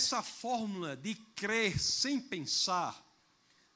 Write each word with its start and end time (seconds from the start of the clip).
essa 0.00 0.22
fórmula 0.22 0.96
de 0.96 1.14
crer 1.14 1.78
sem 1.78 2.18
pensar 2.18 3.06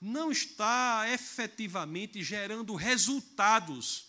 não 0.00 0.32
está 0.32 1.04
efetivamente 1.12 2.22
gerando 2.22 2.74
resultados 2.74 4.06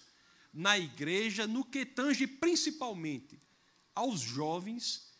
na 0.54 0.80
igreja 0.80 1.46
no 1.46 1.66
que 1.66 1.86
tange 1.86 2.26
principalmente 2.26 3.38
aos 3.94 4.22
jovens 4.22 5.12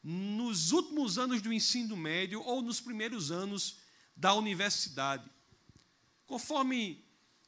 nos 0.00 0.70
últimos 0.70 1.18
anos 1.18 1.42
do 1.42 1.52
ensino 1.52 1.96
médio 1.96 2.40
ou 2.42 2.62
nos 2.62 2.80
primeiros 2.80 3.32
anos 3.32 3.78
da 4.14 4.32
universidade. 4.32 5.28
Conforme 6.26 7.04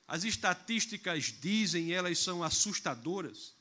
as 0.08 0.24
estatísticas 0.24 1.26
dizem, 1.40 1.92
elas 1.92 2.18
são 2.18 2.42
assustadoras. 2.42 3.54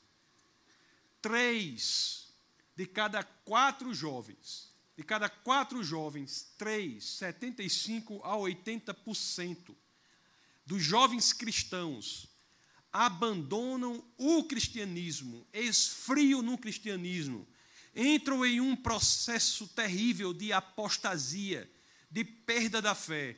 Três 1.22 2.26
de 2.74 2.86
cada 2.86 3.22
quatro 3.22 3.94
jovens, 3.94 4.67
de 4.98 5.04
cada 5.04 5.28
quatro 5.28 5.80
jovens, 5.84 6.52
três, 6.58 7.04
75 7.04 8.20
a 8.24 8.34
80% 8.34 9.72
dos 10.66 10.82
jovens 10.82 11.32
cristãos 11.32 12.26
abandonam 12.92 14.04
o 14.16 14.42
cristianismo, 14.42 15.46
esfriam 15.52 16.42
no 16.42 16.58
cristianismo, 16.58 17.46
entram 17.94 18.44
em 18.44 18.60
um 18.60 18.74
processo 18.74 19.68
terrível 19.68 20.34
de 20.34 20.52
apostasia, 20.52 21.70
de 22.10 22.24
perda 22.24 22.82
da 22.82 22.92
fé, 22.92 23.36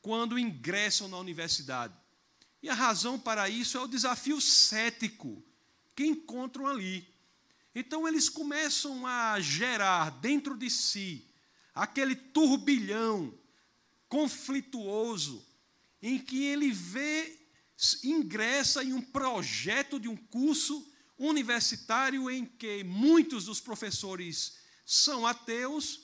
quando 0.00 0.38
ingressam 0.38 1.08
na 1.08 1.18
universidade. 1.18 1.92
E 2.62 2.68
a 2.68 2.74
razão 2.74 3.18
para 3.18 3.48
isso 3.48 3.76
é 3.76 3.80
o 3.80 3.88
desafio 3.88 4.40
cético 4.40 5.44
que 5.96 6.06
encontram 6.06 6.68
ali. 6.68 7.12
Então 7.74 8.06
eles 8.06 8.28
começam 8.28 9.06
a 9.06 9.40
gerar 9.40 10.10
dentro 10.10 10.56
de 10.56 10.70
si 10.70 11.26
aquele 11.74 12.14
turbilhão 12.14 13.36
conflituoso 14.08 15.44
em 16.00 16.18
que 16.18 16.44
ele 16.44 16.70
vê 16.70 17.40
ingressa 18.04 18.84
em 18.84 18.92
um 18.92 19.02
projeto 19.02 19.98
de 19.98 20.08
um 20.08 20.16
curso 20.16 20.88
universitário 21.18 22.30
em 22.30 22.44
que 22.44 22.84
muitos 22.84 23.46
dos 23.46 23.60
professores 23.60 24.58
são 24.84 25.26
ateus 25.26 26.02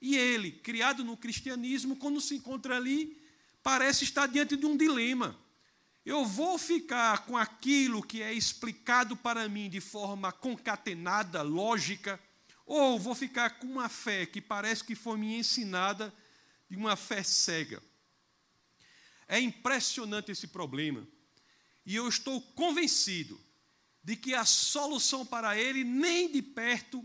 e 0.00 0.16
ele, 0.16 0.52
criado 0.52 1.04
no 1.04 1.16
cristianismo, 1.16 1.96
quando 1.96 2.20
se 2.20 2.34
encontra 2.34 2.76
ali, 2.76 3.20
parece 3.62 4.04
estar 4.04 4.26
diante 4.26 4.56
de 4.56 4.64
um 4.64 4.76
dilema. 4.76 5.38
Eu 6.04 6.24
vou 6.24 6.58
ficar 6.58 7.26
com 7.26 7.36
aquilo 7.36 8.02
que 8.02 8.22
é 8.22 8.32
explicado 8.32 9.16
para 9.16 9.48
mim 9.48 9.68
de 9.68 9.80
forma 9.80 10.32
concatenada, 10.32 11.42
lógica, 11.42 12.18
ou 12.64 12.98
vou 12.98 13.14
ficar 13.14 13.58
com 13.58 13.66
uma 13.66 13.88
fé 13.88 14.24
que 14.24 14.40
parece 14.40 14.82
que 14.82 14.94
foi 14.94 15.18
me 15.18 15.36
ensinada 15.36 16.12
de 16.68 16.76
uma 16.76 16.96
fé 16.96 17.22
cega. 17.22 17.82
É 19.28 19.38
impressionante 19.38 20.32
esse 20.32 20.46
problema. 20.46 21.06
E 21.84 21.94
eu 21.94 22.08
estou 22.08 22.40
convencido 22.40 23.38
de 24.02 24.16
que 24.16 24.34
a 24.34 24.44
solução 24.44 25.26
para 25.26 25.58
ele, 25.58 25.84
nem 25.84 26.30
de 26.30 26.40
perto, 26.40 27.04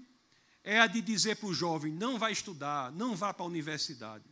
é 0.63 0.79
a 0.79 0.87
de 0.87 1.01
dizer 1.01 1.35
para 1.35 1.49
o 1.49 1.53
jovem: 1.53 1.91
não 1.91 2.17
vai 2.17 2.31
estudar, 2.31 2.91
não 2.91 3.15
vá 3.15 3.33
para 3.33 3.45
a 3.45 3.47
universidade. 3.47 4.23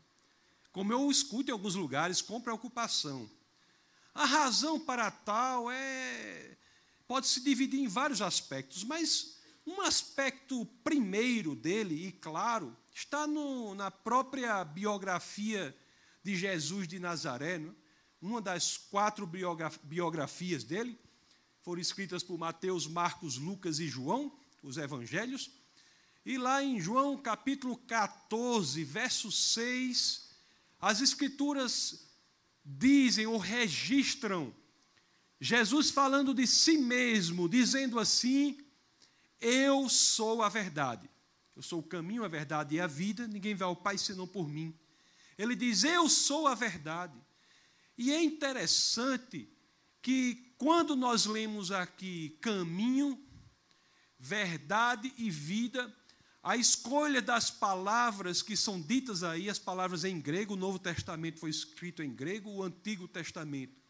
Como 0.71 0.91
eu 0.91 1.09
escuto 1.11 1.49
em 1.49 1.53
alguns 1.53 1.75
lugares 1.75 2.21
com 2.21 2.41
preocupação. 2.41 3.29
A 4.13 4.25
razão 4.25 4.79
para 4.79 5.09
tal 5.09 5.71
é 5.71 6.57
pode 7.07 7.27
se 7.27 7.41
dividir 7.41 7.79
em 7.79 7.87
vários 7.87 8.21
aspectos, 8.21 8.83
mas 8.83 9.37
um 9.67 9.81
aspecto 9.81 10.65
primeiro 10.83 11.55
dele, 11.55 12.07
e 12.07 12.11
claro, 12.11 12.75
está 12.93 13.27
no, 13.27 13.75
na 13.75 13.91
própria 13.91 14.63
biografia 14.63 15.75
de 16.23 16.35
Jesus 16.35 16.87
de 16.87 16.99
Nazaré. 16.99 17.59
Não? 17.59 17.69
É? 17.69 17.83
uma 18.23 18.41
das 18.41 18.77
quatro 18.77 19.29
biografias 19.83 20.63
dele, 20.63 20.97
foram 21.61 21.81
escritas 21.81 22.23
por 22.23 22.37
Mateus, 22.37 22.87
Marcos, 22.87 23.37
Lucas 23.37 23.79
e 23.79 23.87
João, 23.89 24.31
os 24.61 24.77
evangelhos. 24.77 25.51
E 26.25 26.37
lá 26.37 26.63
em 26.63 26.79
João 26.79 27.17
capítulo 27.17 27.75
14, 27.75 28.81
verso 28.85 29.29
6, 29.29 30.29
as 30.79 31.01
escrituras 31.01 32.07
dizem 32.65 33.25
ou 33.25 33.37
registram 33.37 34.53
Jesus 35.43 35.89
falando 35.91 36.33
de 36.33 36.47
si 36.47 36.77
mesmo, 36.77 37.49
dizendo 37.49 37.99
assim: 37.99 38.57
Eu 39.41 39.89
sou 39.89 40.41
a 40.41 40.47
verdade. 40.47 41.09
Eu 41.53 41.61
sou 41.61 41.79
o 41.79 41.83
caminho, 41.83 42.23
a 42.23 42.29
verdade 42.29 42.75
e 42.75 42.79
a 42.79 42.87
vida, 42.87 43.27
ninguém 43.27 43.53
vai 43.53 43.67
ao 43.67 43.75
Pai 43.75 43.97
senão 43.97 44.25
por 44.25 44.47
mim. 44.47 44.73
Ele 45.37 45.53
diz: 45.53 45.83
Eu 45.83 46.07
sou 46.07 46.47
a 46.47 46.55
verdade. 46.55 47.21
E 47.97 48.13
é 48.13 48.23
interessante 48.23 49.49
que 50.01 50.53
quando 50.57 50.95
nós 50.95 51.25
lemos 51.25 51.73
aqui 51.73 52.37
caminho, 52.39 53.21
verdade 54.17 55.13
e 55.17 55.29
vida, 55.29 55.93
a 56.43 56.57
escolha 56.57 57.21
das 57.21 57.49
palavras 57.49 58.41
que 58.41 58.57
são 58.57 58.79
ditas 58.81 59.23
aí, 59.23 59.49
as 59.49 59.57
palavras 59.57 60.03
em 60.03 60.19
grego, 60.19 60.53
o 60.53 60.57
Novo 60.57 60.77
Testamento 60.77 61.39
foi 61.39 61.49
escrito 61.49 62.03
em 62.03 62.13
grego, 62.13 62.49
o 62.49 62.61
Antigo 62.61 63.07
Testamento 63.07 63.81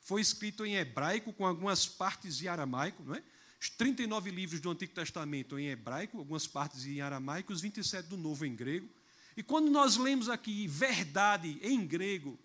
foi 0.00 0.22
escrito 0.22 0.64
em 0.64 0.76
hebraico, 0.76 1.30
com 1.30 1.46
algumas 1.46 1.86
partes 1.86 2.40
em 2.42 2.48
aramaico, 2.48 3.02
não 3.04 3.14
é? 3.14 3.22
Os 3.60 3.68
39 3.68 4.30
livros 4.30 4.58
do 4.58 4.70
Antigo 4.70 4.94
Testamento 4.94 5.58
em 5.58 5.68
hebraico, 5.68 6.16
algumas 6.16 6.46
partes 6.46 6.86
em 6.86 7.02
aramaico, 7.02 7.52
os 7.52 7.60
27 7.60 8.08
do 8.08 8.16
Novo 8.16 8.46
em 8.46 8.56
grego. 8.56 8.88
E 9.36 9.42
quando 9.42 9.70
nós 9.70 9.98
lemos 9.98 10.30
aqui 10.30 10.66
verdade 10.66 11.60
em 11.62 11.86
grego, 11.86 12.38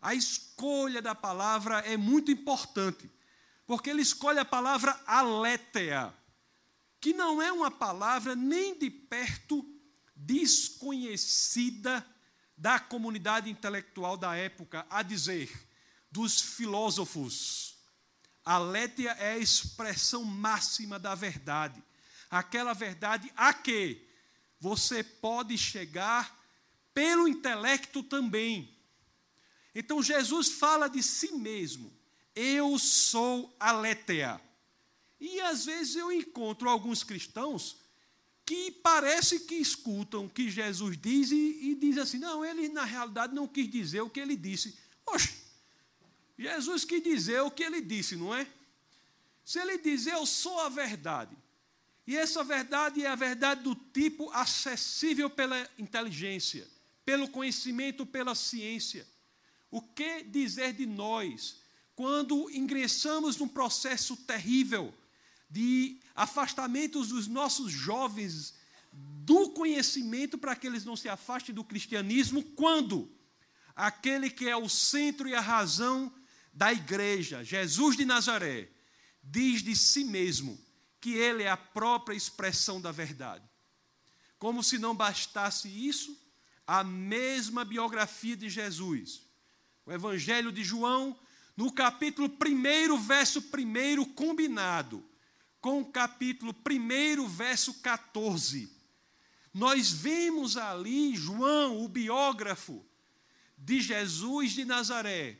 a 0.00 0.14
escolha 0.14 1.02
da 1.02 1.16
palavra 1.16 1.80
é 1.80 1.96
muito 1.96 2.30
importante, 2.30 3.10
porque 3.66 3.90
ele 3.90 4.02
escolhe 4.02 4.38
a 4.38 4.44
palavra 4.44 4.98
aletheia, 5.04 6.14
que 7.00 7.12
não 7.12 7.40
é 7.40 7.50
uma 7.50 7.70
palavra 7.70 8.34
nem 8.34 8.78
de 8.78 8.90
perto 8.90 9.64
desconhecida 10.14 12.06
da 12.56 12.78
comunidade 12.78 13.48
intelectual 13.48 14.16
da 14.16 14.36
época, 14.36 14.86
a 14.90 15.02
dizer, 15.02 15.50
dos 16.10 16.40
filósofos. 16.40 17.78
Aletheia 18.44 19.10
é 19.12 19.32
a 19.32 19.38
expressão 19.38 20.24
máxima 20.24 20.98
da 20.98 21.14
verdade, 21.14 21.82
aquela 22.30 22.74
verdade 22.74 23.32
a 23.36 23.54
que 23.54 24.06
você 24.58 25.02
pode 25.02 25.56
chegar 25.56 26.38
pelo 26.92 27.26
intelecto 27.26 28.02
também 28.02 28.80
então 29.74 30.02
Jesus 30.02 30.50
fala 30.50 30.88
de 30.88 31.02
si 31.02 31.32
mesmo. 31.32 31.92
Eu 32.34 32.78
sou 32.78 33.54
aletheia. 33.58 34.40
E 35.20 35.40
às 35.40 35.66
vezes 35.66 35.96
eu 35.96 36.10
encontro 36.10 36.68
alguns 36.68 37.04
cristãos 37.04 37.76
que 38.46 38.70
parece 38.70 39.40
que 39.40 39.54
escutam 39.54 40.24
o 40.24 40.30
que 40.30 40.50
Jesus 40.50 40.96
diz 40.96 41.30
e, 41.30 41.70
e 41.70 41.74
diz 41.74 41.98
assim: 41.98 42.18
não, 42.18 42.44
ele 42.44 42.68
na 42.68 42.84
realidade 42.84 43.34
não 43.34 43.46
quis 43.46 43.70
dizer 43.70 44.00
o 44.00 44.08
que 44.08 44.18
ele 44.18 44.34
disse. 44.34 44.76
Oxe, 45.06 45.34
Jesus 46.38 46.84
quis 46.84 47.02
dizer 47.02 47.42
o 47.42 47.50
que 47.50 47.62
ele 47.62 47.82
disse, 47.82 48.16
não 48.16 48.34
é? 48.34 48.46
Se 49.44 49.60
ele 49.60 49.78
dizer 49.78 50.14
eu 50.14 50.24
sou 50.24 50.58
a 50.60 50.68
verdade, 50.68 51.36
e 52.06 52.16
essa 52.16 52.42
verdade 52.42 53.04
é 53.04 53.08
a 53.08 53.14
verdade 53.14 53.62
do 53.62 53.74
tipo 53.74 54.30
acessível 54.30 55.28
pela 55.28 55.68
inteligência, 55.78 56.66
pelo 57.04 57.28
conhecimento, 57.28 58.06
pela 58.06 58.34
ciência. 58.34 59.06
O 59.70 59.82
que 59.82 60.24
dizer 60.24 60.72
de 60.72 60.86
nós 60.86 61.60
quando 61.94 62.50
ingressamos 62.50 63.36
num 63.36 63.46
processo 63.46 64.16
terrível 64.16 64.92
de 65.50 65.98
afastamento 66.14 67.04
dos 67.04 67.26
nossos 67.26 67.72
jovens 67.72 68.54
do 68.92 69.50
conhecimento 69.50 70.38
para 70.38 70.56
que 70.56 70.66
eles 70.66 70.84
não 70.84 70.96
se 70.96 71.08
afastem 71.08 71.54
do 71.54 71.64
cristianismo, 71.64 72.42
quando 72.42 73.10
aquele 73.74 74.30
que 74.30 74.48
é 74.48 74.56
o 74.56 74.68
centro 74.68 75.28
e 75.28 75.34
a 75.34 75.40
razão 75.40 76.12
da 76.52 76.72
igreja, 76.72 77.44
Jesus 77.44 77.96
de 77.96 78.04
Nazaré, 78.04 78.70
diz 79.22 79.62
de 79.62 79.74
si 79.76 80.04
mesmo 80.04 80.58
que 81.00 81.14
ele 81.14 81.42
é 81.42 81.50
a 81.50 81.56
própria 81.56 82.14
expressão 82.14 82.80
da 82.80 82.92
verdade. 82.92 83.44
Como 84.38 84.62
se 84.62 84.78
não 84.78 84.94
bastasse 84.94 85.68
isso, 85.68 86.16
a 86.66 86.84
mesma 86.84 87.64
biografia 87.64 88.36
de 88.36 88.48
Jesus 88.48 89.28
o 89.90 89.92
Evangelho 89.92 90.52
de 90.52 90.62
João, 90.62 91.18
no 91.56 91.72
capítulo 91.72 92.28
1, 92.28 92.96
verso 92.98 93.40
1, 93.40 94.04
combinado 94.14 95.04
com 95.60 95.80
o 95.80 95.84
capítulo 95.84 96.54
1, 96.54 97.26
verso 97.28 97.74
14. 97.74 98.70
Nós 99.52 99.90
vemos 99.90 100.56
ali 100.56 101.14
João, 101.14 101.84
o 101.84 101.88
biógrafo 101.88 102.84
de 103.58 103.80
Jesus 103.80 104.52
de 104.52 104.64
Nazaré. 104.64 105.38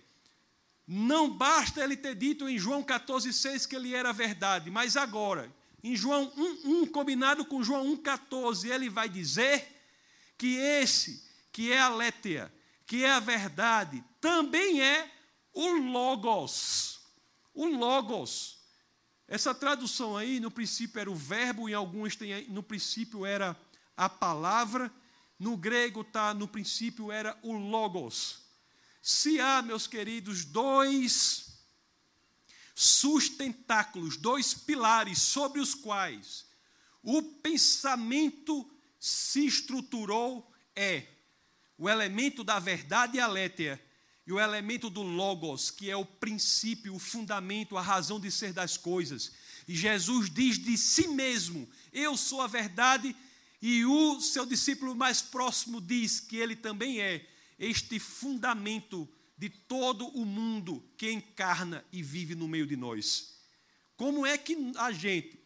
Não 0.87 1.31
basta 1.31 1.83
ele 1.83 1.97
ter 1.97 2.17
dito 2.17 2.49
em 2.49 2.59
João 2.59 2.83
14,6 2.83 3.67
que 3.67 3.77
ele 3.77 3.95
era 3.95 4.13
verdade, 4.13 4.71
mas 4.71 4.97
agora, 4.97 5.55
em 5.83 5.95
João 5.95 6.31
1,1, 6.37 6.91
combinado 6.91 7.45
com 7.45 7.63
João 7.63 7.97
1,14, 7.97 8.69
ele 8.69 8.91
vai 8.91 9.09
dizer 9.09 9.81
que 10.37 10.57
esse, 10.57 11.25
que 11.53 11.73
é 11.73 11.79
a 11.79 11.89
letéia, 11.89 12.53
que 12.87 13.05
é 13.05 13.13
a 13.13 13.21
verdade, 13.21 14.03
também 14.21 14.83
é 14.83 15.11
o 15.55 15.69
Logos. 15.75 17.01
O 17.55 17.67
Logos. 17.67 18.60
Essa 19.31 19.55
tradução 19.55 20.17
aí, 20.17 20.41
no 20.41 20.50
princípio 20.50 21.00
era 21.00 21.09
o 21.09 21.15
verbo, 21.15 21.69
em 21.69 21.73
alguns 21.73 22.17
tem, 22.17 22.49
no 22.49 22.65
princípio 22.65 23.25
era 23.25 23.56
a 23.97 24.09
palavra, 24.09 24.93
no 25.38 25.56
grego 25.56 26.03
tá, 26.03 26.35
no 26.35 26.49
princípio 26.49 27.12
era 27.12 27.38
o 27.41 27.53
Logos. 27.53 28.41
Se 29.00 29.38
há, 29.41 29.62
meus 29.62 29.87
queridos, 29.87 30.44
dois 30.44 31.61
sustentáculos, 32.75 34.17
dois 34.17 34.53
pilares 34.53 35.23
sobre 35.23 35.61
os 35.61 35.76
quais 35.76 36.44
o 37.00 37.23
pensamento 37.23 38.69
se 38.99 39.47
estruturou, 39.47 40.53
é 40.75 41.06
o 41.79 41.88
elemento 41.88 42.43
da 42.43 42.59
verdade 42.59 43.17
e 43.17 43.21
a 43.21 43.29
letra 43.29 43.81
e 44.31 44.32
o 44.32 44.38
elemento 44.38 44.88
do 44.88 45.03
logos, 45.03 45.73
que 45.73 45.91
é 45.91 45.97
o 45.97 46.05
princípio, 46.05 46.94
o 46.94 47.00
fundamento, 47.00 47.77
a 47.77 47.82
razão 47.82 48.21
de 48.21 48.31
ser 48.31 48.53
das 48.53 48.77
coisas. 48.77 49.32
E 49.67 49.75
Jesus 49.75 50.31
diz 50.31 50.56
de 50.56 50.79
si 50.79 51.09
mesmo: 51.09 51.69
Eu 51.93 52.17
sou 52.17 52.41
a 52.41 52.47
verdade, 52.47 53.17
e 53.61 53.85
o 53.85 54.21
seu 54.21 54.47
discípulo 54.47 54.94
mais 54.94 55.21
próximo 55.21 55.81
diz 55.81 56.21
que 56.21 56.37
ele 56.37 56.55
também 56.55 57.00
é 57.00 57.29
este 57.59 57.99
fundamento 57.99 59.09
de 59.37 59.49
todo 59.49 60.06
o 60.06 60.25
mundo 60.25 60.81
que 60.97 61.11
encarna 61.11 61.85
e 61.91 62.00
vive 62.00 62.37
no 62.37 62.47
meio 62.47 62.69
de 62.69 62.76
nós. 62.76 63.35
Como 63.97 64.25
é 64.25 64.38
que 64.38 64.56
a 64.76 64.93
gente, 64.93 65.41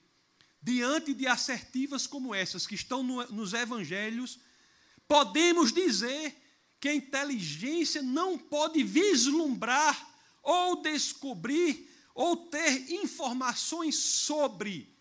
diante 0.61 1.15
de 1.15 1.27
assertivas 1.27 2.07
como 2.07 2.35
essas 2.35 2.67
que 2.67 2.75
estão 2.75 3.03
no, 3.03 3.25
nos 3.29 3.55
evangelhos, 3.55 4.39
podemos 5.09 5.73
dizer 5.73 6.44
que 6.85 6.89
a 6.91 6.95
inteligência 6.95 8.03
não 8.03 8.37
pode 8.37 8.85
vislumbrar 8.85 10.07
ou 10.43 10.83
descobrir 10.83 11.91
ou 12.15 12.37
ter 12.37 12.93
informações 12.93 13.97
sobre 13.97 14.95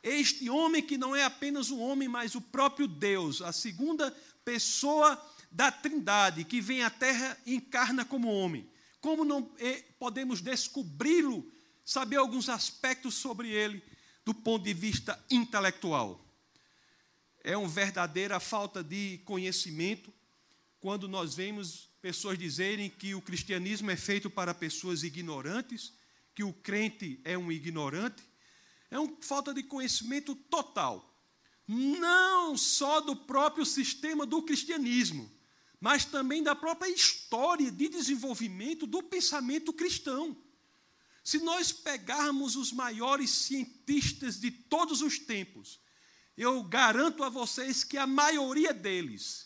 este 0.00 0.48
homem 0.48 0.80
que 0.80 0.96
não 0.96 1.16
é 1.16 1.24
apenas 1.24 1.72
um 1.72 1.80
homem, 1.80 2.06
mas 2.06 2.36
o 2.36 2.40
próprio 2.40 2.86
Deus, 2.86 3.42
a 3.42 3.52
segunda 3.52 4.16
pessoa 4.44 5.20
da 5.50 5.72
Trindade, 5.72 6.44
que 6.44 6.60
vem 6.60 6.84
à 6.84 6.88
terra 6.88 7.36
e 7.44 7.56
encarna 7.56 8.04
como 8.04 8.32
homem. 8.32 8.70
Como 9.00 9.24
não 9.24 9.50
eh, 9.58 9.82
podemos 9.98 10.40
descobri-lo, 10.40 11.50
saber 11.84 12.14
alguns 12.14 12.48
aspectos 12.48 13.16
sobre 13.16 13.50
ele 13.50 13.82
do 14.24 14.32
ponto 14.32 14.62
de 14.62 14.72
vista 14.72 15.18
intelectual? 15.28 16.24
É 17.42 17.56
uma 17.56 17.68
verdadeira 17.68 18.38
falta 18.38 18.84
de 18.84 19.18
conhecimento 19.24 20.14
quando 20.84 21.08
nós 21.08 21.34
vemos 21.34 21.88
pessoas 22.02 22.38
dizerem 22.38 22.90
que 22.90 23.14
o 23.14 23.22
cristianismo 23.22 23.90
é 23.90 23.96
feito 23.96 24.28
para 24.28 24.52
pessoas 24.52 25.02
ignorantes, 25.02 25.94
que 26.34 26.44
o 26.44 26.52
crente 26.52 27.18
é 27.24 27.38
um 27.38 27.50
ignorante, 27.50 28.22
é 28.90 28.98
uma 28.98 29.16
falta 29.22 29.54
de 29.54 29.62
conhecimento 29.62 30.34
total. 30.34 31.18
Não 31.66 32.54
só 32.58 33.00
do 33.00 33.16
próprio 33.16 33.64
sistema 33.64 34.26
do 34.26 34.42
cristianismo, 34.42 35.32
mas 35.80 36.04
também 36.04 36.42
da 36.42 36.54
própria 36.54 36.90
história 36.90 37.72
de 37.72 37.88
desenvolvimento 37.88 38.86
do 38.86 39.02
pensamento 39.02 39.72
cristão. 39.72 40.36
Se 41.24 41.38
nós 41.38 41.72
pegarmos 41.72 42.56
os 42.56 42.70
maiores 42.70 43.30
cientistas 43.30 44.38
de 44.38 44.50
todos 44.50 45.00
os 45.00 45.18
tempos, 45.18 45.80
eu 46.36 46.62
garanto 46.62 47.24
a 47.24 47.30
vocês 47.30 47.82
que 47.82 47.96
a 47.96 48.06
maioria 48.06 48.74
deles 48.74 49.43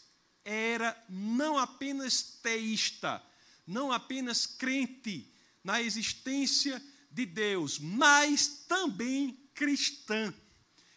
era 0.50 1.04
não 1.10 1.58
apenas 1.58 2.22
teísta, 2.22 3.22
não 3.66 3.92
apenas 3.92 4.46
crente 4.46 5.30
na 5.62 5.82
existência 5.82 6.82
de 7.10 7.26
Deus, 7.26 7.78
mas 7.78 8.48
também 8.66 9.38
cristã. 9.52 10.32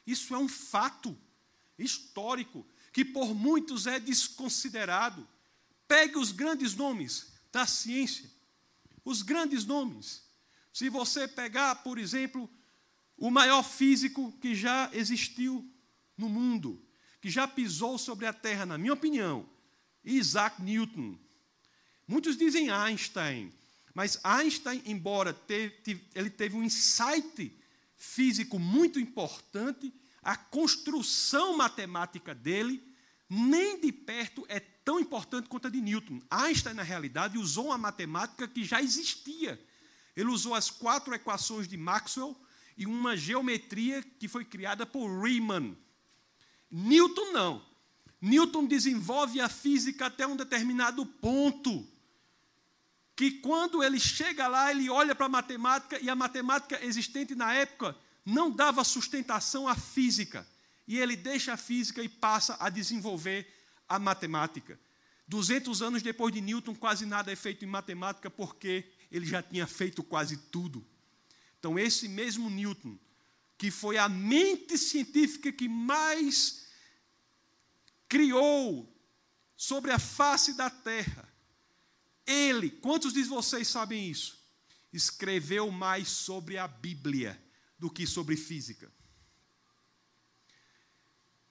Isso 0.07 0.33
é 0.33 0.37
um 0.37 0.47
fato 0.47 1.17
histórico 1.77 2.65
que 2.93 3.03
por 3.03 3.35
muitos 3.35 3.87
é 3.87 3.99
desconsiderado. 3.99 5.27
Pegue 5.85 6.17
os 6.17 6.31
grandes 6.31 6.73
nomes 6.73 7.33
da 7.51 7.67
ciência, 7.67 8.31
os 9.03 9.21
grandes 9.21 9.65
nomes. 9.65 10.23
Se 10.71 10.87
você 10.87 11.27
pegar, 11.27 11.83
por 11.83 11.97
exemplo, 11.97 12.49
o 13.17 13.29
maior 13.29 13.63
físico 13.63 14.31
que 14.39 14.55
já 14.55 14.89
existiu 14.93 15.69
no 16.17 16.29
mundo, 16.29 16.81
que 17.21 17.29
já 17.29 17.47
pisou 17.47 17.97
sobre 17.97 18.25
a 18.25 18.33
Terra, 18.33 18.65
na 18.65 18.77
minha 18.77 18.93
opinião, 18.93 19.47
Isaac 20.03 20.61
Newton. 20.61 21.17
Muitos 22.07 22.35
dizem 22.35 22.69
Einstein, 22.69 23.53
mas 23.93 24.19
Einstein, 24.23 24.81
embora 24.85 25.33
teve, 25.33 26.03
ele 26.15 26.29
teve 26.29 26.55
um 26.55 26.63
insight 26.63 27.55
físico 27.95 28.57
muito 28.57 28.99
importante, 28.99 29.93
a 30.23 30.35
construção 30.35 31.55
matemática 31.55 32.33
dele 32.33 32.83
nem 33.29 33.79
de 33.79 33.93
perto 33.93 34.45
é 34.49 34.59
tão 34.59 34.99
importante 34.99 35.47
quanto 35.47 35.67
a 35.67 35.69
de 35.69 35.79
Newton. 35.79 36.21
Einstein, 36.29 36.73
na 36.73 36.83
realidade, 36.83 37.37
usou 37.37 37.67
uma 37.67 37.77
matemática 37.77 38.45
que 38.47 38.63
já 38.65 38.81
existia. 38.81 39.63
Ele 40.17 40.29
usou 40.29 40.53
as 40.53 40.69
quatro 40.69 41.13
equações 41.13 41.67
de 41.67 41.77
Maxwell 41.77 42.35
e 42.77 42.85
uma 42.85 43.15
geometria 43.15 44.03
que 44.03 44.27
foi 44.27 44.43
criada 44.43 44.85
por 44.85 45.07
Riemann. 45.23 45.77
Newton 46.71 47.31
não. 47.31 47.65
Newton 48.21 48.65
desenvolve 48.65 49.41
a 49.41 49.49
física 49.49 50.05
até 50.05 50.25
um 50.25 50.35
determinado 50.35 51.05
ponto. 51.05 51.87
Que 53.15 53.31
quando 53.31 53.83
ele 53.83 53.99
chega 53.99 54.47
lá, 54.47 54.71
ele 54.71 54.89
olha 54.89 55.13
para 55.13 55.25
a 55.25 55.29
matemática 55.29 55.99
e 55.99 56.09
a 56.09 56.15
matemática 56.15 56.83
existente 56.83 57.35
na 57.35 57.53
época 57.53 57.95
não 58.25 58.49
dava 58.49 58.83
sustentação 58.83 59.67
à 59.67 59.75
física. 59.75 60.47
E 60.87 60.97
ele 60.97 61.15
deixa 61.15 61.53
a 61.53 61.57
física 61.57 62.01
e 62.01 62.09
passa 62.09 62.55
a 62.59 62.69
desenvolver 62.69 63.47
a 63.87 63.99
matemática. 63.99 64.79
200 65.27 65.81
anos 65.81 66.01
depois 66.01 66.33
de 66.33 66.41
Newton, 66.41 66.75
quase 66.75 67.05
nada 67.05 67.31
é 67.31 67.35
feito 67.35 67.63
em 67.63 67.67
matemática 67.67 68.29
porque 68.29 68.85
ele 69.11 69.25
já 69.25 69.41
tinha 69.41 69.67
feito 69.67 70.03
quase 70.03 70.37
tudo. 70.37 70.85
Então, 71.59 71.77
esse 71.77 72.07
mesmo 72.07 72.49
Newton, 72.49 72.97
que 73.61 73.69
foi 73.69 73.95
a 73.95 74.09
mente 74.09 74.75
científica 74.75 75.51
que 75.51 75.69
mais 75.69 76.65
criou 78.09 78.91
sobre 79.55 79.91
a 79.91 79.99
face 79.99 80.55
da 80.55 80.67
terra. 80.67 81.31
Ele, 82.25 82.71
quantos 82.71 83.13
de 83.13 83.21
vocês 83.21 83.67
sabem 83.67 84.09
isso? 84.09 84.43
Escreveu 84.91 85.69
mais 85.69 86.07
sobre 86.07 86.57
a 86.57 86.67
Bíblia 86.67 87.39
do 87.77 87.87
que 87.87 88.07
sobre 88.07 88.35
física. 88.35 88.91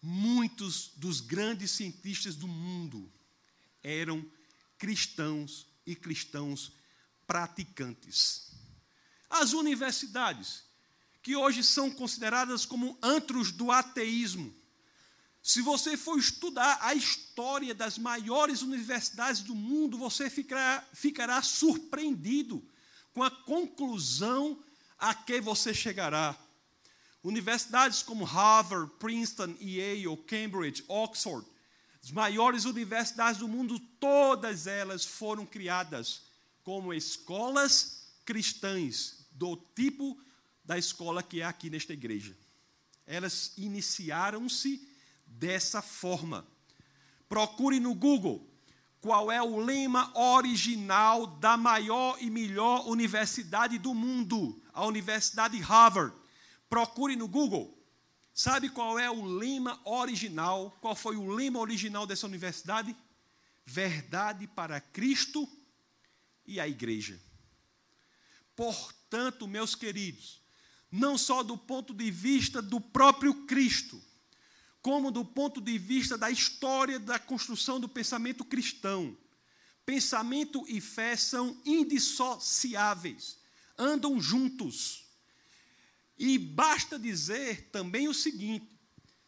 Muitos 0.02 0.88
dos 0.96 1.20
grandes 1.20 1.70
cientistas 1.70 2.34
do 2.34 2.48
mundo 2.48 3.08
eram 3.84 4.28
cristãos 4.76 5.64
e 5.86 5.94
cristãos 5.94 6.72
praticantes. 7.24 8.50
As 9.30 9.52
universidades, 9.52 10.64
que 11.22 11.36
hoje 11.36 11.62
são 11.62 11.90
consideradas 11.90 12.64
como 12.64 12.98
antros 13.02 13.52
do 13.52 13.70
ateísmo, 13.70 14.54
se 15.42 15.62
você 15.62 15.96
for 15.96 16.18
estudar 16.18 16.78
a 16.82 16.94
história 16.94 17.74
das 17.74 17.96
maiores 17.96 18.60
universidades 18.60 19.40
do 19.40 19.54
mundo, 19.54 19.96
você 19.96 20.28
ficará, 20.28 20.86
ficará 20.92 21.42
surpreendido 21.42 22.62
com 23.14 23.22
a 23.22 23.30
conclusão 23.30 24.62
a 24.98 25.14
que 25.14 25.40
você 25.40 25.72
chegará. 25.72 26.36
Universidades 27.24 28.02
como 28.02 28.24
Harvard, 28.24 28.92
Princeton, 28.98 29.56
Yale, 29.60 30.16
Cambridge, 30.26 30.84
Oxford, 30.88 31.46
as 32.02 32.10
maiores 32.10 32.64
universidades 32.64 33.40
do 33.40 33.48
mundo, 33.48 33.78
todas 33.98 34.66
elas 34.66 35.04
foram 35.04 35.44
criadas 35.44 36.22
como 36.62 36.94
escolas 36.94 38.06
cristãs, 38.24 39.26
do 39.32 39.56
tipo 39.74 40.18
da 40.64 40.78
escola 40.78 41.22
que 41.22 41.40
é 41.40 41.44
aqui 41.44 41.70
nesta 41.70 41.92
igreja. 41.92 42.36
Elas 43.06 43.52
iniciaram-se 43.56 44.88
dessa 45.26 45.82
forma. 45.82 46.46
Procure 47.28 47.80
no 47.80 47.94
Google 47.94 48.48
qual 49.00 49.32
é 49.32 49.40
o 49.42 49.58
lema 49.58 50.16
original 50.16 51.26
da 51.26 51.56
maior 51.56 52.18
e 52.20 52.28
melhor 52.28 52.86
universidade 52.86 53.78
do 53.78 53.94
mundo, 53.94 54.62
a 54.72 54.84
Universidade 54.84 55.58
Harvard. 55.58 56.14
Procure 56.68 57.16
no 57.16 57.26
Google. 57.26 57.76
Sabe 58.32 58.68
qual 58.68 58.98
é 58.98 59.10
o 59.10 59.24
lema 59.24 59.80
original? 59.84 60.76
Qual 60.80 60.94
foi 60.94 61.16
o 61.16 61.28
lema 61.30 61.58
original 61.58 62.06
dessa 62.06 62.26
universidade? 62.26 62.94
Verdade 63.64 64.46
para 64.46 64.80
Cristo 64.80 65.48
e 66.46 66.60
a 66.60 66.68
igreja. 66.68 67.20
Portanto, 68.54 69.48
meus 69.48 69.74
queridos, 69.74 70.39
não 70.90 71.16
só 71.16 71.42
do 71.42 71.56
ponto 71.56 71.94
de 71.94 72.10
vista 72.10 72.60
do 72.60 72.80
próprio 72.80 73.46
Cristo, 73.46 74.00
como 74.82 75.10
do 75.10 75.24
ponto 75.24 75.60
de 75.60 75.78
vista 75.78 76.16
da 76.16 76.30
história 76.30 76.98
da 76.98 77.18
construção 77.18 77.78
do 77.78 77.88
pensamento 77.88 78.44
cristão. 78.44 79.16
Pensamento 79.84 80.64
e 80.68 80.80
fé 80.80 81.16
são 81.16 81.60
indissociáveis, 81.64 83.38
andam 83.76 84.20
juntos. 84.20 85.04
E 86.18 86.38
basta 86.38 86.98
dizer 86.98 87.70
também 87.70 88.08
o 88.08 88.14
seguinte: 88.14 88.68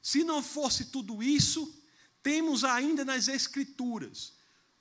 se 0.00 0.24
não 0.24 0.42
fosse 0.42 0.86
tudo 0.86 1.22
isso, 1.22 1.82
temos 2.22 2.64
ainda 2.64 3.04
nas 3.04 3.28
Escrituras 3.28 4.34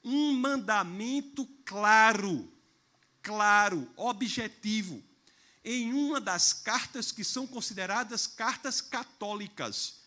um 0.04 0.34
mandamento 0.34 1.46
claro, 1.64 2.52
claro, 3.22 3.90
objetivo, 3.96 5.04
em 5.64 5.94
uma 5.94 6.20
das 6.20 6.54
cartas 6.54 7.12
que 7.12 7.24
são 7.24 7.46
consideradas 7.46 8.26
cartas 8.26 8.82
católicas. 8.82 10.02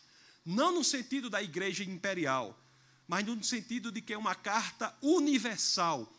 Não 0.45 0.71
no 0.71 0.83
sentido 0.83 1.29
da 1.29 1.41
igreja 1.41 1.83
imperial, 1.83 2.59
mas 3.07 3.25
no 3.25 3.41
sentido 3.43 3.91
de 3.91 4.01
que 4.01 4.13
é 4.13 4.17
uma 4.17 4.35
carta 4.35 4.95
universal, 5.01 6.11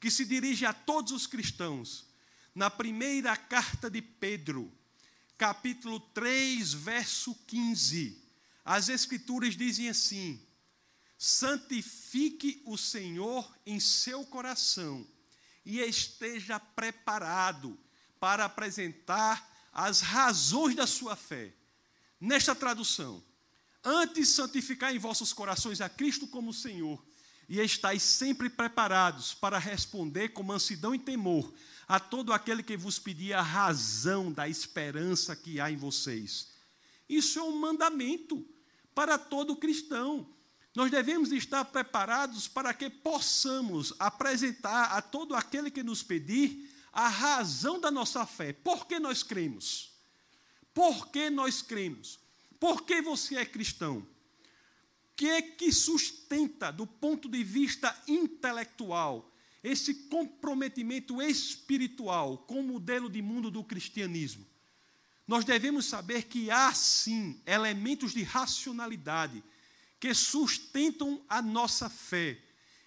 que 0.00 0.10
se 0.10 0.24
dirige 0.24 0.64
a 0.64 0.72
todos 0.72 1.12
os 1.12 1.26
cristãos. 1.26 2.06
Na 2.54 2.70
primeira 2.70 3.36
carta 3.36 3.90
de 3.90 4.00
Pedro, 4.00 4.72
capítulo 5.36 5.98
3, 5.98 6.72
verso 6.72 7.34
15, 7.46 8.22
as 8.64 8.88
Escrituras 8.88 9.56
dizem 9.56 9.88
assim: 9.88 10.40
santifique 11.18 12.62
o 12.64 12.78
Senhor 12.78 13.50
em 13.66 13.80
seu 13.80 14.24
coração 14.24 15.06
e 15.64 15.80
esteja 15.80 16.60
preparado 16.60 17.78
para 18.24 18.46
apresentar 18.46 19.46
as 19.70 20.00
razões 20.00 20.74
da 20.74 20.86
sua 20.86 21.14
fé. 21.14 21.52
Nesta 22.18 22.54
tradução, 22.54 23.22
antes 23.84 24.30
santificar 24.30 24.96
em 24.96 24.98
vossos 24.98 25.30
corações 25.30 25.82
a 25.82 25.90
Cristo 25.90 26.26
como 26.26 26.50
Senhor, 26.50 27.04
e 27.46 27.60
estáis 27.60 28.02
sempre 28.02 28.48
preparados 28.48 29.34
para 29.34 29.58
responder 29.58 30.30
com 30.30 30.42
mansidão 30.42 30.94
e 30.94 30.98
temor 30.98 31.52
a 31.86 32.00
todo 32.00 32.32
aquele 32.32 32.62
que 32.62 32.78
vos 32.78 32.98
pedir 32.98 33.34
a 33.34 33.42
razão 33.42 34.32
da 34.32 34.48
esperança 34.48 35.36
que 35.36 35.60
há 35.60 35.70
em 35.70 35.76
vocês. 35.76 36.48
Isso 37.06 37.38
é 37.38 37.42
um 37.42 37.54
mandamento 37.54 38.42
para 38.94 39.18
todo 39.18 39.54
cristão. 39.54 40.26
Nós 40.74 40.90
devemos 40.90 41.30
estar 41.30 41.62
preparados 41.66 42.48
para 42.48 42.72
que 42.72 42.88
possamos 42.88 43.92
apresentar 43.98 44.92
a 44.96 45.02
todo 45.02 45.34
aquele 45.34 45.70
que 45.70 45.82
nos 45.82 46.02
pedir 46.02 46.72
a 46.94 47.08
razão 47.08 47.80
da 47.80 47.90
nossa 47.90 48.24
fé. 48.24 48.52
Por 48.52 48.86
que 48.86 49.00
nós 49.00 49.24
cremos? 49.24 49.90
Por 50.72 51.08
que 51.08 51.28
nós 51.28 51.60
cremos? 51.60 52.20
Por 52.60 52.82
que 52.82 53.02
você 53.02 53.34
é 53.36 53.44
cristão? 53.44 53.98
O 53.98 54.06
que 55.16 55.26
é 55.26 55.42
que 55.42 55.72
sustenta, 55.72 56.70
do 56.70 56.86
ponto 56.86 57.28
de 57.28 57.42
vista 57.42 57.94
intelectual, 58.06 59.28
esse 59.62 59.94
comprometimento 60.08 61.20
espiritual 61.20 62.38
com 62.38 62.60
o 62.60 62.62
modelo 62.62 63.10
de 63.10 63.20
mundo 63.20 63.50
do 63.50 63.64
cristianismo? 63.64 64.46
Nós 65.26 65.44
devemos 65.44 65.86
saber 65.86 66.24
que 66.24 66.50
há, 66.50 66.72
sim, 66.72 67.40
elementos 67.44 68.12
de 68.12 68.22
racionalidade 68.22 69.42
que 69.98 70.14
sustentam 70.14 71.24
a 71.28 71.42
nossa 71.42 71.88
fé. 71.88 72.38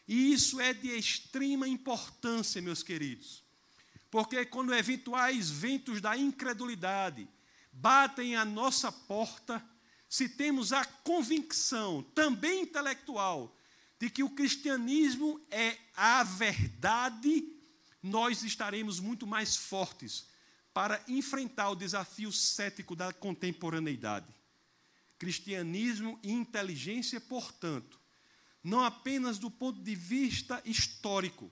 E 0.08 0.32
isso 0.32 0.62
é 0.62 0.74
de 0.74 0.90
extrema 0.90 1.68
importância, 1.68 2.62
meus 2.62 2.84
queridos. 2.84 3.47
Porque 4.10 4.46
quando 4.46 4.74
eventuais 4.74 5.50
ventos 5.50 6.02
da 6.02 6.18
incredulidade 6.18 7.28
batem 7.72 8.36
à 8.36 8.46
nossa 8.46 8.92
porta, 8.92 9.64
se 10.10 10.30
temos 10.30 10.72
a 10.72 10.86
convicção, 10.86 12.02
também 12.16 12.62
intelectual, 12.62 13.56
de 14.00 14.10
que 14.10 14.24
o 14.24 14.30
cristianismo 14.30 15.42
é 15.52 15.78
a 15.96 16.24
verdade, 16.24 17.44
nós 18.02 18.44
estaremos 18.44 19.00
muito 19.00 19.28
mais 19.28 19.56
fortes 19.56 20.28
para 20.74 21.04
enfrentar 21.08 21.72
o 21.72 21.76
desafio 21.76 22.32
cético 22.32 22.96
da 22.96 23.12
contemporaneidade. 23.12 24.34
Cristianismo 25.18 26.20
e 26.22 26.32
inteligência, 26.32 27.20
portanto, 27.20 28.00
não 28.64 28.84
apenas 28.84 29.40
do 29.40 29.50
ponto 29.50 29.82
de 29.82 29.96
vista 29.96 30.62
histórico, 30.64 31.52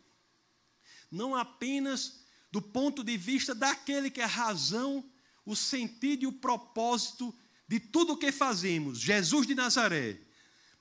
não 1.12 1.36
apenas 1.36 2.25
do 2.56 2.62
ponto 2.62 3.04
de 3.04 3.18
vista 3.18 3.54
daquele 3.54 4.10
que 4.10 4.22
é 4.22 4.24
a 4.24 4.28
razão, 4.28 5.04
o 5.46 5.58
sentido 5.58 6.24
e 6.24 6.28
o 6.28 6.32
propósito 6.32 7.36
de 7.68 7.82
tudo 7.82 8.14
o 8.14 8.18
que 8.18 8.32
fazemos, 8.32 8.98
Jesus 8.98 9.46
de 9.46 9.54
Nazaré, 9.54 10.22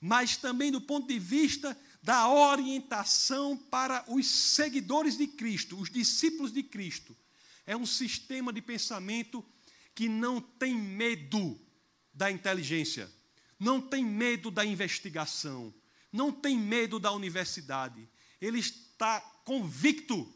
mas 0.01 0.37
também 0.37 0.71
do 0.71 0.81
ponto 0.81 1.09
de 1.09 1.19
vista 1.19 1.77
da 2.01 2.29
orientação 2.29 3.57
para 3.57 4.05
os 4.07 4.25
seguidores 4.25 5.17
de 5.19 5.27
Cristo, 5.27 5.77
os 5.77 5.91
discípulos 5.91 6.53
de 6.53 6.63
Cristo. 6.63 7.17
É 7.67 7.77
um 7.77 7.87
sistema 7.87 8.53
de 8.53 8.63
pensamento 8.63 9.45
que 9.97 10.09
não 10.09 10.41
tem 10.41 10.77
medo 10.77 11.61
da 12.15 12.31
inteligência, 12.31 13.11
não 13.59 13.81
tem 13.81 14.05
medo 14.05 14.49
da 14.49 14.65
investigação, 14.65 15.75
não 16.13 16.31
tem 16.31 16.57
medo 16.57 17.01
da 17.01 17.11
universidade. 17.11 18.09
Ele 18.41 18.61
está 18.61 19.21
convicto 19.45 20.33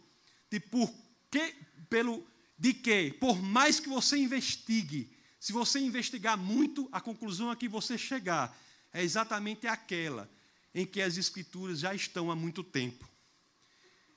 de 0.50 0.58
por 0.58 0.92
que, 1.30 1.54
pelo, 1.88 2.26
de 2.58 2.74
que, 2.74 3.12
por 3.12 3.40
mais 3.42 3.80
que 3.80 3.88
você 3.88 4.16
investigue, 4.16 5.10
se 5.38 5.52
você 5.52 5.78
investigar 5.78 6.36
muito, 6.36 6.88
a 6.90 7.00
conclusão 7.00 7.50
a 7.50 7.56
que 7.56 7.68
você 7.68 7.96
chegar 7.96 8.56
é 8.92 9.02
exatamente 9.02 9.66
aquela 9.66 10.28
em 10.74 10.86
que 10.86 11.00
as 11.00 11.16
escrituras 11.16 11.80
já 11.80 11.94
estão 11.94 12.30
há 12.30 12.36
muito 12.36 12.62
tempo. 12.62 13.08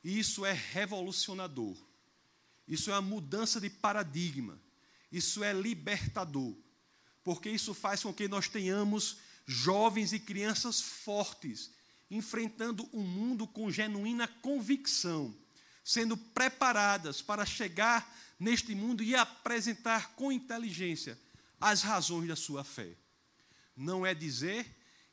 E 0.04 0.18
isso 0.20 0.46
é 0.46 0.52
revolucionador. 0.52 1.76
Isso 2.68 2.90
é 2.90 2.94
uma 2.94 3.02
mudança 3.02 3.60
de 3.60 3.70
paradigma. 3.70 4.60
Isso 5.12 5.44
é 5.44 5.54
libertador 5.54 6.56
porque 7.24 7.50
isso 7.50 7.74
faz 7.74 8.04
com 8.04 8.14
que 8.14 8.28
nós 8.28 8.48
tenhamos 8.48 9.18
jovens 9.46 10.14
e 10.14 10.20
crianças 10.20 10.82
fortes, 10.82 11.72
enfrentando 12.10 12.88
o 12.92 13.02
mundo 13.02 13.48
com 13.48 13.72
genuína 13.72 14.28
convicção, 14.28 15.36
sendo 15.92 16.16
preparadas 16.16 17.22
para 17.22 17.46
chegar 17.46 18.16
neste 18.40 18.74
mundo 18.76 19.04
e 19.04 19.16
apresentar 19.16 20.16
com 20.16 20.32
inteligência 20.32 21.20
as 21.60 21.82
razões 21.82 22.28
da 22.28 22.36
sua 22.36 22.64
fé. 22.64 22.96
Não 23.76 24.06
é 24.06 24.14
dizer, 24.14 24.66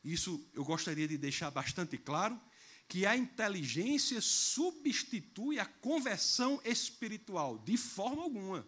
isso 0.03 0.43
eu 0.53 0.63
gostaria 0.63 1.07
de 1.07 1.17
deixar 1.17 1.51
bastante 1.51 1.97
claro, 1.97 2.39
que 2.87 3.05
a 3.05 3.15
inteligência 3.15 4.19
substitui 4.21 5.59
a 5.59 5.65
conversão 5.65 6.61
espiritual, 6.63 7.57
de 7.59 7.77
forma 7.77 8.23
alguma 8.23 8.65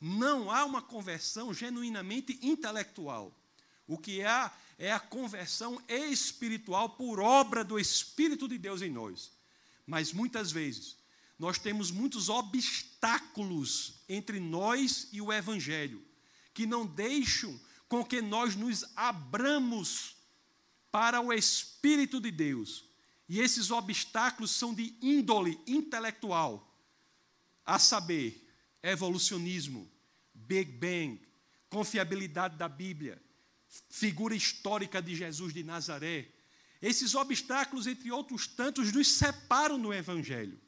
não 0.00 0.50
há 0.50 0.64
uma 0.64 0.82
conversão 0.82 1.52
genuinamente 1.54 2.38
intelectual. 2.42 3.34
O 3.86 3.96
que 3.96 4.22
há 4.22 4.52
é 4.78 4.92
a 4.92 5.00
conversão 5.00 5.80
espiritual 5.88 6.90
por 6.90 7.20
obra 7.20 7.64
do 7.64 7.78
Espírito 7.78 8.46
de 8.48 8.58
Deus 8.58 8.82
em 8.82 8.90
nós. 8.90 9.32
Mas 9.86 10.12
muitas 10.12 10.50
vezes 10.50 10.96
nós 11.38 11.58
temos 11.58 11.90
muitos 11.90 12.28
obstáculos 12.28 14.02
entre 14.08 14.40
nós 14.40 15.08
e 15.12 15.20
o 15.20 15.32
Evangelho, 15.32 16.02
que 16.52 16.66
não 16.66 16.86
deixam 16.86 17.58
com 17.88 18.04
que 18.04 18.20
nós 18.20 18.56
nos 18.56 18.84
abramos 18.96 20.16
para 20.90 21.20
o 21.20 21.32
Espírito 21.32 22.20
de 22.20 22.30
Deus. 22.30 22.84
E 23.28 23.40
esses 23.40 23.70
obstáculos 23.70 24.50
são 24.50 24.74
de 24.74 24.96
índole 25.02 25.60
intelectual, 25.66 26.62
a 27.64 27.78
saber, 27.78 28.48
evolucionismo, 28.82 29.90
Big 30.32 30.70
Bang, 30.72 31.20
confiabilidade 31.68 32.56
da 32.56 32.68
Bíblia, 32.68 33.20
figura 33.90 34.34
histórica 34.34 35.02
de 35.02 35.14
Jesus 35.14 35.52
de 35.52 35.64
Nazaré. 35.64 36.28
Esses 36.80 37.14
obstáculos, 37.14 37.86
entre 37.86 38.10
outros 38.10 38.46
tantos, 38.46 38.92
nos 38.92 39.08
separam 39.12 39.80
do 39.80 39.92
Evangelho. 39.92 40.60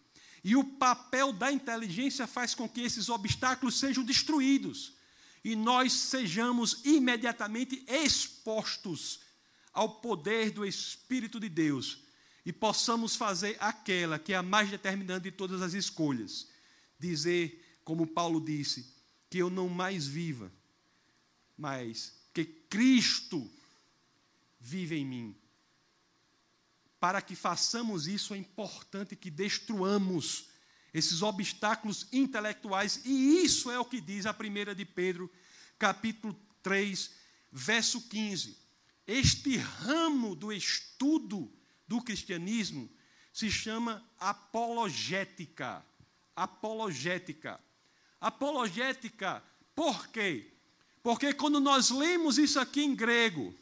E 0.42 0.56
o 0.56 0.64
papel 0.64 1.32
da 1.32 1.52
inteligência 1.52 2.26
faz 2.26 2.54
com 2.54 2.68
que 2.68 2.80
esses 2.80 3.08
obstáculos 3.08 3.78
sejam 3.78 4.04
destruídos 4.04 4.94
e 5.44 5.54
nós 5.54 5.92
sejamos 5.92 6.84
imediatamente 6.84 7.84
expostos 7.88 9.20
ao 9.72 10.00
poder 10.00 10.50
do 10.50 10.64
Espírito 10.64 11.38
de 11.38 11.48
Deus 11.48 11.98
e 12.44 12.52
possamos 12.52 13.14
fazer 13.14 13.56
aquela 13.60 14.18
que 14.18 14.32
é 14.32 14.36
a 14.36 14.42
mais 14.42 14.70
determinante 14.70 15.24
de 15.24 15.32
todas 15.32 15.60
as 15.60 15.74
escolhas. 15.74 16.48
Dizer 16.98 17.80
como 17.88 18.06
Paulo 18.06 18.38
disse, 18.38 18.94
que 19.30 19.38
eu 19.38 19.48
não 19.48 19.66
mais 19.66 20.06
viva, 20.06 20.52
mas 21.56 22.12
que 22.34 22.44
Cristo 22.44 23.50
vive 24.60 24.96
em 24.96 25.06
mim. 25.06 25.36
Para 27.00 27.22
que 27.22 27.34
façamos 27.34 28.06
isso, 28.06 28.34
é 28.34 28.38
importante 28.38 29.14
que 29.14 29.30
destruamos 29.30 30.48
esses 30.92 31.22
obstáculos 31.22 32.06
intelectuais, 32.12 33.00
e 33.04 33.44
isso 33.44 33.70
é 33.70 33.78
o 33.78 33.84
que 33.84 34.00
diz 34.00 34.26
a 34.26 34.34
primeira 34.34 34.74
de 34.74 34.84
Pedro, 34.84 35.30
capítulo 35.78 36.34
3, 36.62 37.10
verso 37.52 38.00
15. 38.08 38.56
Este 39.06 39.56
ramo 39.56 40.34
do 40.34 40.52
estudo 40.52 41.52
do 41.86 42.02
cristianismo 42.02 42.90
se 43.32 43.50
chama 43.50 44.04
apologética. 44.18 45.84
Apologética. 46.34 47.60
Apologética, 48.20 49.42
por 49.74 50.08
quê? 50.08 50.52
Porque 51.02 51.32
quando 51.32 51.60
nós 51.60 51.90
lemos 51.90 52.36
isso 52.36 52.58
aqui 52.58 52.82
em 52.82 52.94
grego, 52.94 53.54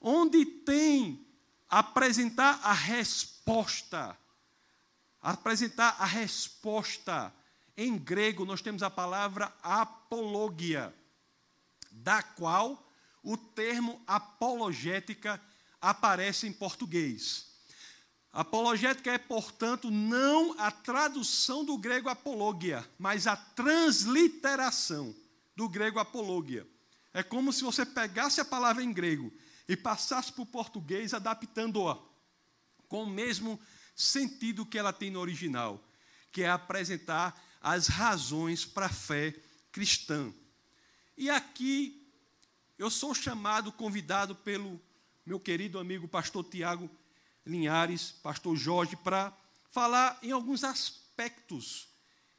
onde 0.00 0.44
tem 0.44 1.26
apresentar 1.70 2.60
a 2.64 2.72
resposta, 2.72 4.18
apresentar 5.22 5.96
a 6.00 6.04
resposta, 6.04 7.32
em 7.76 7.96
grego 7.96 8.44
nós 8.44 8.60
temos 8.60 8.82
a 8.82 8.90
palavra 8.90 9.54
apologia, 9.62 10.92
da 11.92 12.22
qual 12.22 12.86
o 13.22 13.36
termo 13.36 14.02
apologética 14.06 15.40
aparece 15.80 16.46
em 16.46 16.52
português. 16.52 17.46
Apologética 18.32 19.12
é, 19.12 19.18
portanto, 19.18 19.90
não 19.90 20.54
a 20.58 20.70
tradução 20.70 21.64
do 21.64 21.76
grego 21.76 22.08
apologia, 22.08 22.88
mas 22.98 23.26
a 23.26 23.36
transliteração 23.36 25.14
do 25.56 25.68
grego 25.68 25.98
apologia. 25.98 26.66
É 27.12 27.22
como 27.22 27.52
se 27.52 27.64
você 27.64 27.84
pegasse 27.84 28.40
a 28.40 28.44
palavra 28.44 28.82
em 28.82 28.92
grego 28.92 29.32
e 29.70 29.76
passasse 29.76 30.32
para 30.32 30.42
o 30.42 30.46
português 30.46 31.14
adaptando-a 31.14 31.96
com 32.88 33.04
o 33.04 33.08
mesmo 33.08 33.56
sentido 33.94 34.66
que 34.66 34.76
ela 34.76 34.92
tem 34.92 35.12
no 35.12 35.20
original, 35.20 35.80
que 36.32 36.42
é 36.42 36.50
apresentar 36.50 37.40
as 37.60 37.86
razões 37.86 38.64
para 38.64 38.86
a 38.86 38.92
fé 38.92 39.32
cristã. 39.70 40.34
E 41.16 41.30
aqui 41.30 42.12
eu 42.76 42.90
sou 42.90 43.14
chamado, 43.14 43.70
convidado 43.70 44.34
pelo 44.34 44.82
meu 45.24 45.38
querido 45.38 45.78
amigo 45.78 46.08
pastor 46.08 46.42
Tiago 46.42 46.90
Linhares, 47.46 48.10
pastor 48.10 48.56
Jorge, 48.56 48.96
para 48.96 49.32
falar 49.70 50.18
em 50.20 50.32
alguns 50.32 50.64
aspectos 50.64 51.86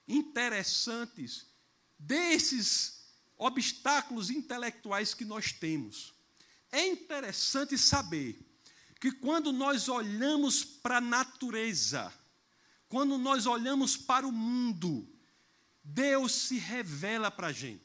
interessantes 0.05 1.47
desses 1.97 3.05
obstáculos 3.37 4.29
intelectuais 4.29 5.13
que 5.13 5.23
nós 5.23 5.53
temos. 5.53 6.19
É 6.71 6.87
interessante 6.87 7.77
saber 7.77 8.39
que 8.99 9.11
quando 9.11 9.51
nós 9.51 9.89
olhamos 9.89 10.63
para 10.63 10.97
a 10.97 11.01
natureza, 11.01 12.13
quando 12.87 13.17
nós 13.17 13.45
olhamos 13.45 13.97
para 13.97 14.27
o 14.27 14.31
mundo, 14.31 15.07
Deus 15.83 16.33
se 16.33 16.57
revela 16.57 17.31
para 17.31 17.47
a 17.47 17.51
gente. 17.51 17.83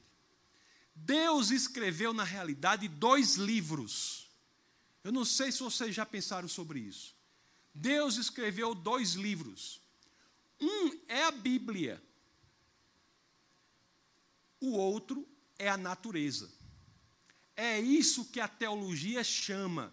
Deus 0.95 1.50
escreveu, 1.50 2.12
na 2.12 2.25
realidade, 2.25 2.88
dois 2.88 3.35
livros. 3.37 4.28
Eu 5.02 5.12
não 5.12 5.25
sei 5.25 5.52
se 5.52 5.62
vocês 5.62 5.95
já 5.95 6.07
pensaram 6.07 6.49
sobre 6.49 6.81
isso. 6.81 7.14
Deus 7.75 8.16
escreveu 8.16 8.75
dois 8.75 9.12
livros. 9.12 9.81
Um 10.61 10.99
é 11.07 11.25
a 11.25 11.31
Bíblia, 11.31 12.02
o 14.61 14.73
outro 14.73 15.28
é 15.59 15.69
a 15.69 15.76
natureza. 15.76 16.50
É 17.56 17.80
isso 17.80 18.26
que 18.26 18.38
a 18.38 18.46
teologia 18.46 19.25
chama 19.25 19.92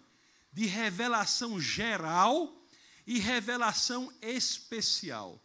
de 0.52 0.66
revelação 0.66 1.58
geral 1.58 2.54
e 3.06 3.18
revelação 3.18 4.12
especial. 4.20 5.40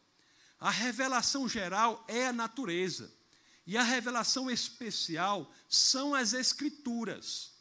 A 0.60 0.70
revelação 0.70 1.48
geral 1.48 2.04
é 2.08 2.28
a 2.28 2.34
natureza. 2.34 3.12
E 3.66 3.78
a 3.78 3.84
revelação 3.84 4.52
especial 4.52 5.50
são 5.68 6.14
as 6.14 6.34
Escrituras. 6.34 7.54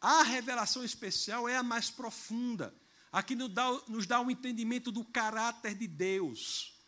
A 0.00 0.22
revelação 0.22 0.84
especial 0.84 1.48
é 1.48 1.56
a 1.56 1.62
mais 1.62 1.90
profunda, 1.90 2.74
a 3.10 3.22
que 3.22 3.34
nos 3.34 3.48
dá, 3.48 3.72
nos 3.88 4.06
dá 4.06 4.20
um 4.20 4.30
entendimento 4.30 4.92
do 4.92 5.02
caráter 5.02 5.74
de 5.74 5.86
Deus. 5.86 6.78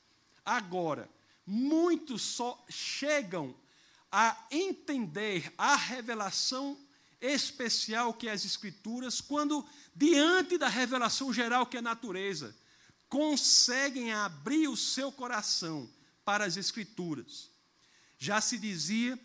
Agora, 0.45 1.11
muitos 1.47 2.21
só 2.23 2.63
chegam 2.69 3.57
a 4.19 4.47
entender 4.51 5.53
a 5.59 5.77
revelação 5.77 6.75
especial 7.21 8.15
que 8.15 8.27
é 8.27 8.33
as 8.33 8.47
Escrituras, 8.47 9.21
quando, 9.21 9.63
diante 9.95 10.57
da 10.57 10.69
revelação 10.69 11.35
geral 11.35 11.67
que 11.67 11.77
é 11.77 11.81
a 11.81 11.83
natureza, 11.83 12.57
conseguem 13.11 14.15
abrir 14.15 14.69
o 14.69 14.77
seu 14.77 15.13
coração 15.13 15.87
para 16.25 16.47
as 16.47 16.57
Escrituras. 16.57 17.51
Já 18.17 18.41
se 18.41 18.57
dizia 18.57 19.21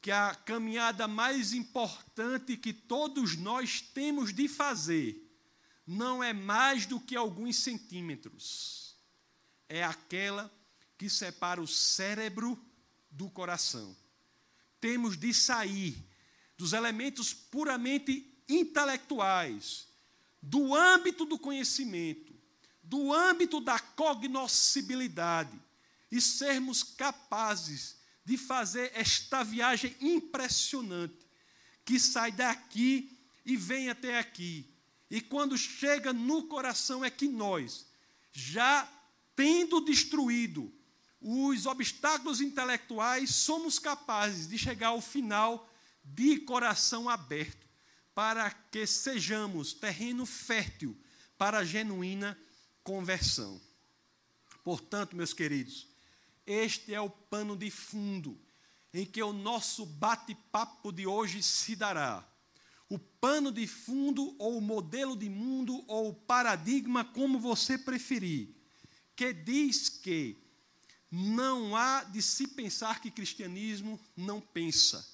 que 0.00 0.10
a 0.10 0.34
caminhada 0.34 1.06
mais 1.06 1.52
importante 1.52 2.56
que 2.56 2.72
todos 2.72 3.36
nós 3.36 3.82
temos 3.82 4.32
de 4.32 4.48
fazer 4.48 5.20
não 5.86 6.24
é 6.24 6.32
mais 6.32 6.86
do 6.86 6.98
que 6.98 7.14
alguns 7.14 7.56
centímetros, 7.56 8.96
é 9.68 9.84
aquela 9.84 10.50
que 10.96 11.10
separa 11.10 11.60
o 11.60 11.68
cérebro 11.68 12.58
do 13.10 13.28
coração. 13.28 13.94
Temos 14.84 15.16
de 15.16 15.32
sair 15.32 15.96
dos 16.58 16.74
elementos 16.74 17.32
puramente 17.32 18.30
intelectuais, 18.46 19.88
do 20.42 20.74
âmbito 20.74 21.24
do 21.24 21.38
conhecimento, 21.38 22.34
do 22.82 23.10
âmbito 23.10 23.62
da 23.62 23.78
cognoscibilidade 23.78 25.58
e 26.12 26.20
sermos 26.20 26.82
capazes 26.82 27.96
de 28.26 28.36
fazer 28.36 28.92
esta 28.94 29.42
viagem 29.42 29.96
impressionante 30.02 31.26
que 31.82 31.98
sai 31.98 32.30
daqui 32.30 33.18
e 33.42 33.56
vem 33.56 33.88
até 33.88 34.18
aqui. 34.18 34.70
E 35.10 35.18
quando 35.18 35.56
chega 35.56 36.12
no 36.12 36.42
coração 36.42 37.02
é 37.02 37.08
que 37.08 37.26
nós, 37.26 37.86
já 38.30 38.86
tendo 39.34 39.80
destruído 39.80 40.70
os 41.26 41.64
obstáculos 41.64 42.42
intelectuais, 42.42 43.30
somos 43.30 43.78
capazes 43.78 44.46
de 44.46 44.58
chegar 44.58 44.88
ao 44.88 45.00
final 45.00 45.66
de 46.04 46.40
coração 46.40 47.08
aberto, 47.08 47.66
para 48.14 48.50
que 48.50 48.86
sejamos 48.86 49.72
terreno 49.72 50.26
fértil 50.26 50.94
para 51.38 51.58
a 51.58 51.64
genuína 51.64 52.38
conversão. 52.82 53.58
Portanto, 54.62 55.16
meus 55.16 55.32
queridos, 55.32 55.88
este 56.46 56.92
é 56.92 57.00
o 57.00 57.08
pano 57.08 57.56
de 57.56 57.70
fundo 57.70 58.38
em 58.92 59.06
que 59.06 59.22
o 59.22 59.32
nosso 59.32 59.86
bate-papo 59.86 60.92
de 60.92 61.06
hoje 61.06 61.42
se 61.42 61.74
dará. 61.74 62.22
O 62.86 62.98
pano 62.98 63.50
de 63.50 63.66
fundo, 63.66 64.36
ou 64.38 64.58
o 64.58 64.60
modelo 64.60 65.16
de 65.16 65.30
mundo, 65.30 65.82
ou 65.88 66.10
o 66.10 66.14
paradigma, 66.14 67.02
como 67.02 67.40
você 67.40 67.78
preferir, 67.78 68.54
que 69.16 69.32
diz 69.32 69.88
que 69.88 70.43
não 71.16 71.76
há 71.76 72.02
de 72.02 72.20
se 72.20 72.48
pensar 72.48 73.00
que 73.00 73.08
cristianismo 73.08 74.00
não 74.16 74.40
pensa, 74.40 75.08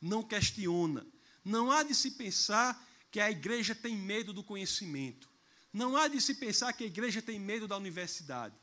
não 0.00 0.22
questiona. 0.22 1.06
Não 1.44 1.70
há 1.70 1.82
de 1.82 1.94
se 1.94 2.12
pensar 2.12 2.82
que 3.10 3.20
a 3.20 3.30
igreja 3.30 3.74
tem 3.74 3.94
medo 3.94 4.32
do 4.32 4.42
conhecimento. 4.42 5.28
Não 5.70 5.94
há 5.94 6.08
de 6.08 6.22
se 6.22 6.36
pensar 6.36 6.72
que 6.72 6.84
a 6.84 6.86
igreja 6.86 7.20
tem 7.20 7.38
medo 7.38 7.68
da 7.68 7.76
universidade. 7.76 8.54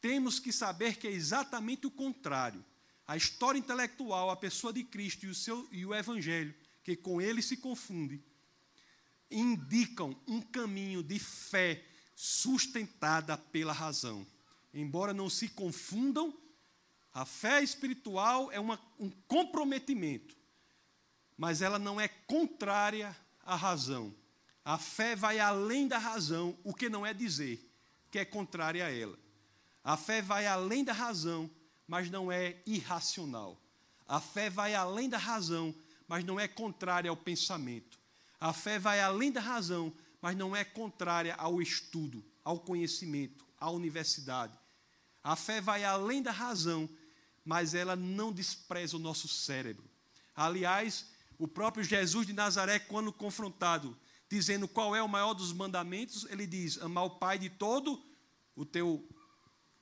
Temos 0.00 0.40
que 0.40 0.52
saber 0.52 0.96
que 0.96 1.06
é 1.06 1.12
exatamente 1.12 1.86
o 1.86 1.90
contrário. 1.90 2.64
A 3.06 3.16
história 3.16 3.58
intelectual, 3.60 4.28
a 4.28 4.36
pessoa 4.36 4.72
de 4.72 4.82
Cristo 4.82 5.26
e 5.26 5.28
o, 5.28 5.34
seu, 5.36 5.68
e 5.70 5.86
o 5.86 5.94
Evangelho, 5.94 6.52
que 6.82 6.96
com 6.96 7.20
ele 7.20 7.42
se 7.42 7.58
confunde, 7.58 8.20
indicam 9.30 10.20
um 10.26 10.40
caminho 10.40 11.00
de 11.00 11.20
fé 11.20 11.84
sustentada 12.16 13.38
pela 13.38 13.72
razão. 13.72 14.26
Embora 14.74 15.14
não 15.14 15.30
se 15.30 15.48
confundam, 15.48 16.36
a 17.12 17.24
fé 17.24 17.62
espiritual 17.62 18.50
é 18.50 18.58
uma, 18.58 18.80
um 18.98 19.08
comprometimento, 19.28 20.36
mas 21.36 21.62
ela 21.62 21.78
não 21.78 22.00
é 22.00 22.08
contrária 22.08 23.16
à 23.44 23.54
razão. 23.54 24.12
A 24.64 24.76
fé 24.76 25.14
vai 25.14 25.38
além 25.38 25.86
da 25.86 25.96
razão, 25.96 26.58
o 26.64 26.74
que 26.74 26.88
não 26.88 27.06
é 27.06 27.14
dizer 27.14 27.70
que 28.10 28.18
é 28.18 28.24
contrária 28.24 28.84
a 28.84 28.92
ela. 28.92 29.18
A 29.82 29.96
fé 29.96 30.22
vai 30.22 30.46
além 30.46 30.82
da 30.82 30.92
razão, 30.92 31.50
mas 31.86 32.10
não 32.10 32.32
é 32.32 32.56
irracional. 32.66 33.60
A 34.06 34.20
fé 34.20 34.50
vai 34.50 34.74
além 34.74 35.08
da 35.08 35.18
razão, 35.18 35.74
mas 36.08 36.24
não 36.24 36.38
é 36.38 36.48
contrária 36.48 37.10
ao 37.10 37.16
pensamento. 37.16 37.98
A 38.40 38.52
fé 38.52 38.78
vai 38.78 39.00
além 39.00 39.30
da 39.30 39.40
razão, 39.40 39.92
mas 40.20 40.36
não 40.36 40.54
é 40.54 40.64
contrária 40.64 41.34
ao 41.34 41.60
estudo, 41.60 42.24
ao 42.42 42.58
conhecimento, 42.58 43.44
à 43.58 43.70
universidade. 43.70 44.63
A 45.24 45.34
fé 45.34 45.60
vai 45.60 45.82
além 45.82 46.22
da 46.22 46.30
razão, 46.30 46.88
mas 47.42 47.74
ela 47.74 47.96
não 47.96 48.30
despreza 48.30 48.96
o 48.96 49.00
nosso 49.00 49.26
cérebro. 49.26 49.90
Aliás, 50.36 51.06
o 51.38 51.48
próprio 51.48 51.82
Jesus 51.82 52.26
de 52.26 52.32
Nazaré, 52.34 52.78
quando 52.78 53.12
confrontado, 53.12 53.96
dizendo 54.28 54.68
qual 54.68 54.94
é 54.94 55.02
o 55.02 55.08
maior 55.08 55.32
dos 55.32 55.52
mandamentos, 55.52 56.26
ele 56.28 56.46
diz: 56.46 56.80
amar 56.82 57.04
o 57.04 57.10
Pai 57.18 57.38
de 57.38 57.48
todo 57.48 58.00
o 58.54 58.64
teu 58.64 59.08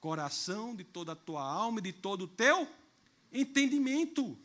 coração, 0.03 0.75
de 0.75 0.83
toda 0.83 1.13
a 1.13 1.17
tua 1.17 1.43
alma 1.43 1.81
de 1.81 1.93
todo 1.93 2.23
o 2.23 2.29
teu 2.29 2.69
entendimento. 3.33 4.37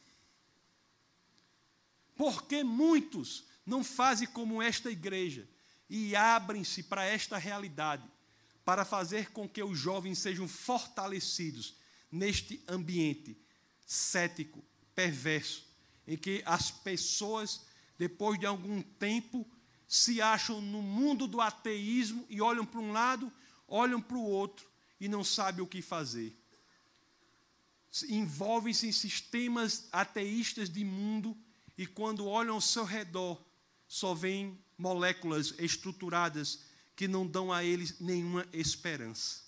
Porque 2.15 2.63
muitos 2.63 3.43
não 3.65 3.83
fazem 3.83 4.27
como 4.27 4.61
esta 4.61 4.91
igreja 4.91 5.47
e 5.89 6.15
abrem-se 6.15 6.83
para 6.83 7.05
esta 7.05 7.37
realidade, 7.37 8.03
para 8.67 8.83
fazer 8.83 9.31
com 9.31 9.47
que 9.47 9.63
os 9.63 9.79
jovens 9.79 10.19
sejam 10.19 10.45
fortalecidos 10.45 11.75
neste 12.11 12.61
ambiente 12.67 13.37
cético, 13.85 14.61
perverso, 14.93 15.65
em 16.05 16.17
que 16.17 16.43
as 16.45 16.69
pessoas, 16.69 17.61
depois 17.97 18.37
de 18.37 18.45
algum 18.45 18.81
tempo, 18.81 19.49
se 19.87 20.21
acham 20.21 20.59
no 20.59 20.81
mundo 20.81 21.27
do 21.27 21.39
ateísmo 21.39 22.25
e 22.29 22.41
olham 22.41 22.65
para 22.65 22.81
um 22.81 22.91
lado, 22.91 23.31
olham 23.69 24.01
para 24.01 24.17
o 24.17 24.29
outro 24.29 24.69
e 24.99 25.07
não 25.07 25.23
sabem 25.23 25.63
o 25.63 25.67
que 25.67 25.81
fazer. 25.81 26.37
Envolvem-se 28.09 28.85
em 28.85 28.91
sistemas 28.91 29.87
ateístas 29.93 30.69
de 30.69 30.83
mundo 30.83 31.37
e 31.77 31.87
quando 31.87 32.27
olham 32.27 32.55
ao 32.55 32.61
seu 32.61 32.83
redor, 32.83 33.41
só 33.87 34.13
veem 34.13 34.59
moléculas 34.77 35.53
estruturadas 35.57 36.66
que 36.97 37.07
não 37.07 37.25
dão 37.25 37.53
a 37.53 37.63
eles 37.63 37.99
nenhuma 37.99 38.45
esperança. 38.51 39.43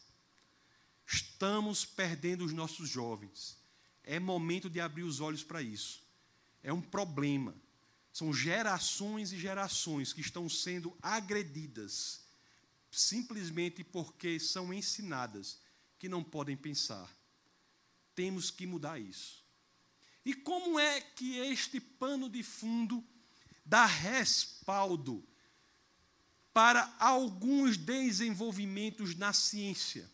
Estamos 1.06 1.84
perdendo 1.84 2.46
os 2.46 2.54
nossos 2.54 2.88
jovens. 2.88 3.58
É 4.04 4.20
momento 4.20 4.70
de 4.70 4.80
abrir 4.80 5.04
os 5.04 5.20
olhos 5.20 5.44
para 5.44 5.62
isso. 5.62 6.02
É 6.62 6.72
um 6.72 6.82
problema. 6.82 7.56
São 8.14 8.32
gerações 8.32 9.34
e 9.34 9.40
gerações 9.40 10.14
que 10.14 10.22
estão 10.22 10.48
sendo 10.48 10.96
agredidas 11.02 12.22
simplesmente 12.92 13.84
porque 13.84 14.40
são 14.40 14.74
ensinadas 14.74 15.60
que 15.98 16.08
não 16.08 16.24
podem 16.24 16.56
pensar. 16.56 17.10
Temos 18.16 18.52
que 18.52 18.68
mudar 18.68 19.00
isso. 19.00 19.44
E 20.24 20.36
como 20.36 20.80
é 20.80 21.02
que 21.02 21.38
este 21.38 21.80
pano 21.80 22.30
de 22.30 22.44
fundo 22.44 23.04
dá 23.66 23.86
respaldo 23.86 25.28
para 26.60 26.94
alguns 27.00 27.78
desenvolvimentos 27.78 29.16
na 29.16 29.32
ciência? 29.32 30.12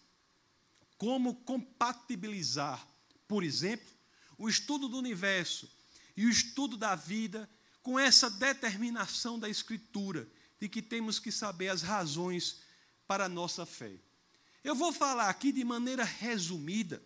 Como 0.95 1.37
compatibilizar, 1.37 2.87
por 3.27 3.43
exemplo, 3.43 3.91
o 4.37 4.47
estudo 4.47 4.87
do 4.87 4.99
universo 4.99 5.67
e 6.15 6.23
o 6.23 6.29
estudo 6.29 6.77
da 6.77 6.93
vida 6.93 7.49
com 7.81 7.97
essa 7.97 8.29
determinação 8.29 9.39
da 9.39 9.49
Escritura 9.49 10.29
de 10.59 10.69
que 10.69 10.83
temos 10.83 11.17
que 11.17 11.31
saber 11.31 11.69
as 11.69 11.81
razões 11.81 12.61
para 13.07 13.25
a 13.25 13.29
nossa 13.29 13.65
fé. 13.65 13.95
Eu 14.63 14.75
vou 14.75 14.93
falar 14.93 15.29
aqui 15.29 15.51
de 15.51 15.63
maneira 15.63 16.03
resumida 16.03 17.01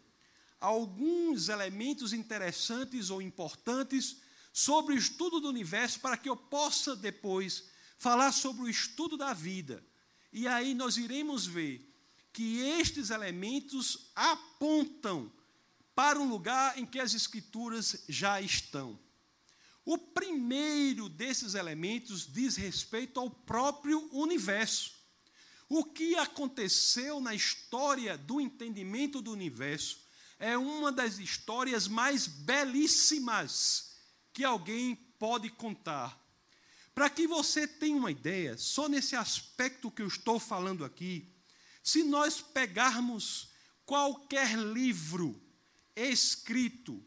alguns 0.60 1.48
elementos 1.48 2.12
interessantes 2.12 3.10
ou 3.10 3.22
importantes 3.22 4.18
sobre 4.52 4.96
o 4.96 4.98
estudo 4.98 5.40
do 5.40 5.48
universo 5.48 6.02
para 6.02 6.18
que 6.18 6.28
eu 6.28 6.36
possa 6.36 6.94
depois 6.94 7.69
falar 8.00 8.32
sobre 8.32 8.64
o 8.64 8.70
estudo 8.70 9.16
da 9.16 9.34
vida. 9.34 9.86
E 10.32 10.48
aí 10.48 10.74
nós 10.74 10.98
iremos 10.98 11.46
ver 11.46 11.86
que 12.32 12.60
estes 12.60 13.10
elementos 13.10 14.12
apontam 14.16 15.32
para 15.94 16.20
um 16.20 16.30
lugar 16.30 16.80
em 16.80 16.86
que 16.86 17.00
as 17.00 17.14
escrituras 17.14 18.06
já 18.08 18.42
estão. 18.42 18.98
O 19.84 19.98
primeiro 19.98 21.10
desses 21.10 21.56
elementos 21.56 22.32
diz 22.32 22.56
respeito 22.56 23.20
ao 23.20 23.30
próprio 23.30 24.08
universo. 24.14 24.94
O 25.68 25.84
que 25.84 26.16
aconteceu 26.16 27.20
na 27.20 27.36
história 27.36 28.18
do 28.18 28.40
entendimento 28.40 29.22
do 29.22 29.32
universo 29.32 30.00
é 30.40 30.58
uma 30.58 30.92
das 30.92 31.18
histórias 31.20 31.88
mais 31.88 32.28
belíssimas 32.28 33.96
que 34.32 34.46
alguém 34.46 34.96
pode 34.96 35.50
contar. 35.50 36.18
Para 37.00 37.10
que 37.10 37.26
você 37.26 37.66
tenha 37.66 37.96
uma 37.96 38.12
ideia, 38.12 38.58
só 38.58 38.90
nesse 38.90 39.16
aspecto 39.16 39.90
que 39.90 40.02
eu 40.02 40.08
estou 40.10 40.38
falando 40.38 40.84
aqui, 40.84 41.34
se 41.82 42.04
nós 42.04 42.42
pegarmos 42.42 43.54
qualquer 43.86 44.58
livro 44.58 45.42
escrito 45.96 47.02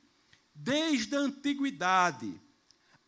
desde 0.54 1.14
a 1.14 1.18
antiguidade 1.18 2.40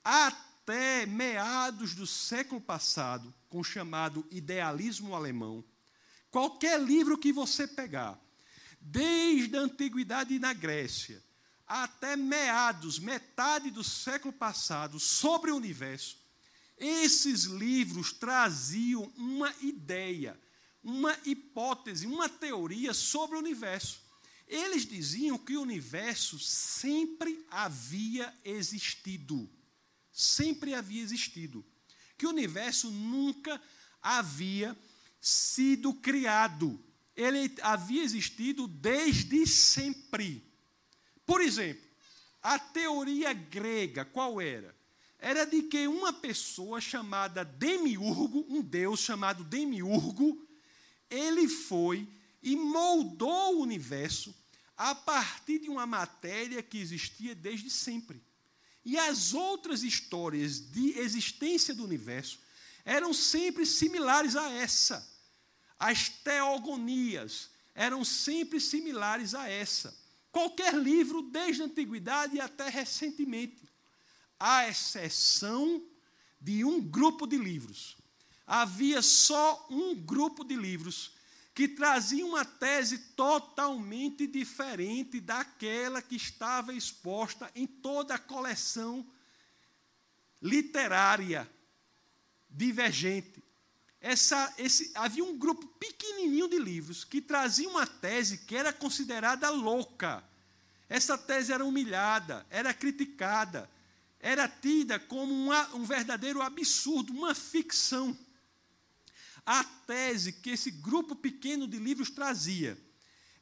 até 0.04 1.06
meados 1.06 1.94
do 1.94 2.06
século 2.06 2.60
passado, 2.60 3.34
com 3.48 3.60
o 3.60 3.64
chamado 3.64 4.26
idealismo 4.30 5.14
alemão, 5.14 5.64
qualquer 6.30 6.78
livro 6.78 7.16
que 7.16 7.32
você 7.32 7.66
pegar, 7.66 8.20
desde 8.78 9.56
a 9.56 9.60
antiguidade 9.60 10.38
na 10.38 10.52
Grécia 10.52 11.24
até 11.66 12.14
meados, 12.14 12.98
metade 12.98 13.70
do 13.70 13.82
século 13.82 14.34
passado, 14.34 15.00
sobre 15.00 15.50
o 15.50 15.56
universo, 15.56 16.22
esses 16.78 17.44
livros 17.44 18.12
traziam 18.12 19.12
uma 19.16 19.54
ideia, 19.60 20.38
uma 20.82 21.16
hipótese, 21.24 22.06
uma 22.06 22.28
teoria 22.28 22.92
sobre 22.92 23.36
o 23.36 23.40
universo. 23.40 24.02
Eles 24.46 24.84
diziam 24.84 25.38
que 25.38 25.56
o 25.56 25.62
universo 25.62 26.38
sempre 26.38 27.44
havia 27.50 28.32
existido. 28.44 29.48
Sempre 30.12 30.74
havia 30.74 31.02
existido. 31.02 31.64
Que 32.18 32.26
o 32.26 32.30
universo 32.30 32.90
nunca 32.90 33.60
havia 34.02 34.76
sido 35.20 35.94
criado. 35.94 36.78
Ele 37.16 37.54
havia 37.62 38.02
existido 38.02 38.68
desde 38.68 39.46
sempre. 39.46 40.44
Por 41.24 41.40
exemplo, 41.40 41.82
a 42.42 42.58
teoria 42.58 43.32
grega, 43.32 44.04
qual 44.04 44.40
era? 44.40 44.76
Era 45.24 45.46
de 45.46 45.62
que 45.62 45.88
uma 45.88 46.12
pessoa 46.12 46.82
chamada 46.82 47.46
Demiurgo, 47.46 48.44
um 48.46 48.60
deus 48.60 49.00
chamado 49.00 49.42
Demiurgo, 49.42 50.46
ele 51.08 51.48
foi 51.48 52.06
e 52.42 52.54
moldou 52.54 53.56
o 53.56 53.62
universo 53.62 54.34
a 54.76 54.94
partir 54.94 55.60
de 55.60 55.70
uma 55.70 55.86
matéria 55.86 56.62
que 56.62 56.76
existia 56.76 57.34
desde 57.34 57.70
sempre. 57.70 58.22
E 58.84 58.98
as 58.98 59.32
outras 59.32 59.82
histórias 59.82 60.60
de 60.60 60.98
existência 60.98 61.74
do 61.74 61.84
universo 61.84 62.38
eram 62.84 63.14
sempre 63.14 63.64
similares 63.64 64.36
a 64.36 64.50
essa. 64.50 65.10
As 65.78 66.06
teogonias 66.06 67.48
eram 67.74 68.04
sempre 68.04 68.60
similares 68.60 69.34
a 69.34 69.48
essa. 69.48 69.98
Qualquer 70.30 70.74
livro, 70.74 71.22
desde 71.22 71.62
a 71.62 71.64
antiguidade 71.64 72.38
até 72.38 72.68
recentemente, 72.68 73.64
à 74.38 74.68
exceção 74.68 75.82
de 76.40 76.64
um 76.64 76.80
grupo 76.80 77.26
de 77.26 77.36
livros. 77.36 77.96
Havia 78.46 79.00
só 79.00 79.66
um 79.70 79.94
grupo 79.94 80.44
de 80.44 80.54
livros 80.54 81.12
que 81.54 81.68
trazia 81.68 82.26
uma 82.26 82.44
tese 82.44 82.98
totalmente 82.98 84.26
diferente 84.26 85.20
daquela 85.20 86.02
que 86.02 86.16
estava 86.16 86.74
exposta 86.74 87.50
em 87.54 87.66
toda 87.66 88.16
a 88.16 88.18
coleção 88.18 89.06
literária 90.42 91.50
divergente. 92.50 93.42
Essa, 94.00 94.52
esse, 94.58 94.92
havia 94.94 95.24
um 95.24 95.38
grupo 95.38 95.66
pequenininho 95.78 96.48
de 96.48 96.58
livros 96.58 97.04
que 97.04 97.22
trazia 97.22 97.68
uma 97.68 97.86
tese 97.86 98.38
que 98.38 98.54
era 98.54 98.72
considerada 98.72 99.48
louca. 99.48 100.22
Essa 100.88 101.16
tese 101.16 101.52
era 101.52 101.64
humilhada, 101.64 102.44
era 102.50 102.74
criticada, 102.74 103.70
era 104.24 104.48
tida 104.48 104.98
como 104.98 105.34
uma, 105.34 105.74
um 105.74 105.84
verdadeiro 105.84 106.40
absurdo, 106.40 107.12
uma 107.12 107.34
ficção. 107.34 108.18
A 109.44 109.62
tese 109.62 110.32
que 110.32 110.48
esse 110.48 110.70
grupo 110.70 111.14
pequeno 111.14 111.68
de 111.68 111.76
livros 111.76 112.08
trazia 112.08 112.78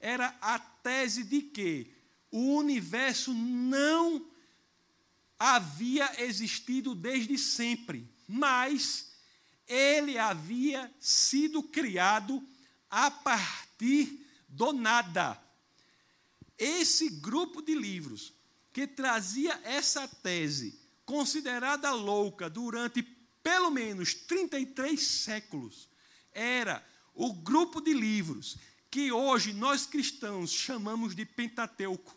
era 0.01 0.37
a 0.41 0.59
tese 0.59 1.23
de 1.23 1.41
que 1.41 1.95
o 2.33 2.57
universo 2.57 3.33
não 3.33 4.29
havia 5.39 6.21
existido 6.25 6.97
desde 6.97 7.39
sempre, 7.39 8.13
mas 8.27 9.13
ele 9.69 10.19
havia 10.19 10.93
sido 10.99 11.63
criado 11.63 12.45
a 12.91 13.09
partir 13.09 14.27
do 14.49 14.73
nada. 14.73 15.41
Esse 16.59 17.09
grupo 17.09 17.63
de 17.63 17.73
livros 17.73 18.33
que 18.73 18.87
trazia 18.87 19.61
essa 19.65 20.09
tese, 20.09 20.81
considerada 21.05 21.93
louca 21.93 22.49
durante 22.49 23.03
pelo 23.43 23.71
menos 23.71 24.15
33 24.15 25.01
séculos, 25.01 25.89
era 26.33 26.85
o 27.15 27.33
grupo 27.33 27.81
de 27.81 27.93
livros 27.93 28.57
que 28.91 29.11
hoje 29.11 29.53
nós 29.53 29.87
cristãos 29.87 30.53
chamamos 30.53 31.15
de 31.15 31.25
Pentateuco 31.25 32.17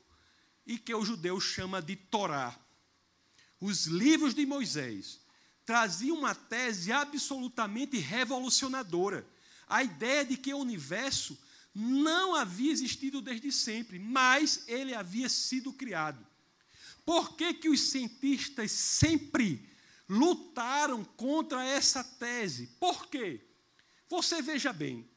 e 0.65 0.77
que 0.77 0.93
o 0.93 1.05
judeu 1.05 1.39
chama 1.39 1.81
de 1.81 1.95
Torá. 1.95 2.57
Os 3.59 3.85
livros 3.85 4.33
de 4.33 4.45
Moisés 4.45 5.19
traziam 5.65 6.17
uma 6.17 6.35
tese 6.35 6.91
absolutamente 6.91 7.97
revolucionadora. 7.97 9.27
A 9.67 9.83
ideia 9.83 10.23
de 10.23 10.37
que 10.37 10.53
o 10.53 10.59
universo 10.59 11.37
não 11.73 12.35
havia 12.35 12.71
existido 12.71 13.21
desde 13.21 13.51
sempre, 13.51 13.97
mas 13.97 14.63
ele 14.67 14.93
havia 14.93 15.27
sido 15.27 15.73
criado. 15.73 16.25
Por 17.05 17.35
que, 17.35 17.53
que 17.53 17.69
os 17.69 17.91
cientistas 17.91 18.71
sempre 18.71 19.69
lutaram 20.09 21.03
contra 21.03 21.63
essa 21.63 22.03
tese? 22.03 22.67
Por 22.79 23.07
quê? 23.07 23.41
Você 24.09 24.41
veja 24.41 24.73
bem, 24.73 25.07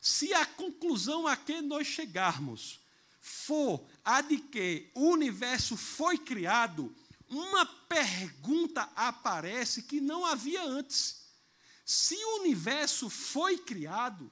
se 0.00 0.34
a 0.34 0.44
conclusão 0.44 1.26
a 1.26 1.36
que 1.36 1.60
nós 1.60 1.86
chegarmos 1.86 2.80
for 3.20 3.84
a 4.04 4.20
de 4.20 4.38
que 4.38 4.90
o 4.94 5.08
universo 5.10 5.76
foi 5.76 6.18
criado, 6.18 6.94
uma 7.28 7.66
pergunta 7.66 8.88
aparece 8.94 9.82
que 9.82 10.00
não 10.00 10.24
havia 10.24 10.62
antes. 10.64 11.26
Se 11.84 12.14
o 12.14 12.40
universo 12.40 13.10
foi 13.10 13.58
criado, 13.58 14.30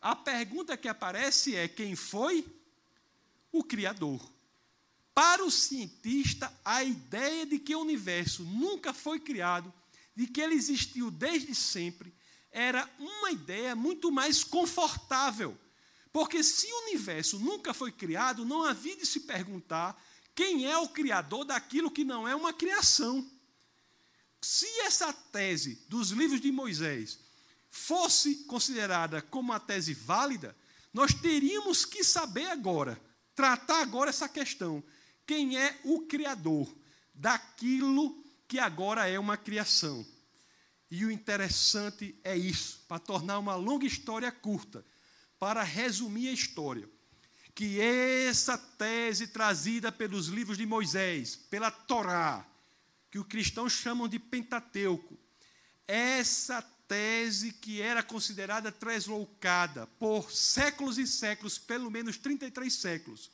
a 0.00 0.14
pergunta 0.14 0.76
que 0.76 0.88
aparece 0.88 1.54
é: 1.56 1.66
quem 1.66 1.96
foi? 1.96 2.46
O 3.50 3.64
Criador. 3.64 4.35
Para 5.16 5.42
o 5.42 5.50
cientista, 5.50 6.52
a 6.62 6.84
ideia 6.84 7.46
de 7.46 7.58
que 7.58 7.74
o 7.74 7.80
universo 7.80 8.42
nunca 8.44 8.92
foi 8.92 9.18
criado, 9.18 9.72
de 10.14 10.26
que 10.26 10.42
ele 10.42 10.54
existiu 10.54 11.10
desde 11.10 11.54
sempre, 11.54 12.14
era 12.52 12.86
uma 12.98 13.30
ideia 13.30 13.74
muito 13.74 14.12
mais 14.12 14.44
confortável. 14.44 15.58
Porque 16.12 16.42
se 16.42 16.70
o 16.70 16.82
universo 16.88 17.38
nunca 17.38 17.72
foi 17.72 17.90
criado, 17.90 18.44
não 18.44 18.62
havia 18.62 18.94
de 18.94 19.06
se 19.06 19.20
perguntar 19.20 19.98
quem 20.34 20.70
é 20.70 20.76
o 20.76 20.90
criador 20.90 21.46
daquilo 21.46 21.90
que 21.90 22.04
não 22.04 22.28
é 22.28 22.36
uma 22.36 22.52
criação. 22.52 23.26
Se 24.42 24.68
essa 24.80 25.14
tese 25.14 25.82
dos 25.88 26.10
livros 26.10 26.42
de 26.42 26.52
Moisés 26.52 27.18
fosse 27.70 28.44
considerada 28.44 29.22
como 29.22 29.50
uma 29.50 29.58
tese 29.58 29.94
válida, 29.94 30.54
nós 30.92 31.14
teríamos 31.14 31.86
que 31.86 32.04
saber 32.04 32.48
agora, 32.48 33.00
tratar 33.34 33.80
agora 33.80 34.10
essa 34.10 34.28
questão: 34.28 34.84
quem 35.26 35.58
é 35.58 35.78
o 35.84 36.02
criador 36.02 36.72
daquilo 37.14 38.22
que 38.46 38.58
agora 38.58 39.08
é 39.08 39.18
uma 39.18 39.36
criação? 39.36 40.06
E 40.90 41.04
o 41.04 41.10
interessante 41.10 42.14
é 42.22 42.36
isso, 42.36 42.84
para 42.86 43.00
tornar 43.00 43.38
uma 43.38 43.56
longa 43.56 43.86
história 43.86 44.30
curta, 44.30 44.84
para 45.38 45.62
resumir 45.62 46.28
a 46.28 46.32
história, 46.32 46.88
que 47.54 47.80
essa 47.80 48.56
tese 48.56 49.26
trazida 49.26 49.90
pelos 49.90 50.28
livros 50.28 50.56
de 50.56 50.64
Moisés, 50.64 51.34
pela 51.34 51.70
Torá, 51.70 52.46
que 53.10 53.18
os 53.18 53.26
cristãos 53.26 53.72
chamam 53.72 54.06
de 54.06 54.18
Pentateuco, 54.18 55.18
essa 55.88 56.62
tese 56.86 57.52
que 57.52 57.80
era 57.80 58.02
considerada 58.02 58.70
tresloucada 58.70 59.86
por 59.98 60.30
séculos 60.30 60.98
e 60.98 61.06
séculos, 61.06 61.58
pelo 61.58 61.90
menos 61.90 62.16
33 62.16 62.72
séculos, 62.72 63.30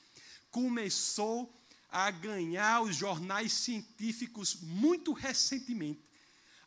começou 0.50 1.61
a 1.92 2.10
ganhar 2.10 2.82
os 2.82 2.96
jornais 2.96 3.52
científicos 3.52 4.56
muito 4.62 5.12
recentemente 5.12 6.02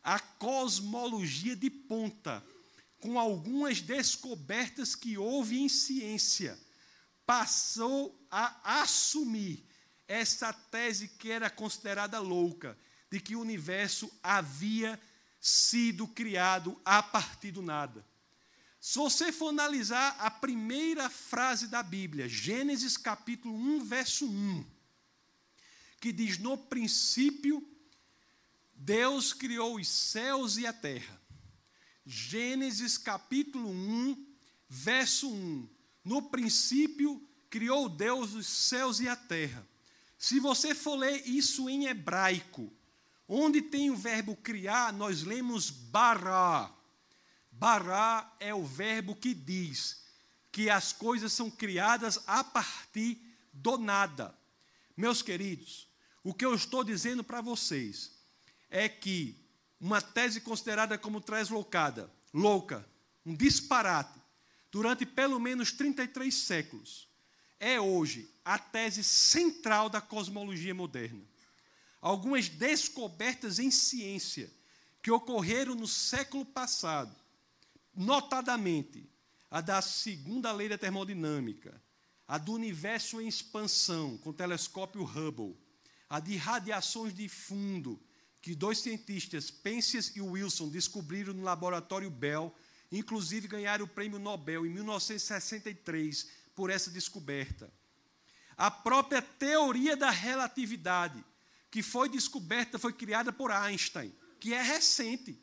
a 0.06 0.20
cosmologia 0.20 1.56
de 1.56 1.68
ponta, 1.68 2.40
com 3.00 3.18
algumas 3.18 3.80
descobertas 3.80 4.94
que 4.94 5.18
houve 5.18 5.58
em 5.58 5.68
ciência, 5.68 6.56
passou 7.26 8.16
a 8.30 8.82
assumir 8.82 9.66
essa 10.06 10.52
tese 10.52 11.08
que 11.08 11.28
era 11.28 11.50
considerada 11.50 12.20
louca, 12.20 12.78
de 13.10 13.18
que 13.18 13.34
o 13.34 13.40
universo 13.40 14.08
havia 14.22 14.98
sido 15.40 16.06
criado 16.06 16.80
a 16.84 17.02
partir 17.02 17.50
do 17.50 17.60
nada. 17.60 18.06
Se 18.80 19.00
você 19.00 19.32
for 19.32 19.48
analisar 19.48 20.14
a 20.20 20.30
primeira 20.30 21.10
frase 21.10 21.66
da 21.66 21.82
Bíblia, 21.82 22.28
Gênesis 22.28 22.96
capítulo 22.96 23.56
1, 23.56 23.84
verso 23.84 24.24
1, 24.24 24.64
que 26.06 26.12
diz: 26.12 26.38
No 26.38 26.56
princípio 26.56 27.66
Deus 28.72 29.32
criou 29.32 29.74
os 29.74 29.88
céus 29.88 30.56
e 30.56 30.64
a 30.64 30.72
terra. 30.72 31.20
Gênesis 32.04 32.96
capítulo 32.96 33.68
1, 33.68 34.26
verso 34.68 35.28
1. 35.28 35.68
No 36.04 36.22
princípio 36.22 37.20
criou 37.50 37.88
Deus 37.88 38.34
os 38.34 38.46
céus 38.46 39.00
e 39.00 39.08
a 39.08 39.16
terra. 39.16 39.66
Se 40.16 40.38
você 40.38 40.76
for 40.76 40.94
ler 40.94 41.26
isso 41.26 41.68
em 41.68 41.86
hebraico, 41.86 42.72
onde 43.26 43.60
tem 43.60 43.90
o 43.90 43.96
verbo 43.96 44.36
criar, 44.36 44.92
nós 44.92 45.24
lemos 45.24 45.70
bará. 45.70 46.72
Bará 47.50 48.32
é 48.38 48.54
o 48.54 48.64
verbo 48.64 49.16
que 49.16 49.34
diz 49.34 50.04
que 50.52 50.70
as 50.70 50.92
coisas 50.92 51.32
são 51.32 51.50
criadas 51.50 52.20
a 52.28 52.44
partir 52.44 53.20
do 53.52 53.76
nada. 53.76 54.32
Meus 54.96 55.20
queridos, 55.20 55.85
o 56.26 56.34
que 56.34 56.44
eu 56.44 56.56
estou 56.56 56.82
dizendo 56.82 57.22
para 57.22 57.40
vocês 57.40 58.10
é 58.68 58.88
que 58.88 59.38
uma 59.78 60.02
tese 60.02 60.40
considerada 60.40 60.98
como 60.98 61.20
translocada, 61.20 62.12
louca, 62.34 62.84
um 63.24 63.32
disparate, 63.32 64.20
durante 64.72 65.06
pelo 65.06 65.38
menos 65.38 65.70
33 65.70 66.34
séculos, 66.34 67.08
é 67.60 67.80
hoje 67.80 68.28
a 68.44 68.58
tese 68.58 69.04
central 69.04 69.88
da 69.88 70.00
cosmologia 70.00 70.74
moderna. 70.74 71.22
Algumas 72.00 72.48
descobertas 72.48 73.60
em 73.60 73.70
ciência 73.70 74.52
que 75.00 75.12
ocorreram 75.12 75.76
no 75.76 75.86
século 75.86 76.44
passado, 76.44 77.14
notadamente 77.94 79.08
a 79.48 79.60
da 79.60 79.80
segunda 79.80 80.50
lei 80.50 80.68
da 80.68 80.76
termodinâmica, 80.76 81.80
a 82.26 82.36
do 82.36 82.52
universo 82.52 83.20
em 83.20 83.28
expansão 83.28 84.18
com 84.18 84.30
o 84.30 84.34
telescópio 84.34 85.04
Hubble, 85.04 85.56
a 86.08 86.20
de 86.20 86.36
radiações 86.36 87.14
de 87.14 87.28
fundo, 87.28 88.00
que 88.40 88.54
dois 88.54 88.78
cientistas, 88.78 89.50
Penzias 89.50 90.14
e 90.14 90.20
Wilson, 90.20 90.68
descobriram 90.68 91.34
no 91.34 91.42
laboratório 91.42 92.10
Bell, 92.10 92.54
inclusive 92.92 93.48
ganharam 93.48 93.84
o 93.84 93.88
prêmio 93.88 94.18
Nobel 94.18 94.64
em 94.64 94.70
1963 94.70 96.28
por 96.54 96.70
essa 96.70 96.90
descoberta. 96.90 97.70
A 98.56 98.70
própria 98.70 99.20
teoria 99.20 99.96
da 99.96 100.10
relatividade, 100.10 101.22
que 101.70 101.82
foi 101.82 102.08
descoberta, 102.08 102.78
foi 102.78 102.92
criada 102.92 103.32
por 103.32 103.50
Einstein, 103.50 104.14
que 104.38 104.54
é 104.54 104.62
recente. 104.62 105.36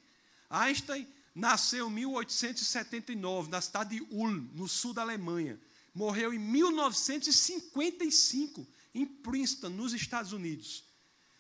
Einstein 0.50 1.06
nasceu 1.36 1.90
em 1.90 1.94
1879, 1.94 3.52
na 3.52 3.60
cidade 3.62 3.98
de 3.98 4.08
Ulm, 4.10 4.48
no 4.54 4.68
sul 4.68 4.94
da 4.94 5.02
Alemanha. 5.02 5.60
Morreu 5.94 6.34
em 6.34 6.40
1955, 6.40 8.66
em 8.94 9.06
Princeton, 9.06 9.70
nos 9.70 9.94
Estados 9.94 10.32
Unidos. 10.34 10.84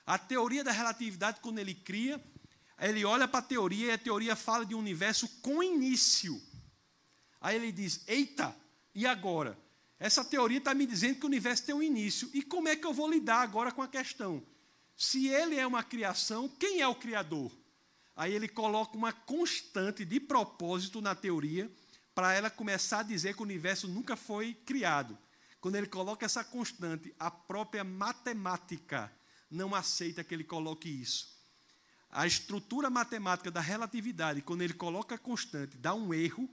A 0.06 0.18
teoria 0.18 0.64
da 0.64 0.72
relatividade, 0.72 1.40
quando 1.40 1.60
ele 1.60 1.74
cria, 1.74 2.24
ele 2.80 3.06
olha 3.06 3.28
para 3.28 3.40
a 3.40 3.44
teoria 3.44 3.88
e 3.88 3.92
a 3.92 3.98
teoria 3.98 4.36
fala 4.36 4.66
de 4.66 4.76
um 4.76 4.80
universo 4.80 5.28
com 5.42 5.64
início. 5.64 6.42
Aí 7.40 7.56
ele 7.56 7.72
diz: 7.72 8.04
Eita, 8.08 8.56
e 8.94 9.06
agora? 9.06 9.58
Essa 10.00 10.26
teoria 10.26 10.58
está 10.58 10.74
me 10.74 10.86
dizendo 10.86 11.20
que 11.20 11.26
o 11.26 11.30
universo 11.30 11.64
tem 11.64 11.74
um 11.74 11.82
início. 11.82 12.30
E 12.34 12.42
como 12.42 12.68
é 12.68 12.76
que 12.76 12.86
eu 12.86 12.94
vou 12.94 13.10
lidar 13.10 13.42
agora 13.42 13.72
com 13.72 13.82
a 13.82 13.88
questão? 13.88 14.44
Se 14.98 15.28
ele 15.28 15.58
é 15.58 15.66
uma 15.66 15.82
criação, 15.82 16.50
quem 16.60 16.82
é 16.82 16.88
o 16.88 16.96
criador? 16.96 17.52
Aí 18.16 18.34
ele 18.34 18.48
coloca 18.48 18.98
uma 18.98 19.14
constante 19.14 20.04
de 20.04 20.20
propósito 20.20 21.02
na 21.02 21.16
teoria 21.16 21.72
para 22.14 22.34
ela 22.34 22.50
começar 22.50 23.00
a 23.00 23.04
dizer 23.04 23.34
que 23.34 23.42
o 23.42 23.46
universo 23.46 23.88
nunca 23.88 24.16
foi 24.16 24.54
criado. 24.54 25.18
Quando 25.64 25.78
ele 25.78 25.88
coloca 25.88 26.26
essa 26.26 26.44
constante, 26.44 27.16
a 27.18 27.32
própria 27.32 27.86
matemática 27.86 29.10
não 29.50 29.74
aceita 29.74 30.22
que 30.22 30.34
ele 30.34 30.44
coloque 30.44 30.90
isso. 30.90 31.38
A 32.10 32.28
estrutura 32.28 32.90
matemática 32.90 33.50
da 33.50 33.62
relatividade, 33.62 34.42
quando 34.42 34.62
ele 34.62 34.74
coloca 34.74 35.16
a 35.16 35.18
constante, 35.18 35.78
dá 35.78 35.94
um 35.94 36.14
erro, 36.14 36.50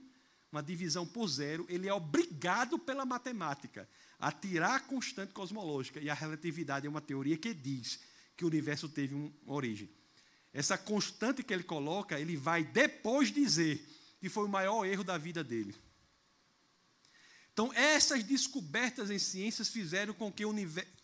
uma 0.52 0.62
divisão 0.62 1.04
por 1.04 1.26
zero, 1.26 1.66
ele 1.68 1.88
é 1.88 1.92
obrigado 1.92 2.78
pela 2.78 3.04
matemática 3.04 3.88
a 4.16 4.30
tirar 4.30 4.76
a 4.76 4.80
constante 4.80 5.32
cosmológica. 5.32 5.98
E 5.98 6.08
a 6.08 6.14
relatividade 6.14 6.86
é 6.86 6.88
uma 6.88 7.00
teoria 7.00 7.36
que 7.36 7.52
diz 7.52 7.98
que 8.36 8.44
o 8.44 8.46
universo 8.46 8.88
teve 8.88 9.16
uma 9.16 9.32
origem. 9.52 9.90
Essa 10.52 10.78
constante 10.78 11.42
que 11.42 11.52
ele 11.52 11.64
coloca, 11.64 12.20
ele 12.20 12.36
vai 12.36 12.62
depois 12.62 13.32
dizer 13.32 13.84
que 14.20 14.28
foi 14.28 14.44
o 14.44 14.48
maior 14.48 14.84
erro 14.84 15.02
da 15.02 15.18
vida 15.18 15.42
dele. 15.42 15.74
Então, 17.60 17.74
essas 17.74 18.24
descobertas 18.24 19.10
em 19.10 19.18
ciências 19.18 19.68
fizeram 19.68 20.14
com 20.14 20.32
que 20.32 20.44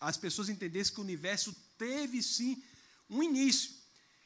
as 0.01 0.17
pessoas 0.17 0.49
entendessem 0.49 0.91
que 0.91 0.99
o 0.99 1.03
universo 1.03 1.55
teve 1.77 2.23
sim 2.23 2.63
um 3.07 3.21
início. 3.21 3.75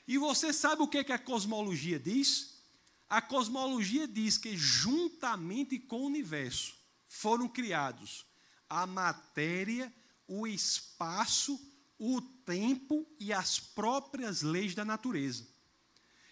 E 0.08 0.18
você 0.18 0.54
sabe 0.54 0.82
o 0.82 0.88
que, 0.88 1.00
é 1.00 1.04
que 1.04 1.12
a 1.12 1.20
cosmologia 1.20 2.00
diz? 2.00 2.62
A 3.10 3.22
cosmologia 3.22 4.08
diz 4.08 4.38
que, 4.38 4.56
juntamente 4.56 5.78
com 5.78 6.04
o 6.04 6.06
universo, 6.06 6.74
foram 7.06 7.50
criados 7.50 8.26
a 8.70 8.88
matéria, 8.88 9.94
o 10.26 10.48
espaço, 10.48 11.60
o 12.00 12.22
tempo 12.22 13.06
e 13.20 13.34
as 13.34 13.60
próprias 13.60 14.42
leis 14.42 14.74
da 14.74 14.86
natureza. 14.86 15.46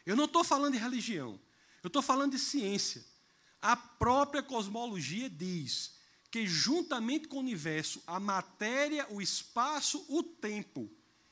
Eu 0.06 0.16
não 0.16 0.24
estou 0.24 0.46
falando 0.46 0.76
de 0.76 0.80
religião, 0.80 1.38
eu 1.84 1.90
estou 1.90 2.02
falando 2.02 2.32
de 2.32 2.40
ciência. 2.40 3.06
A 3.62 3.76
própria 3.76 4.41
cosmologia 4.41 5.30
diz 5.30 5.95
que, 6.32 6.48
juntamente 6.48 7.28
com 7.28 7.38
o 7.38 7.41
universo, 7.41 8.02
a 8.06 8.19
matéria, 8.19 9.08
o 9.10 9.22
espaço, 9.22 10.06
o 10.08 10.24
tempo 10.24 10.89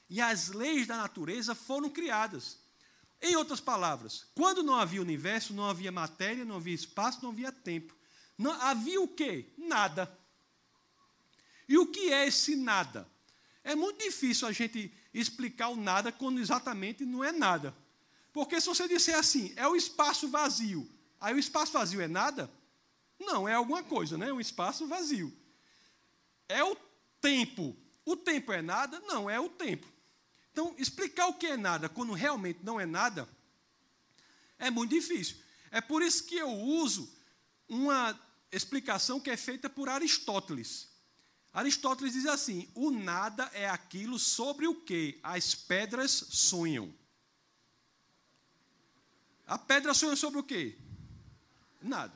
e 0.10 0.22
as 0.22 0.50
leis 0.50 0.88
da 0.88 0.98
natureza 0.98 1.54
foram 1.54 1.90
criadas. 1.90 2.60
Em 3.22 3.36
outras 3.36 3.60
palavras, 3.60 4.26
quando 4.36 4.62
não 4.62 4.76
havia 4.76 5.02
universo, 5.02 5.54
não 5.54 5.66
havia 5.66 5.92
matéria, 5.92 6.46
não 6.46 6.58
havia 6.58 6.74
espaço, 6.74 7.20
não 7.24 7.32
havia 7.32 7.52
tempo. 7.52 7.96
Não, 8.38 8.52
havia 8.62 9.02
o 9.02 9.08
quê? 9.08 9.54
Nada. 9.58 10.12
E 11.68 11.78
o 11.78 11.88
que 11.88 12.14
é 12.14 12.28
esse 12.28 12.56
nada? 12.56 13.10
É 13.64 13.76
muito 13.76 14.04
difícil 14.04 14.48
a 14.48 14.52
gente 14.52 14.94
explicar 15.14 15.70
o 15.70 15.76
nada 15.76 16.12
quando 16.12 16.40
exatamente 16.40 17.04
não 17.04 17.24
é 17.24 17.32
nada. 17.32 17.76
Porque 18.32 18.62
se 18.62 18.68
você 18.68 18.88
disser 18.88 19.18
assim, 19.18 19.52
é 19.56 19.68
o 19.68 19.76
espaço 19.76 20.28
vazio, 20.28 20.88
aí 21.20 21.34
o 21.34 21.40
espaço 21.40 21.74
vazio 21.74 22.02
é 22.02 22.08
nada? 22.08 22.50
Não, 23.20 23.48
é 23.48 23.54
alguma 23.54 23.84
coisa, 23.84 24.18
né? 24.18 24.32
Um 24.32 24.40
espaço 24.40 24.88
vazio. 24.88 25.36
É 26.48 26.64
o 26.64 26.76
tempo. 27.20 27.76
O 28.06 28.16
tempo 28.16 28.54
é 28.54 28.62
nada? 28.62 29.00
Não, 29.02 29.30
é 29.30 29.40
o 29.40 29.50
tempo. 29.50 29.88
Então, 30.52 30.74
explicar 30.78 31.28
o 31.28 31.34
que 31.34 31.48
é 31.48 31.58
nada 31.58 31.90
quando 31.90 32.14
realmente 32.14 32.60
não 32.64 32.80
é 32.80 32.86
nada 32.86 33.28
é 34.58 34.70
muito 34.70 34.92
difícil. 34.92 35.38
É 35.70 35.82
por 35.82 36.02
isso 36.02 36.26
que 36.26 36.36
eu 36.36 36.50
uso 36.50 37.14
uma 37.68 38.20
explicação 38.52 39.20
que 39.20 39.30
é 39.30 39.38
feita 39.38 39.70
por 39.70 39.90
Aristóteles. 39.90 40.90
Aristóteles 41.54 42.14
diz 42.14 42.26
assim: 42.26 42.70
o 42.74 42.92
nada 42.92 43.50
é 43.54 43.70
aquilo 43.70 44.18
sobre 44.18 44.68
o 44.68 44.76
que 44.76 45.20
as 45.22 45.54
pedras 45.54 46.12
sonham. 46.12 46.94
A 49.46 49.58
pedra 49.58 49.94
sonha 49.94 50.16
sobre 50.16 50.40
o 50.40 50.44
quê? 50.44 50.78
Nada. 51.88 52.14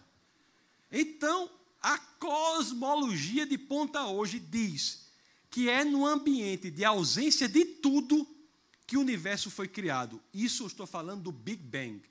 Então, 0.91 1.49
a 1.81 1.97
cosmologia 1.97 3.45
de 3.45 3.57
ponta 3.57 4.05
hoje 4.05 4.39
diz 4.39 5.09
que 5.49 5.69
é 5.69 5.83
no 5.83 6.05
ambiente 6.05 6.69
de 6.69 6.85
ausência 6.85 7.47
de 7.47 7.65
tudo 7.65 8.27
que 8.85 8.97
o 8.97 9.01
universo 9.01 9.49
foi 9.49 9.67
criado. 9.67 10.21
Isso 10.33 10.63
eu 10.63 10.67
estou 10.67 10.85
falando 10.85 11.23
do 11.23 11.31
Big 11.31 11.61
Bang. 11.63 12.01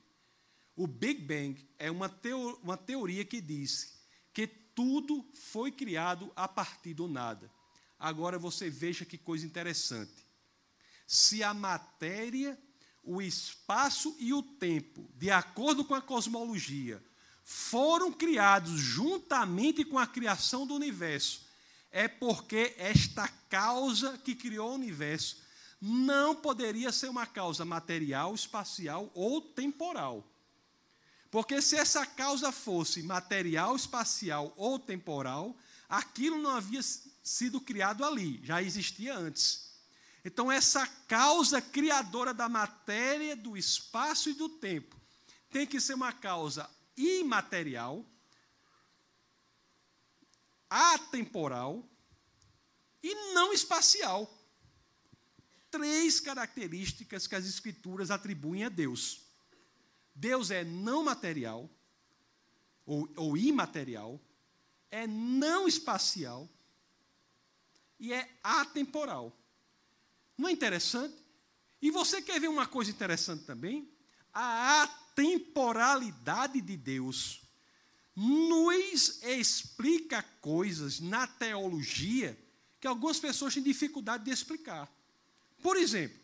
O 0.74 0.86
Big 0.86 1.20
Bang 1.20 1.62
é 1.78 1.90
uma, 1.90 2.08
teo 2.08 2.58
uma 2.62 2.76
teoria 2.76 3.24
que 3.24 3.40
diz 3.40 3.98
que 4.32 4.46
tudo 4.46 5.24
foi 5.34 5.70
criado 5.70 6.32
a 6.34 6.48
partir 6.48 6.94
do 6.94 7.06
nada. 7.06 7.50
Agora 7.98 8.38
você 8.38 8.70
veja 8.70 9.04
que 9.04 9.18
coisa 9.18 9.44
interessante. 9.44 10.26
Se 11.06 11.42
a 11.42 11.52
matéria, 11.52 12.58
o 13.02 13.20
espaço 13.20 14.16
e 14.18 14.32
o 14.32 14.42
tempo, 14.42 15.10
de 15.16 15.30
acordo 15.30 15.84
com 15.84 15.94
a 15.94 16.00
cosmologia, 16.00 17.02
foram 17.52 18.12
criados 18.12 18.80
juntamente 18.80 19.84
com 19.84 19.98
a 19.98 20.06
criação 20.06 20.64
do 20.64 20.72
universo, 20.72 21.42
é 21.90 22.06
porque 22.06 22.76
esta 22.78 23.26
causa 23.48 24.16
que 24.18 24.36
criou 24.36 24.70
o 24.70 24.74
universo 24.76 25.38
não 25.80 26.32
poderia 26.32 26.92
ser 26.92 27.08
uma 27.08 27.26
causa 27.26 27.64
material, 27.64 28.32
espacial 28.36 29.10
ou 29.16 29.40
temporal. 29.40 30.24
Porque 31.28 31.60
se 31.60 31.74
essa 31.74 32.06
causa 32.06 32.52
fosse 32.52 33.02
material, 33.02 33.74
espacial 33.74 34.54
ou 34.56 34.78
temporal, 34.78 35.56
aquilo 35.88 36.40
não 36.40 36.50
havia 36.50 36.80
sido 37.20 37.60
criado 37.60 38.04
ali, 38.04 38.40
já 38.44 38.62
existia 38.62 39.16
antes. 39.16 39.72
Então, 40.24 40.52
essa 40.52 40.86
causa 41.08 41.60
criadora 41.60 42.32
da 42.32 42.48
matéria, 42.48 43.34
do 43.34 43.56
espaço 43.56 44.30
e 44.30 44.34
do 44.34 44.48
tempo 44.48 44.96
tem 45.50 45.66
que 45.66 45.80
ser 45.80 45.94
uma 45.94 46.12
causa 46.12 46.70
imaterial, 46.96 48.04
atemporal 50.68 51.88
e 53.02 53.14
não 53.32 53.52
espacial. 53.52 54.32
Três 55.70 56.20
características 56.20 57.26
que 57.26 57.34
as 57.34 57.46
Escrituras 57.46 58.10
atribuem 58.10 58.64
a 58.64 58.68
Deus. 58.68 59.22
Deus 60.14 60.50
é 60.50 60.64
não 60.64 61.04
material, 61.04 61.70
ou, 62.84 63.08
ou 63.16 63.36
imaterial, 63.36 64.20
é 64.90 65.06
não 65.06 65.68
espacial 65.68 66.48
e 67.98 68.12
é 68.12 68.28
atemporal. 68.42 69.36
Não 70.36 70.48
é 70.48 70.52
interessante? 70.52 71.14
E 71.80 71.90
você 71.90 72.20
quer 72.20 72.40
ver 72.40 72.48
uma 72.48 72.66
coisa 72.66 72.90
interessante 72.90 73.44
também? 73.44 73.90
A 74.32 74.82
atemporalidade 75.10 76.60
de 76.60 76.76
Deus 76.76 77.42
nos 78.14 79.22
explica 79.22 80.22
coisas 80.40 81.00
na 81.00 81.26
teologia 81.26 82.38
que 82.80 82.86
algumas 82.86 83.18
pessoas 83.18 83.54
têm 83.54 83.62
dificuldade 83.62 84.24
de 84.24 84.30
explicar. 84.30 84.90
Por 85.62 85.76
exemplo, 85.76 86.18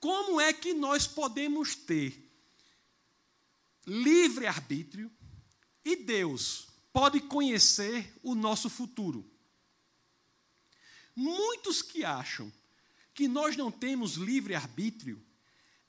como 0.00 0.40
é 0.40 0.52
que 0.52 0.74
nós 0.74 1.06
podemos 1.06 1.74
ter 1.74 2.30
livre 3.86 4.46
arbítrio 4.46 5.10
e 5.84 5.96
Deus 5.96 6.68
pode 6.92 7.20
conhecer 7.20 8.12
o 8.22 8.34
nosso 8.34 8.68
futuro? 8.68 9.28
Muitos 11.14 11.82
que 11.82 12.04
acham 12.04 12.52
que 13.14 13.26
nós 13.26 13.56
não 13.56 13.70
temos 13.70 14.14
livre 14.14 14.54
arbítrio 14.54 15.24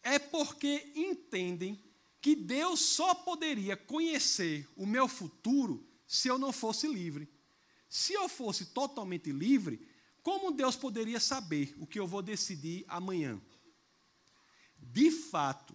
é 0.02 0.18
porque 0.18 0.92
entendem 0.96 1.87
que 2.28 2.36
Deus 2.36 2.82
só 2.82 3.16
poderia 3.16 3.78
conhecer 3.78 4.68
o 4.76 4.86
meu 4.86 5.08
futuro 5.08 5.88
se 6.06 6.28
eu 6.28 6.38
não 6.38 6.52
fosse 6.52 6.86
livre. 6.86 7.26
Se 7.88 8.12
eu 8.12 8.28
fosse 8.28 8.66
totalmente 8.66 9.32
livre, 9.32 9.88
como 10.22 10.52
Deus 10.52 10.76
poderia 10.76 11.22
saber 11.22 11.74
o 11.80 11.88
que 11.88 11.98
eu 11.98 12.06
vou 12.06 12.22
decidir 12.22 12.84
amanhã? 12.90 13.42
De 14.78 15.10
fato, 15.10 15.74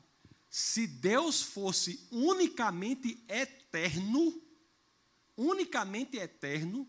se 0.51 0.87
Deus 0.87 1.41
fosse 1.41 2.07
unicamente 2.11 3.25
eterno, 3.27 4.39
unicamente 5.35 6.19
eterno, 6.19 6.87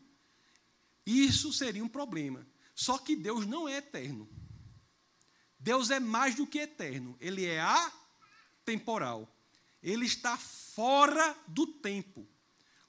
isso 1.06 1.54
seria 1.54 1.86
um 1.86 1.88
problema. 1.88 2.45
Só 2.76 2.97
que 2.97 3.15
Deus 3.15 3.45
não 3.45 3.69
é 3.69 3.78
eterno. 3.78 4.28
Deus 5.58 5.89
é 5.89 6.02
mais 6.02 6.36
do 6.36 6.45
que 6.45 6.60
eterno, 6.60 7.15
ele 7.21 7.45
é 7.45 7.62
atemporal 7.62 9.33
ele 9.84 10.06
está 10.06 10.38
fora 10.38 11.38
do 11.48 11.67
tempo. 11.67 12.26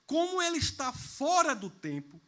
Como 0.06 0.40
ele 0.40 0.58
está 0.58 0.92
fora 0.92 1.54
do 1.54 1.68
tempo, 1.68 2.20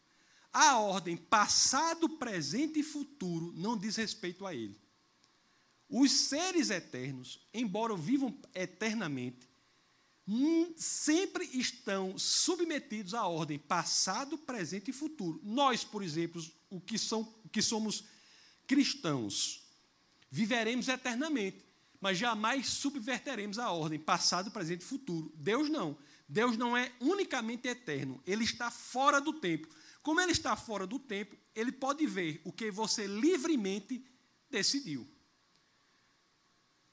a 0.53 0.79
ordem 0.79 1.17
passado, 1.17 2.09
presente 2.09 2.81
e 2.81 2.83
futuro 2.83 3.53
não 3.55 3.77
diz 3.77 3.97
respeito 3.97 4.47
a 4.47 4.55
ele. 4.55 4.81
Os 5.89 6.11
seres 6.11 6.71
eternos, 6.71 7.47
embora 7.55 7.97
vivam 7.97 8.37
eternamente, 8.55 9.49
hum, 10.27 10.73
sempre 10.77 11.45
estão 11.53 12.19
submetidos 12.19 13.15
à 13.15 13.27
ordem 13.27 13.59
passado, 13.59 14.37
presente 14.39 14.91
e 14.91 14.95
futuro. 14.95 15.41
Nós, 15.45 15.85
por 15.85 16.03
exemplo, 16.03 16.43
o 16.69 16.81
que, 16.81 16.99
são, 16.99 17.23
que 17.53 17.63
somos 17.63 18.05
cristãos, 18.67 19.63
viveremos 20.31 20.89
eternamente 20.89 21.66
mas 22.07 22.19
jamais 22.19 22.69
subverteremos 22.69 23.59
a 23.59 23.73
ordem 23.73 23.99
passado, 23.99 24.49
presente 24.49 24.83
e 24.83 24.85
futuro. 24.85 25.33
Deus 25.35 25.69
não. 25.69 25.99
Deus 26.29 26.57
não 26.57 26.77
é 26.77 26.93
unicamente 27.01 27.67
eterno, 27.67 28.23
ele 28.25 28.45
está 28.45 28.71
fora 28.71 29.21
do 29.21 29.33
tempo. 29.33 29.67
Como 30.05 30.21
ele 30.21 30.31
está 30.31 30.55
fora 30.55 30.87
do 30.87 31.01
tempo, 31.01 31.37
ele 31.53 31.73
pode 31.73 32.07
ver 32.07 32.41
o 32.45 32.53
que 32.53 32.71
você 32.71 33.09
livremente 33.09 34.07
decidiu. 34.49 35.05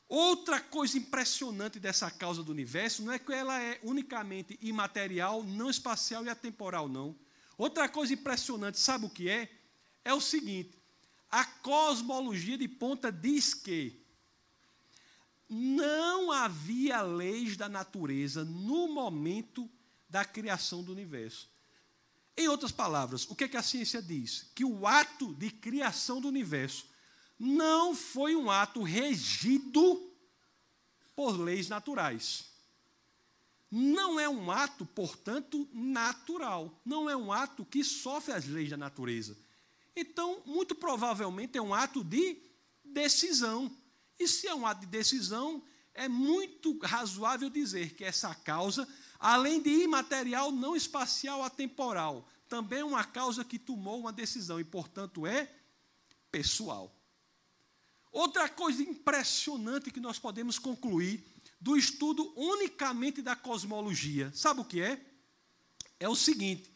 Outra 0.07 0.59
coisa 0.59 0.97
impressionante 0.97 1.79
dessa 1.79 2.09
causa 2.09 2.41
do 2.41 2.51
universo 2.51 3.03
não 3.03 3.13
é 3.13 3.19
que 3.19 3.31
ela 3.31 3.61
é 3.61 3.79
unicamente 3.83 4.57
imaterial, 4.63 5.43
não 5.43 5.69
espacial 5.69 6.25
e 6.25 6.29
atemporal, 6.29 6.89
não. 6.89 7.15
Outra 7.55 7.87
coisa 7.87 8.15
impressionante, 8.15 8.79
sabe 8.79 9.05
o 9.05 9.11
que 9.11 9.29
é? 9.29 9.47
É 10.03 10.11
o 10.11 10.19
seguinte: 10.19 10.75
a 11.29 11.45
cosmologia 11.45 12.57
de 12.57 12.67
ponta 12.67 13.11
diz 13.11 13.53
que 13.53 14.02
não 15.53 16.31
havia 16.31 17.01
leis 17.01 17.55
da 17.55 17.69
natureza 17.69 18.43
no 18.43 18.87
momento 18.87 19.69
da 20.09 20.25
criação 20.25 20.83
do 20.83 20.91
universo. 20.91 21.49
Em 22.35 22.47
outras 22.47 22.71
palavras, 22.71 23.29
o 23.29 23.35
que, 23.35 23.43
é 23.43 23.47
que 23.47 23.57
a 23.57 23.63
ciência 23.63 24.01
diz? 24.01 24.51
Que 24.55 24.65
o 24.65 24.87
ato 24.87 25.33
de 25.35 25.51
criação 25.51 26.19
do 26.19 26.27
universo 26.27 26.87
não 27.37 27.95
foi 27.95 28.35
um 28.35 28.49
ato 28.49 28.81
regido 28.81 30.11
por 31.15 31.37
leis 31.39 31.69
naturais. 31.69 32.45
Não 33.69 34.19
é 34.19 34.29
um 34.29 34.51
ato, 34.51 34.85
portanto, 34.85 35.67
natural. 35.73 36.79
Não 36.85 37.09
é 37.09 37.15
um 37.15 37.31
ato 37.31 37.65
que 37.65 37.83
sofre 37.83 38.33
as 38.33 38.47
leis 38.47 38.69
da 38.69 38.77
natureza. 38.77 39.37
Então, 39.95 40.41
muito 40.45 40.75
provavelmente 40.75 41.57
é 41.57 41.61
um 41.61 41.73
ato 41.73 42.03
de 42.03 42.37
decisão. 42.83 43.71
E 44.19 44.27
se 44.27 44.47
é 44.47 44.55
um 44.55 44.65
ato 44.65 44.81
de 44.81 44.87
decisão, 44.87 45.63
é 45.93 46.07
muito 46.07 46.77
razoável 46.79 47.49
dizer 47.49 47.93
que 47.93 48.03
essa 48.03 48.33
causa, 48.33 48.87
além 49.19 49.61
de 49.61 49.69
imaterial, 49.69 50.51
não 50.51 50.75
espacial, 50.75 51.43
atemporal, 51.43 52.27
também 52.47 52.79
é 52.79 52.85
uma 52.85 53.03
causa 53.03 53.43
que 53.43 53.57
tomou 53.57 53.99
uma 53.99 54.11
decisão 54.11 54.59
e, 54.59 54.63
portanto, 54.63 55.25
é 55.25 55.51
pessoal. 56.31 56.93
Outra 58.11 58.47
coisa 58.47 58.83
impressionante 58.83 59.89
que 59.89 59.99
nós 59.99 60.19
podemos 60.19 60.59
concluir 60.59 61.23
do 61.59 61.75
estudo 61.75 62.31
unicamente 62.35 63.21
da 63.21 63.35
cosmologia, 63.35 64.31
sabe 64.35 64.61
o 64.61 64.65
que 64.65 64.81
é? 64.81 65.03
É 65.99 66.07
o 66.07 66.15
seguinte: 66.15 66.71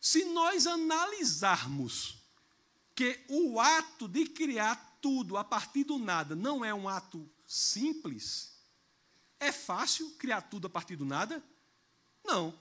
se 0.00 0.24
nós 0.26 0.66
analisarmos 0.66 2.18
que 2.94 3.20
o 3.28 3.58
ato 3.60 4.06
de 4.06 4.26
criar 4.26 4.91
tudo 5.02 5.36
a 5.36 5.44
partir 5.44 5.84
do 5.84 5.98
nada 5.98 6.34
não 6.34 6.64
é 6.64 6.72
um 6.72 6.88
ato 6.88 7.28
simples, 7.46 8.56
é 9.38 9.52
fácil 9.52 10.08
criar 10.12 10.42
tudo 10.42 10.68
a 10.68 10.70
partir 10.70 10.96
do 10.96 11.04
nada? 11.04 11.42
Não, 12.24 12.58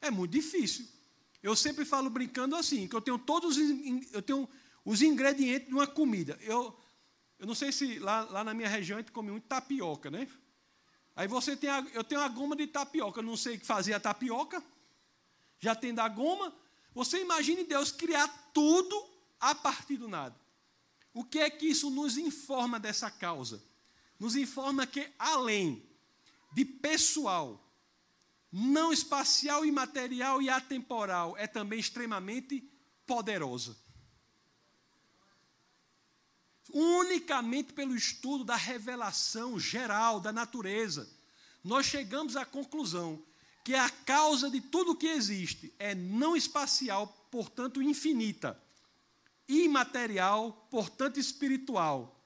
é 0.00 0.10
muito 0.10 0.32
difícil. 0.32 0.88
Eu 1.42 1.54
sempre 1.54 1.84
falo 1.84 2.08
brincando 2.08 2.56
assim, 2.56 2.88
que 2.88 2.96
eu 2.96 3.00
tenho 3.00 3.18
todos 3.18 3.56
eu 4.12 4.22
tenho 4.22 4.48
os 4.84 5.02
ingredientes 5.02 5.68
de 5.68 5.74
uma 5.74 5.86
comida. 5.86 6.38
Eu, 6.40 6.76
eu 7.38 7.46
não 7.46 7.54
sei 7.54 7.70
se 7.70 7.98
lá, 7.98 8.22
lá 8.22 8.42
na 8.42 8.54
minha 8.54 8.68
região 8.68 8.96
a 8.98 9.00
gente 9.00 9.12
come 9.12 9.30
muito 9.30 9.46
tapioca, 9.46 10.10
né? 10.10 10.26
Aí 11.14 11.28
você 11.28 11.54
tem 11.54 11.68
a, 11.68 11.86
eu 11.92 12.02
tenho 12.02 12.22
a 12.22 12.28
goma 12.28 12.56
de 12.56 12.66
tapioca, 12.66 13.20
eu 13.20 13.24
não 13.24 13.36
sei 13.36 13.58
fazer 13.58 13.92
a 13.92 14.00
tapioca, 14.00 14.64
já 15.60 15.74
tem 15.74 15.92
da 15.92 16.08
goma. 16.08 16.54
Você 16.94 17.20
imagine 17.20 17.64
Deus 17.64 17.92
criar 17.92 18.26
tudo 18.54 19.04
a 19.38 19.54
partir 19.54 19.98
do 19.98 20.08
nada. 20.08 20.41
O 21.14 21.24
que 21.24 21.38
é 21.38 21.50
que 21.50 21.66
isso 21.66 21.90
nos 21.90 22.16
informa 22.16 22.80
dessa 22.80 23.10
causa? 23.10 23.62
Nos 24.18 24.36
informa 24.36 24.86
que 24.86 25.12
além 25.18 25.86
de 26.52 26.64
pessoal, 26.64 27.62
não 28.50 28.92
espacial, 28.92 29.64
imaterial 29.64 30.40
e 30.40 30.48
atemporal, 30.48 31.36
é 31.36 31.46
também 31.46 31.78
extremamente 31.78 32.60
poderosa 33.06 33.76
unicamente 36.72 37.72
pelo 37.74 37.94
estudo 37.94 38.44
da 38.44 38.56
revelação 38.56 39.60
geral 39.60 40.18
da 40.18 40.32
natureza, 40.32 41.08
nós 41.62 41.86
chegamos 41.86 42.34
à 42.34 42.44
conclusão 42.44 43.22
que 43.62 43.74
a 43.74 43.88
causa 43.88 44.50
de 44.50 44.60
tudo 44.60 44.96
que 44.96 45.06
existe 45.06 45.72
é 45.78 45.94
não 45.94 46.34
espacial, 46.34 47.06
portanto 47.30 47.82
infinita, 47.82 48.60
imaterial, 49.48 50.66
portanto 50.70 51.18
espiritual, 51.18 52.20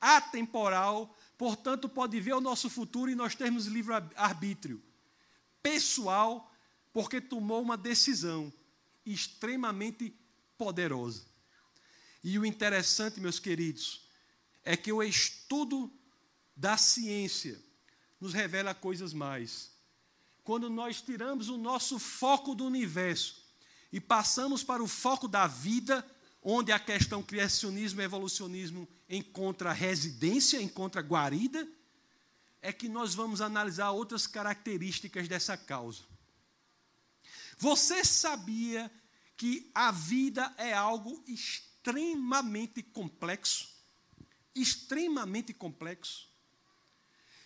atemporal, 0.00 1.16
portanto 1.36 1.88
pode 1.88 2.20
ver 2.20 2.34
o 2.34 2.40
nosso 2.40 2.68
futuro 2.68 3.10
e 3.10 3.14
nós 3.14 3.34
temos 3.34 3.66
livre 3.66 3.94
arbítrio, 4.16 4.82
pessoal, 5.62 6.52
porque 6.92 7.20
tomou 7.20 7.62
uma 7.62 7.76
decisão 7.76 8.52
extremamente 9.04 10.14
poderosa. 10.56 11.24
E 12.22 12.38
o 12.38 12.44
interessante, 12.44 13.20
meus 13.20 13.38
queridos, 13.38 14.06
é 14.64 14.76
que 14.76 14.92
o 14.92 15.02
estudo 15.02 15.90
da 16.54 16.76
ciência 16.76 17.58
nos 18.20 18.34
revela 18.34 18.74
coisas 18.74 19.12
mais. 19.12 19.70
Quando 20.42 20.68
nós 20.68 21.00
tiramos 21.00 21.48
o 21.48 21.56
nosso 21.56 21.98
foco 21.98 22.54
do 22.54 22.64
universo 22.64 23.44
e 23.92 24.00
passamos 24.00 24.64
para 24.64 24.82
o 24.82 24.88
foco 24.88 25.28
da 25.28 25.46
vida, 25.46 26.04
onde 26.42 26.72
a 26.72 26.78
questão 26.78 27.22
criacionismo 27.22 28.00
e 28.00 28.04
evolucionismo 28.04 28.88
encontra 29.08 29.72
residência, 29.72 30.60
encontra 30.60 31.02
guarida, 31.02 31.66
é 32.60 32.72
que 32.72 32.88
nós 32.88 33.14
vamos 33.14 33.40
analisar 33.40 33.90
outras 33.90 34.26
características 34.26 35.28
dessa 35.28 35.56
causa. 35.56 36.02
Você 37.56 38.04
sabia 38.04 38.90
que 39.36 39.70
a 39.74 39.90
vida 39.90 40.52
é 40.56 40.72
algo 40.72 41.22
extremamente 41.26 42.82
complexo. 42.82 43.68
Extremamente 44.54 45.52
complexo. 45.52 46.28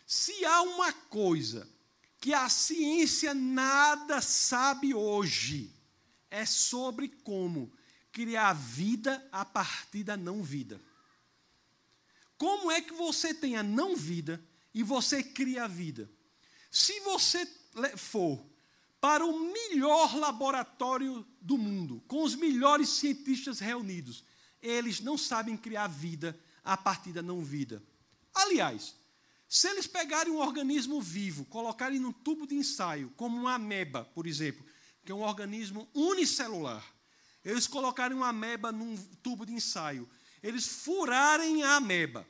Se 0.07 0.45
há 0.45 0.63
uma 0.63 0.93
coisa 0.93 1.69
que 2.19 2.33
a 2.33 2.49
ciência 2.49 3.35
nada 3.35 4.21
sabe 4.21 4.95
hoje, 4.95 5.75
é 6.31 6.47
sobre 6.47 7.09
como 7.09 7.73
criar 8.13 8.53
vida 8.53 9.27
a 9.33 9.45
partir 9.45 10.05
da 10.05 10.17
não 10.17 10.43
vida. 10.43 10.81
Como 12.37 12.71
é 12.71 12.81
que 12.81 12.93
você 12.93 13.33
tem 13.33 13.57
a 13.57 13.63
não 13.63 13.97
vida 13.97 14.43
e 14.75 14.83
você 14.83 15.23
cria 15.23 15.65
a 15.65 15.69
vida? 15.69 16.11
Se 16.71 17.01
você 17.01 17.47
for 17.97 18.45
para 19.01 19.25
o 19.25 19.53
melhor 19.53 20.15
laboratório 20.17 21.27
do 21.41 21.59
mundo, 21.59 22.03
com 22.07 22.23
os 22.23 22.35
melhores 22.35 22.89
cientistas 22.89 23.59
reunidos, 23.59 24.25
eles 24.61 25.01
não 25.01 25.19
sabem 25.19 25.57
criar 25.57 25.89
vida 25.89 26.39
a 26.63 26.77
partir 26.77 27.13
da 27.13 27.23
não 27.23 27.43
vida. 27.43 27.83
Aliás, 28.35 28.95
se 29.49 29.69
eles 29.69 29.87
pegarem 29.87 30.33
um 30.33 30.39
organismo 30.39 31.01
vivo, 31.01 31.45
colocarem 31.45 31.99
num 31.99 32.13
tubo 32.13 32.47
de 32.47 32.55
ensaio, 32.55 33.13
como 33.17 33.37
uma 33.37 33.55
ameba, 33.55 34.05
por 34.15 34.27
exemplo, 34.27 34.65
que 35.05 35.13
é 35.13 35.15
um 35.15 35.23
organismo 35.23 35.89
unicelular, 35.93 36.85
eles 37.45 37.67
colocarem 37.67 38.17
uma 38.17 38.29
ameba 38.29 38.71
num 38.71 38.97
tubo 39.23 39.45
de 39.45 39.53
ensaio, 39.53 40.09
eles 40.43 40.67
furarem 40.67 41.63
a 41.63 41.77
ameba, 41.77 42.27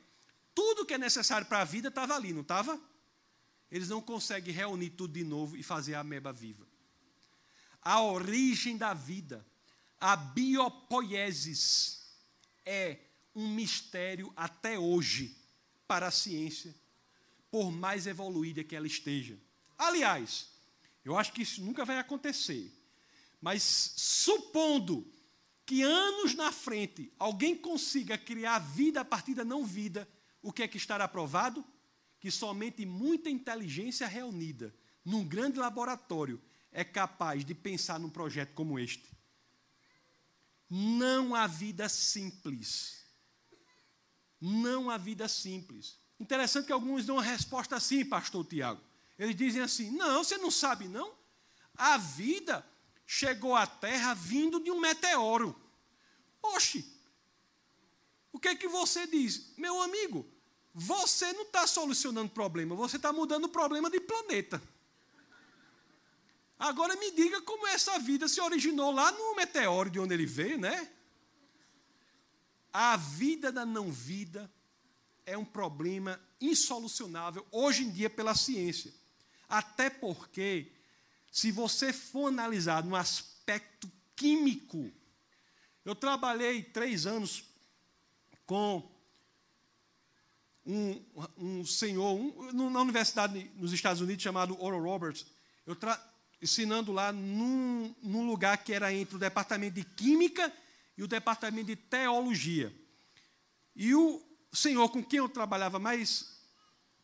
tudo 0.53 0.85
que 0.85 0.93
é 0.93 0.97
necessário 0.97 1.47
para 1.47 1.61
a 1.61 1.65
vida 1.65 1.87
estava 1.89 2.15
ali, 2.15 2.33
não 2.33 2.41
estava? 2.41 2.79
Eles 3.71 3.89
não 3.89 4.01
conseguem 4.01 4.53
reunir 4.53 4.91
tudo 4.91 5.13
de 5.13 5.23
novo 5.23 5.57
e 5.57 5.63
fazer 5.63 5.95
a 5.95 6.01
ameba 6.01 6.31
viva. 6.31 6.67
A 7.81 8.01
origem 8.01 8.77
da 8.77 8.93
vida, 8.93 9.45
a 9.99 10.15
biopoiesis, 10.15 12.03
é 12.65 12.99
um 13.35 13.53
mistério 13.53 14.31
até 14.35 14.77
hoje 14.77 15.35
para 15.87 16.07
a 16.07 16.11
ciência, 16.11 16.73
por 17.49 17.71
mais 17.71 18.07
evoluída 18.07 18.63
que 18.63 18.75
ela 18.75 18.87
esteja. 18.87 19.37
Aliás, 19.77 20.47
eu 21.03 21.17
acho 21.17 21.33
que 21.33 21.41
isso 21.41 21.61
nunca 21.61 21.83
vai 21.83 21.99
acontecer, 21.99 22.71
mas 23.43 23.61
supondo 23.97 25.05
que 25.65 25.81
anos 25.81 26.33
na 26.33 26.49
frente 26.49 27.11
alguém 27.19 27.53
consiga 27.53 28.17
criar 28.17 28.57
vida 28.59 29.01
a 29.01 29.05
partir 29.05 29.33
da 29.33 29.43
não 29.43 29.65
vida, 29.65 30.07
o 30.41 30.53
que 30.53 30.63
é 30.63 30.67
que 30.67 30.77
estará 30.77 31.09
provado? 31.09 31.61
Que 32.21 32.31
somente 32.31 32.85
muita 32.85 33.29
inteligência 33.29 34.07
reunida 34.07 34.73
num 35.03 35.25
grande 35.25 35.59
laboratório 35.59 36.41
é 36.71 36.85
capaz 36.85 37.43
de 37.43 37.53
pensar 37.53 37.99
num 37.99 38.09
projeto 38.09 38.53
como 38.53 38.79
este. 38.79 39.11
Não 40.69 41.35
há 41.35 41.45
vida 41.45 41.89
simples. 41.89 43.03
Não 44.39 44.89
há 44.89 44.97
vida 44.97 45.27
simples. 45.27 45.97
Interessante 46.17 46.67
que 46.67 46.71
alguns 46.71 47.05
dão 47.05 47.17
uma 47.17 47.21
resposta 47.21 47.75
assim, 47.75 48.05
pastor 48.05 48.45
Tiago. 48.45 48.81
Eles 49.19 49.35
dizem 49.35 49.61
assim: 49.61 49.91
não, 49.91 50.23
você 50.23 50.37
não 50.37 50.49
sabe, 50.49 50.87
não? 50.87 51.13
A 51.75 51.97
vida 51.97 52.65
chegou 53.13 53.55
à 53.55 53.67
Terra 53.67 54.15
vindo 54.15 54.59
de 54.59 54.71
um 54.71 54.79
meteoro. 54.79 55.55
Oxe, 56.41 56.83
o 58.31 58.39
que 58.39 58.47
é 58.47 58.55
que 58.55 58.67
você 58.67 59.05
diz? 59.05 59.53
Meu 59.55 59.83
amigo, 59.83 60.25
você 60.73 61.31
não 61.33 61.43
está 61.43 61.67
solucionando 61.67 62.31
problema, 62.31 62.73
você 62.73 62.95
está 62.95 63.13
mudando 63.13 63.45
o 63.45 63.49
problema 63.49 63.87
de 63.87 63.99
planeta. 63.99 64.59
Agora 66.57 66.95
me 66.95 67.11
diga 67.11 67.39
como 67.41 67.67
essa 67.67 67.99
vida 67.99 68.27
se 68.27 68.41
originou 68.41 68.91
lá 68.91 69.11
no 69.11 69.35
meteoro 69.35 69.91
de 69.91 69.99
onde 69.99 70.13
ele 70.15 70.25
veio, 70.25 70.57
né? 70.57 70.89
A 72.71 72.97
vida 72.97 73.51
da 73.51 73.63
não 73.63 73.91
vida 73.91 74.51
é 75.23 75.37
um 75.37 75.45
problema 75.45 76.19
insolucionável 76.41 77.45
hoje 77.51 77.83
em 77.83 77.91
dia 77.91 78.09
pela 78.09 78.33
ciência. 78.33 78.91
Até 79.47 79.87
porque, 79.89 80.71
se 81.33 81.51
você 81.51 81.91
for 81.91 82.27
analisar 82.27 82.83
no 82.83 82.95
aspecto 82.95 83.91
químico, 84.15 84.91
eu 85.83 85.95
trabalhei 85.95 86.61
três 86.61 87.07
anos 87.07 87.43
com 88.45 88.87
um, 90.63 91.03
um 91.35 91.65
senhor 91.65 92.13
um, 92.13 92.69
na 92.69 92.79
universidade 92.79 93.49
nos 93.55 93.73
Estados 93.73 93.99
Unidos 93.99 94.21
chamado 94.21 94.61
Oral 94.63 94.83
Roberts. 94.83 95.25
Eu 95.65 95.75
ensinando 96.39 96.91
lá 96.91 97.11
num, 97.11 97.95
num 98.03 98.27
lugar 98.27 98.63
que 98.63 98.71
era 98.71 98.93
entre 98.93 99.15
o 99.15 99.19
departamento 99.19 99.73
de 99.73 99.83
Química 99.83 100.53
e 100.95 101.01
o 101.01 101.07
departamento 101.07 101.65
de 101.65 101.75
Teologia. 101.75 102.71
E 103.75 103.95
o 103.95 104.23
senhor 104.53 104.87
com 104.89 105.03
quem 105.03 105.17
eu 105.17 105.27
trabalhava 105.27 105.79
mais, 105.79 106.39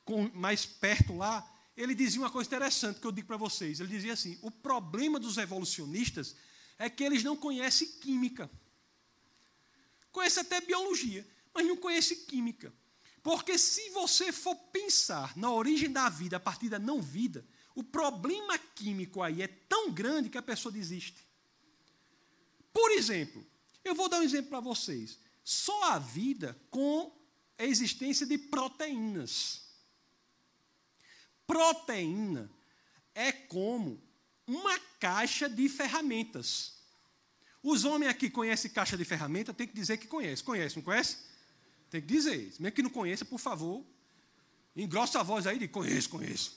com, 0.05 0.29
mais 0.35 0.67
perto 0.67 1.17
lá, 1.17 1.43
ele 1.79 1.95
dizia 1.95 2.19
uma 2.19 2.29
coisa 2.29 2.45
interessante 2.45 2.99
que 2.99 3.07
eu 3.07 3.11
digo 3.11 3.25
para 3.25 3.37
vocês. 3.37 3.79
Ele 3.79 3.87
dizia 3.87 4.11
assim: 4.11 4.37
o 4.41 4.51
problema 4.51 5.17
dos 5.17 5.37
evolucionistas 5.37 6.35
é 6.77 6.89
que 6.89 7.05
eles 7.05 7.23
não 7.23 7.37
conhecem 7.37 7.87
química. 7.87 8.51
Conhecem 10.11 10.41
até 10.41 10.59
biologia, 10.59 11.25
mas 11.53 11.65
não 11.65 11.77
conhecem 11.77 12.17
química. 12.25 12.73
Porque 13.23 13.57
se 13.57 13.91
você 13.91 14.33
for 14.33 14.55
pensar 14.55 15.37
na 15.37 15.53
origem 15.53 15.89
da 15.89 16.09
vida 16.09 16.35
a 16.35 16.39
partir 16.39 16.67
da 16.67 16.77
não 16.77 17.01
vida, 17.01 17.45
o 17.73 17.81
problema 17.83 18.57
químico 18.57 19.21
aí 19.21 19.41
é 19.41 19.47
tão 19.47 19.89
grande 19.89 20.29
que 20.29 20.37
a 20.37 20.41
pessoa 20.41 20.73
desiste. 20.73 21.25
Por 22.73 22.91
exemplo, 22.91 23.45
eu 23.85 23.95
vou 23.95 24.09
dar 24.09 24.19
um 24.19 24.23
exemplo 24.23 24.49
para 24.49 24.59
vocês. 24.59 25.17
Só 25.45 25.91
a 25.91 25.99
vida 25.99 26.59
com 26.69 27.17
a 27.57 27.63
existência 27.63 28.25
de 28.25 28.37
proteínas. 28.37 29.68
Proteína 31.49 32.47
é 33.15 33.31
como 33.31 33.99
uma 34.45 34.77
caixa 34.99 35.49
de 35.49 35.67
ferramentas. 35.67 36.75
Os 37.63 37.85
homens 37.85 38.11
aqui 38.11 38.29
conhecem 38.29 38.69
caixa 38.69 38.95
de 38.95 39.03
ferramenta, 39.03 39.51
tem 39.51 39.65
que 39.65 39.73
dizer 39.73 39.97
que 39.97 40.05
conhece. 40.05 40.43
Conhece, 40.43 40.75
não 40.75 40.83
conhece? 40.83 41.17
Tem 41.89 42.01
que 42.01 42.07
dizer. 42.07 42.53
Mesmo 42.59 42.71
que 42.75 42.83
não 42.83 42.91
conheça, 42.91 43.25
por 43.25 43.39
favor, 43.39 43.83
engrossa 44.75 45.21
a 45.21 45.23
voz 45.23 45.47
aí 45.47 45.57
de 45.57 45.67
conheço, 45.67 46.07
conheço. 46.09 46.55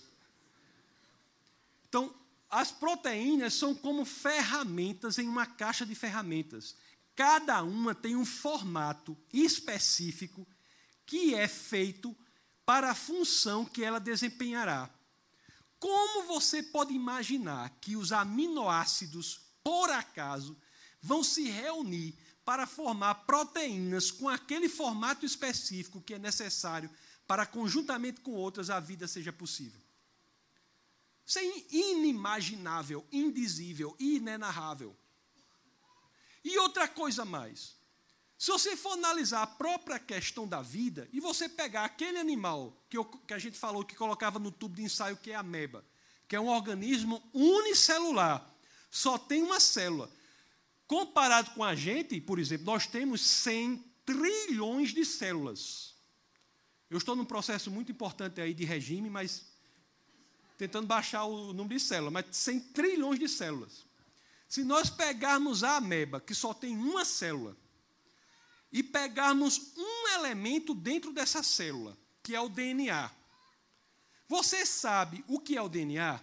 Então, 1.88 2.14
as 2.51 2.70
proteínas 2.70 3.55
são 3.55 3.74
como 3.74 4.05
ferramentas 4.05 5.16
em 5.16 5.26
uma 5.26 5.47
caixa 5.47 5.86
de 5.86 5.95
ferramentas. 5.95 6.76
Cada 7.16 7.62
uma 7.62 7.95
tem 7.95 8.14
um 8.14 8.26
formato 8.26 9.16
específico 9.32 10.47
que 11.07 11.34
é 11.34 11.49
feito 11.49 12.14
para 12.64 12.90
a 12.90 12.94
função 12.94 13.64
que 13.64 13.82
ela 13.84 13.98
desempenhará. 13.98 14.90
Como 15.78 16.26
você 16.26 16.62
pode 16.62 16.94
imaginar 16.94 17.70
que 17.80 17.96
os 17.96 18.12
aminoácidos, 18.12 19.40
por 19.64 19.90
acaso, 19.90 20.56
vão 21.00 21.24
se 21.24 21.48
reunir 21.48 22.16
para 22.44 22.66
formar 22.66 23.14
proteínas 23.26 24.10
com 24.10 24.28
aquele 24.28 24.68
formato 24.68 25.26
específico 25.26 26.00
que 26.00 26.14
é 26.14 26.18
necessário 26.18 26.90
para, 27.26 27.46
conjuntamente 27.46 28.20
com 28.20 28.32
outras, 28.32 28.70
a 28.70 28.78
vida 28.78 29.08
seja 29.08 29.32
possível? 29.32 29.80
Isso 31.26 31.38
é 31.38 31.44
inimaginável, 31.70 33.06
indizível, 33.10 33.96
inenarrável. 33.98 34.96
E 36.44 36.58
outra 36.58 36.88
coisa 36.88 37.24
mais. 37.24 37.76
Se 38.43 38.51
você 38.51 38.76
for 38.76 38.95
analisar 38.95 39.40
a 39.43 39.47
própria 39.47 40.01
questão 40.01 40.49
da 40.49 40.61
vida, 40.61 41.09
e 41.12 41.20
você 41.20 41.49
pegar 41.49 41.84
aquele 41.84 42.18
animal 42.18 42.76
que, 42.90 42.99
eu, 42.99 43.05
que 43.05 43.32
a 43.32 43.38
gente 43.38 43.57
falou 43.57 43.84
que 43.84 43.95
colocava 43.95 44.40
no 44.40 44.51
tubo 44.51 44.74
de 44.74 44.82
ensaio, 44.82 45.16
que 45.16 45.30
é 45.30 45.36
a 45.36 45.38
ameba, 45.38 45.84
que 46.26 46.34
é 46.34 46.40
um 46.40 46.49
organismo 46.49 47.22
unicelular, 47.32 48.53
só 48.90 49.16
tem 49.16 49.45
uma 49.45 49.61
célula. 49.61 50.11
Comparado 50.88 51.53
com 51.53 51.62
a 51.62 51.76
gente, 51.76 52.20
por 52.20 52.40
exemplo, 52.40 52.66
nós 52.66 52.84
temos 52.84 53.20
100 53.20 53.76
trilhões 54.05 54.93
de 54.93 55.05
células. 55.05 55.95
Eu 56.90 56.99
estou 56.99 57.14
num 57.14 57.24
processo 57.24 57.70
muito 57.70 57.93
importante 57.93 58.40
aí 58.40 58.53
de 58.53 58.64
regime, 58.64 59.09
mas 59.09 59.53
tentando 60.59 60.88
baixar 60.88 61.26
o 61.26 61.53
número 61.53 61.78
de 61.78 61.80
células, 61.80 62.12
mas 62.12 62.26
100 62.36 62.59
trilhões 62.72 63.20
de 63.20 63.28
células. 63.28 63.86
Se 64.49 64.64
nós 64.64 64.90
pegarmos 64.90 65.62
a 65.62 65.76
ameba, 65.76 66.20
que 66.20 66.34
só 66.34 66.53
tem 66.53 66.76
uma 66.76 67.05
célula, 67.05 67.57
e 68.72 68.82
pegarmos 68.82 69.72
um 69.76 70.08
elemento 70.14 70.74
dentro 70.74 71.12
dessa 71.12 71.42
célula, 71.42 71.96
que 72.22 72.34
é 72.34 72.40
o 72.40 72.48
DNA. 72.48 73.10
Você 74.28 74.64
sabe 74.64 75.22
o 75.28 75.38
que 75.38 75.56
é 75.56 75.62
o 75.62 75.68
DNA? 75.68 76.18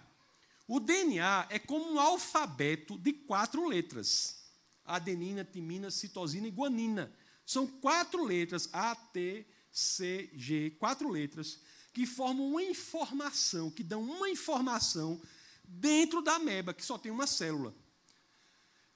O 0.68 0.80
DNA 0.80 1.48
é 1.50 1.60
como 1.60 1.94
um 1.94 2.00
alfabeto 2.00 2.98
de 2.98 3.14
quatro 3.14 3.68
letras: 3.68 4.44
adenina, 4.84 5.44
timina, 5.44 5.92
citosina 5.92 6.48
e 6.48 6.52
guanina. 6.52 7.14
São 7.46 7.68
quatro 7.68 8.24
letras, 8.24 8.70
A, 8.74 8.96
T, 8.96 9.46
C, 9.72 10.30
G, 10.34 10.72
quatro 10.80 11.10
letras, 11.10 11.60
que 11.94 12.06
formam 12.06 12.48
uma 12.48 12.64
informação, 12.64 13.70
que 13.70 13.84
dão 13.84 14.02
uma 14.02 14.30
informação 14.30 15.22
dentro 15.64 16.22
da 16.22 16.36
ameba, 16.36 16.74
que 16.74 16.86
só 16.86 16.98
tem 16.98 17.12
uma 17.12 17.28
célula. 17.28 17.76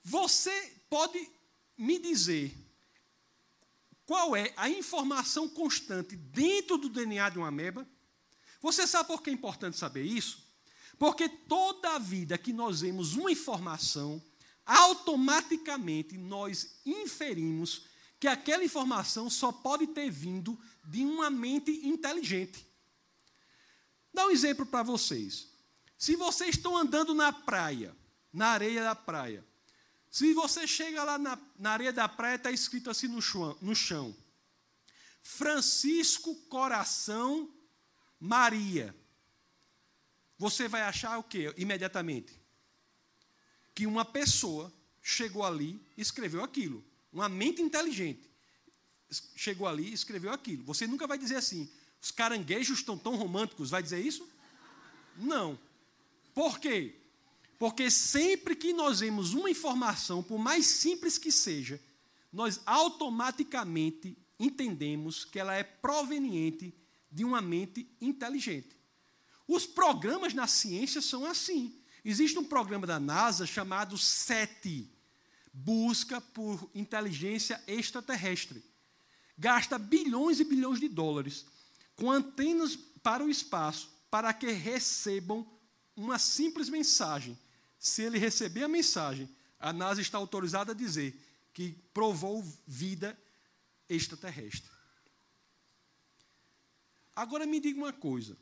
Você 0.03 0.51
pode 0.89 1.29
me 1.77 1.99
dizer 1.99 2.55
qual 4.05 4.35
é 4.35 4.53
a 4.57 4.69
informação 4.69 5.47
constante 5.47 6.15
dentro 6.15 6.77
do 6.77 6.89
DNA 6.89 7.29
de 7.29 7.37
uma 7.37 7.47
ameba? 7.47 7.87
Você 8.61 8.85
sabe 8.85 9.07
por 9.07 9.21
que 9.21 9.29
é 9.29 9.33
importante 9.33 9.77
saber 9.77 10.03
isso? 10.03 10.43
Porque 10.97 11.27
toda 11.27 11.95
a 11.95 11.99
vida 11.99 12.37
que 12.37 12.53
nós 12.53 12.81
vemos 12.81 13.15
uma 13.15 13.31
informação, 13.31 14.23
automaticamente 14.65 16.17
nós 16.17 16.79
inferimos 16.85 17.85
que 18.19 18.27
aquela 18.27 18.63
informação 18.63 19.29
só 19.29 19.51
pode 19.51 19.87
ter 19.87 20.09
vindo 20.09 20.57
de 20.83 21.03
uma 21.03 21.29
mente 21.29 21.71
inteligente. 21.85 22.65
Dá 24.13 24.27
um 24.27 24.31
exemplo 24.31 24.65
para 24.65 24.83
vocês. 24.83 25.49
Se 25.97 26.15
vocês 26.15 26.55
estão 26.55 26.77
andando 26.77 27.13
na 27.13 27.33
praia, 27.33 27.95
na 28.31 28.47
areia 28.47 28.83
da 28.83 28.95
praia, 28.95 29.45
se 30.13 30.31
você 30.31 30.67
chega 30.67 31.03
lá 31.03 31.17
na, 31.17 31.39
na 31.57 31.71
areia 31.71 31.91
da 31.91 32.07
praia, 32.07 32.35
está 32.35 32.51
escrito 32.51 32.87
assim 32.87 33.07
no 33.07 33.19
chão, 33.19 33.57
no 33.59 33.75
chão: 33.75 34.15
Francisco 35.23 36.35
Coração 36.49 37.51
Maria. 38.19 38.95
Você 40.37 40.67
vai 40.67 40.83
achar 40.83 41.17
o 41.17 41.23
quê 41.23 41.51
imediatamente? 41.57 42.39
Que 43.73 43.87
uma 43.87 44.05
pessoa 44.05 44.71
chegou 45.01 45.43
ali 45.43 45.83
e 45.97 46.01
escreveu 46.03 46.43
aquilo. 46.43 46.85
Uma 47.11 47.27
mente 47.27 47.63
inteligente 47.63 48.29
chegou 49.35 49.67
ali 49.67 49.89
e 49.89 49.93
escreveu 49.93 50.31
aquilo. 50.31 50.63
Você 50.65 50.85
nunca 50.85 51.07
vai 51.07 51.17
dizer 51.17 51.37
assim, 51.37 51.67
os 51.99 52.11
caranguejos 52.11 52.77
estão 52.77 52.99
tão 52.99 53.15
românticos, 53.15 53.71
vai 53.71 53.81
dizer 53.81 53.99
isso? 53.99 54.29
Não. 55.17 55.57
Por 56.35 56.59
quê? 56.59 57.02
Porque 57.63 57.89
sempre 57.89 58.57
que 58.57 58.73
nós 58.73 58.99
vemos 58.99 59.33
uma 59.33 59.49
informação, 59.49 60.21
por 60.21 60.37
mais 60.37 60.65
simples 60.65 61.17
que 61.17 61.31
seja, 61.31 61.79
nós 62.29 62.59
automaticamente 62.65 64.17
entendemos 64.37 65.23
que 65.23 65.39
ela 65.39 65.55
é 65.55 65.63
proveniente 65.63 66.73
de 67.09 67.23
uma 67.23 67.41
mente 67.41 67.87
inteligente. 68.01 68.75
Os 69.47 69.65
programas 69.65 70.33
na 70.33 70.45
ciência 70.45 71.01
são 71.01 71.25
assim. 71.25 71.73
Existe 72.03 72.37
um 72.37 72.43
programa 72.43 72.85
da 72.85 72.99
NASA 72.99 73.45
chamado 73.45 73.97
SETI 73.97 74.91
Busca 75.53 76.19
por 76.19 76.69
Inteligência 76.75 77.63
Extraterrestre. 77.65 78.61
Gasta 79.37 79.79
bilhões 79.79 80.41
e 80.41 80.43
bilhões 80.43 80.81
de 80.81 80.89
dólares 80.89 81.45
com 81.95 82.11
antenas 82.11 82.75
para 83.01 83.23
o 83.23 83.29
espaço 83.29 83.89
para 84.11 84.33
que 84.33 84.51
recebam 84.51 85.47
uma 85.95 86.19
simples 86.19 86.67
mensagem 86.67 87.39
se 87.83 88.01
ele 88.01 88.17
receber 88.17 88.63
a 88.63 88.67
mensagem, 88.69 89.29
a 89.59 89.73
NASA 89.73 89.99
está 89.99 90.17
autorizada 90.17 90.71
a 90.71 90.75
dizer 90.75 91.19
que 91.53 91.73
provou 91.93 92.41
vida 92.65 93.19
extraterrestre. 93.89 94.71
Agora 97.13 97.45
me 97.45 97.59
diga 97.59 97.77
uma 97.77 97.91
coisa. 97.91 98.37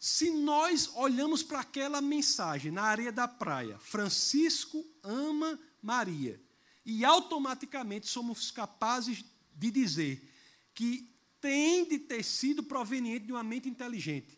Se 0.00 0.32
nós 0.32 0.90
olhamos 0.96 1.44
para 1.44 1.60
aquela 1.60 2.00
mensagem 2.00 2.72
na 2.72 2.82
areia 2.82 3.12
da 3.12 3.28
praia, 3.28 3.78
Francisco 3.78 4.84
ama 5.00 5.60
Maria, 5.80 6.42
e 6.84 7.04
automaticamente 7.04 8.08
somos 8.08 8.50
capazes 8.50 9.24
de 9.54 9.70
dizer 9.70 10.28
que 10.74 11.08
tem 11.40 11.88
de 11.88 12.00
ter 12.00 12.24
sido 12.24 12.64
proveniente 12.64 13.26
de 13.26 13.32
uma 13.32 13.44
mente 13.44 13.68
inteligente. 13.68 14.36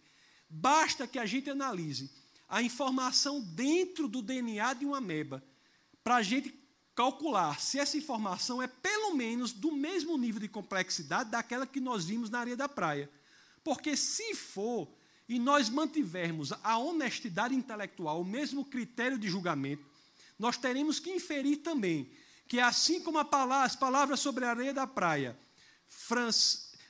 Basta 0.50 1.06
que 1.06 1.18
a 1.18 1.24
gente 1.24 1.48
analise 1.48 2.10
a 2.48 2.62
informação 2.62 3.40
dentro 3.40 4.08
do 4.08 4.22
DNA 4.22 4.74
de 4.74 4.84
uma 4.84 4.98
ameba, 4.98 5.42
para 6.02 6.16
a 6.16 6.22
gente 6.22 6.54
calcular 6.94 7.60
se 7.60 7.78
essa 7.78 7.96
informação 7.96 8.62
é 8.62 8.66
pelo 8.66 9.14
menos 9.14 9.52
do 9.52 9.72
mesmo 9.72 10.16
nível 10.16 10.40
de 10.40 10.48
complexidade 10.48 11.30
daquela 11.30 11.66
que 11.66 11.80
nós 11.80 12.04
vimos 12.04 12.30
na 12.30 12.40
areia 12.40 12.56
da 12.56 12.68
praia. 12.68 13.10
Porque 13.64 13.96
se 13.96 14.34
for, 14.34 14.88
e 15.28 15.38
nós 15.38 15.68
mantivermos 15.68 16.52
a 16.62 16.78
honestidade 16.78 17.54
intelectual, 17.54 18.20
o 18.20 18.24
mesmo 18.24 18.64
critério 18.64 19.18
de 19.18 19.28
julgamento, 19.28 19.84
nós 20.38 20.56
teremos 20.56 21.00
que 21.00 21.10
inferir 21.10 21.58
também 21.58 22.10
que, 22.46 22.60
assim 22.60 23.00
como 23.00 23.24
palavra, 23.24 23.64
as 23.64 23.74
palavras 23.74 24.20
sobre 24.20 24.44
a 24.44 24.50
areia 24.50 24.74
da 24.74 24.86
praia, 24.86 25.36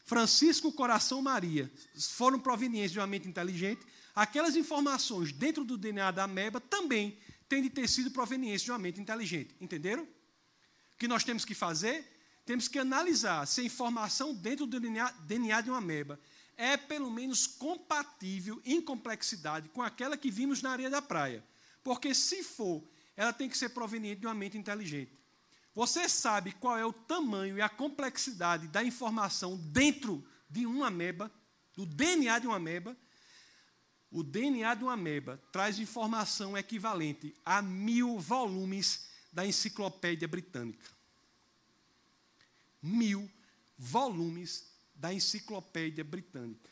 Francisco 0.05 0.73
Coração 0.73 1.23
Maria, 1.23 1.73
foram 1.97 2.39
provenientes 2.41 2.93
de 2.93 2.99
uma 2.99 3.07
mente 3.07 3.29
inteligente, 3.29 3.87
aquelas 4.15 4.57
informações 4.57 5.33
dentro 5.33 5.65
do 5.65 5.77
DNA 5.77 6.11
da 6.11 6.25
ameba 6.25 6.61
também 6.61 7.19
têm 7.49 7.63
de 7.63 7.71
ter 7.71 7.89
sido 7.89 8.11
provenientes 8.11 8.63
de 8.63 8.71
uma 8.71 8.79
mente 8.79 9.01
inteligente. 9.01 9.55
Entenderam? 9.61 10.05
O 10.05 10.97
que 10.99 11.09
nós 11.09 11.25
temos 11.25 11.45
que 11.45 11.55
fazer? 11.55 12.13
Temos 12.45 12.69
que 12.69 12.79
analisar 12.79 13.47
se 13.47 13.63
a 13.63 13.65
informação 13.65 14.35
dentro 14.35 14.67
do 14.67 14.79
DNA, 14.79 15.61
de 15.61 15.71
uma 15.71 15.79
ameba 15.79 16.21
é 16.57 16.77
pelo 16.77 17.11
menos 17.11 17.47
compatível 17.47 18.61
em 18.65 18.81
complexidade 18.81 19.69
com 19.71 19.83
aquela 19.83 20.17
que 20.17 20.31
vimos 20.31 20.63
na 20.63 20.71
areia 20.71 20.91
da 20.91 21.03
praia. 21.03 21.45
Porque 21.83 22.15
se 22.15 22.43
for, 22.45 22.87
ela 23.17 23.33
tem 23.33 23.49
que 23.49 23.59
ser 23.59 23.71
proveniente 23.71 24.21
de 24.21 24.27
uma 24.27 24.35
mente 24.35 24.57
inteligente. 24.57 25.19
Você 25.75 26.09
sabe 26.09 26.53
qual 26.53 26.79
é 26.79 26.87
o 26.87 26.93
tamanho 26.93 27.59
e 27.59 27.63
a 27.63 27.69
complexidade 27.69 28.69
da 28.69 28.85
informação 28.85 29.57
dentro 29.57 30.25
de 30.49 30.65
uma 30.65 30.87
ameba, 30.87 31.33
do 31.75 31.85
DNA 31.85 32.39
de 32.39 32.47
uma 32.47 32.57
ameba, 32.57 32.97
o 34.15 34.23
DNA 34.23 34.77
de 34.77 34.85
uma 34.85 34.93
ameba 34.93 35.43
traz 35.51 35.81
informação 35.81 36.57
equivalente 36.57 37.35
a 37.45 37.61
mil 37.61 38.17
volumes 38.21 39.09
da 39.33 39.45
enciclopédia 39.45 40.29
britânica. 40.29 40.89
Mil 42.81 43.29
volumes 43.77 44.71
da 44.95 45.13
enciclopédia 45.13 46.05
britânica. 46.05 46.71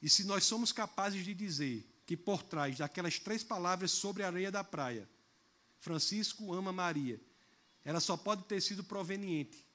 E 0.00 0.08
se 0.08 0.22
nós 0.22 0.44
somos 0.44 0.70
capazes 0.70 1.24
de 1.24 1.34
dizer 1.34 1.84
que 2.06 2.16
por 2.16 2.44
trás 2.44 2.78
daquelas 2.78 3.18
três 3.18 3.42
palavras 3.42 3.90
sobre 3.90 4.22
a 4.22 4.28
areia 4.28 4.52
da 4.52 4.62
praia, 4.62 5.10
Francisco 5.80 6.54
ama 6.54 6.72
Maria, 6.72 7.20
ela 7.84 7.98
só 7.98 8.16
pode 8.16 8.44
ter 8.44 8.60
sido 8.60 8.84
proveniente 8.84 9.66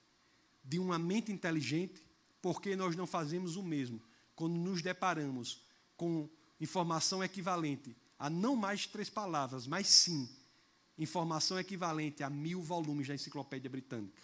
de 0.63 0.79
uma 0.79 0.97
mente 0.97 1.29
inteligente, 1.29 2.01
porque 2.41 2.73
nós 2.73 2.95
não 2.95 3.05
fazemos 3.05 3.57
o 3.57 3.63
mesmo 3.63 4.06
quando 4.37 4.53
nos 4.53 4.83
deparamos 4.83 5.63
com 5.97 6.29
informação 6.61 7.23
equivalente 7.23 7.97
a 8.19 8.29
não 8.29 8.55
mais 8.55 8.85
três 8.85 9.09
palavras, 9.09 9.65
mas 9.65 9.87
sim 9.87 10.29
informação 10.97 11.59
equivalente 11.59 12.23
a 12.23 12.29
mil 12.29 12.61
volumes 12.61 13.07
da 13.07 13.15
Enciclopédia 13.15 13.69
Britânica. 13.69 14.21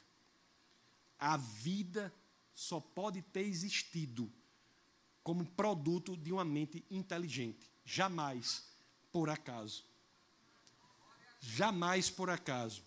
A 1.17 1.35
vida 1.35 2.13
só 2.53 2.79
pode 2.79 3.23
ter 3.23 3.41
existido 3.41 4.31
como 5.23 5.45
produto 5.45 6.15
de 6.15 6.31
uma 6.31 6.45
mente 6.45 6.85
inteligente, 6.91 7.71
jamais 7.83 8.63
por 9.11 9.31
acaso. 9.31 9.83
Jamais 11.39 12.09
por 12.09 12.29
acaso. 12.29 12.83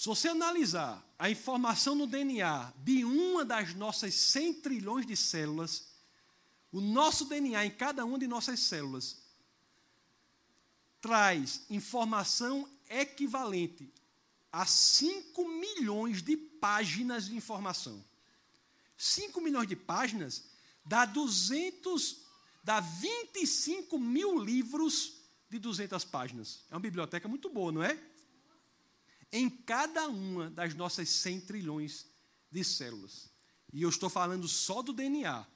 Se 0.00 0.08
você 0.08 0.28
analisar 0.28 1.06
a 1.18 1.28
informação 1.28 1.94
no 1.94 2.06
DNA 2.06 2.72
de 2.78 3.04
uma 3.04 3.44
das 3.44 3.74
nossas 3.74 4.14
100 4.14 4.54
trilhões 4.54 5.04
de 5.04 5.14
células, 5.14 5.88
o 6.72 6.80
nosso 6.80 7.26
DNA 7.26 7.66
em 7.66 7.70
cada 7.70 8.02
uma 8.06 8.18
de 8.18 8.26
nossas 8.26 8.60
células 8.60 9.18
traz 11.02 11.66
informação 11.68 12.66
equivalente 12.88 13.92
a 14.50 14.64
5 14.64 15.46
milhões 15.46 16.22
de 16.22 16.34
páginas 16.34 17.26
de 17.26 17.36
informação. 17.36 18.02
5 18.96 19.38
milhões 19.42 19.68
de 19.68 19.76
páginas 19.76 20.44
dá 20.82 21.04
200, 21.04 22.22
dá 22.64 22.80
25 22.80 23.98
mil 23.98 24.42
livros 24.42 25.18
de 25.50 25.58
200 25.58 26.02
páginas. 26.06 26.64
É 26.70 26.74
uma 26.74 26.80
biblioteca 26.80 27.28
muito 27.28 27.50
boa, 27.50 27.70
não 27.70 27.82
é? 27.82 28.02
Em 29.32 29.48
cada 29.48 30.08
uma 30.08 30.50
das 30.50 30.74
nossas 30.74 31.08
100 31.08 31.40
trilhões 31.42 32.06
de 32.50 32.64
células. 32.64 33.30
E 33.72 33.82
eu 33.82 33.88
estou 33.88 34.10
falando 34.10 34.48
só 34.48 34.82
do 34.82 34.92
DNA. 34.92 35.46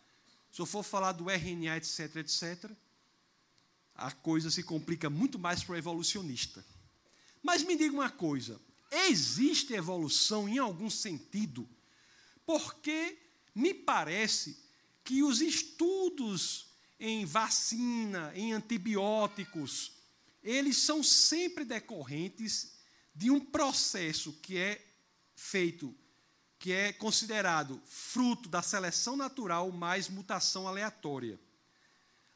Se 0.52 0.60
eu 0.60 0.66
for 0.66 0.84
falar 0.84 1.12
do 1.12 1.28
RNA, 1.28 1.76
etc, 1.78 2.16
etc, 2.16 2.70
a 3.94 4.12
coisa 4.12 4.50
se 4.50 4.62
complica 4.62 5.10
muito 5.10 5.38
mais 5.38 5.64
para 5.64 5.72
o 5.74 5.76
evolucionista. 5.76 6.64
Mas 7.42 7.62
me 7.62 7.76
diga 7.76 7.94
uma 7.94 8.10
coisa: 8.10 8.60
existe 8.90 9.74
evolução 9.74 10.48
em 10.48 10.58
algum 10.58 10.88
sentido? 10.88 11.68
Porque 12.46 13.18
me 13.54 13.74
parece 13.74 14.62
que 15.02 15.22
os 15.22 15.40
estudos 15.40 16.68
em 16.98 17.24
vacina, 17.24 18.32
em 18.34 18.52
antibióticos, 18.52 19.92
eles 20.42 20.76
são 20.78 21.02
sempre 21.02 21.64
decorrentes 21.64 22.73
de 23.14 23.30
um 23.30 23.38
processo 23.40 24.32
que 24.42 24.58
é 24.58 24.84
feito, 25.36 25.94
que 26.58 26.72
é 26.72 26.92
considerado 26.92 27.80
fruto 27.84 28.48
da 28.48 28.62
seleção 28.62 29.16
natural 29.16 29.70
mais 29.70 30.08
mutação 30.08 30.66
aleatória. 30.66 31.38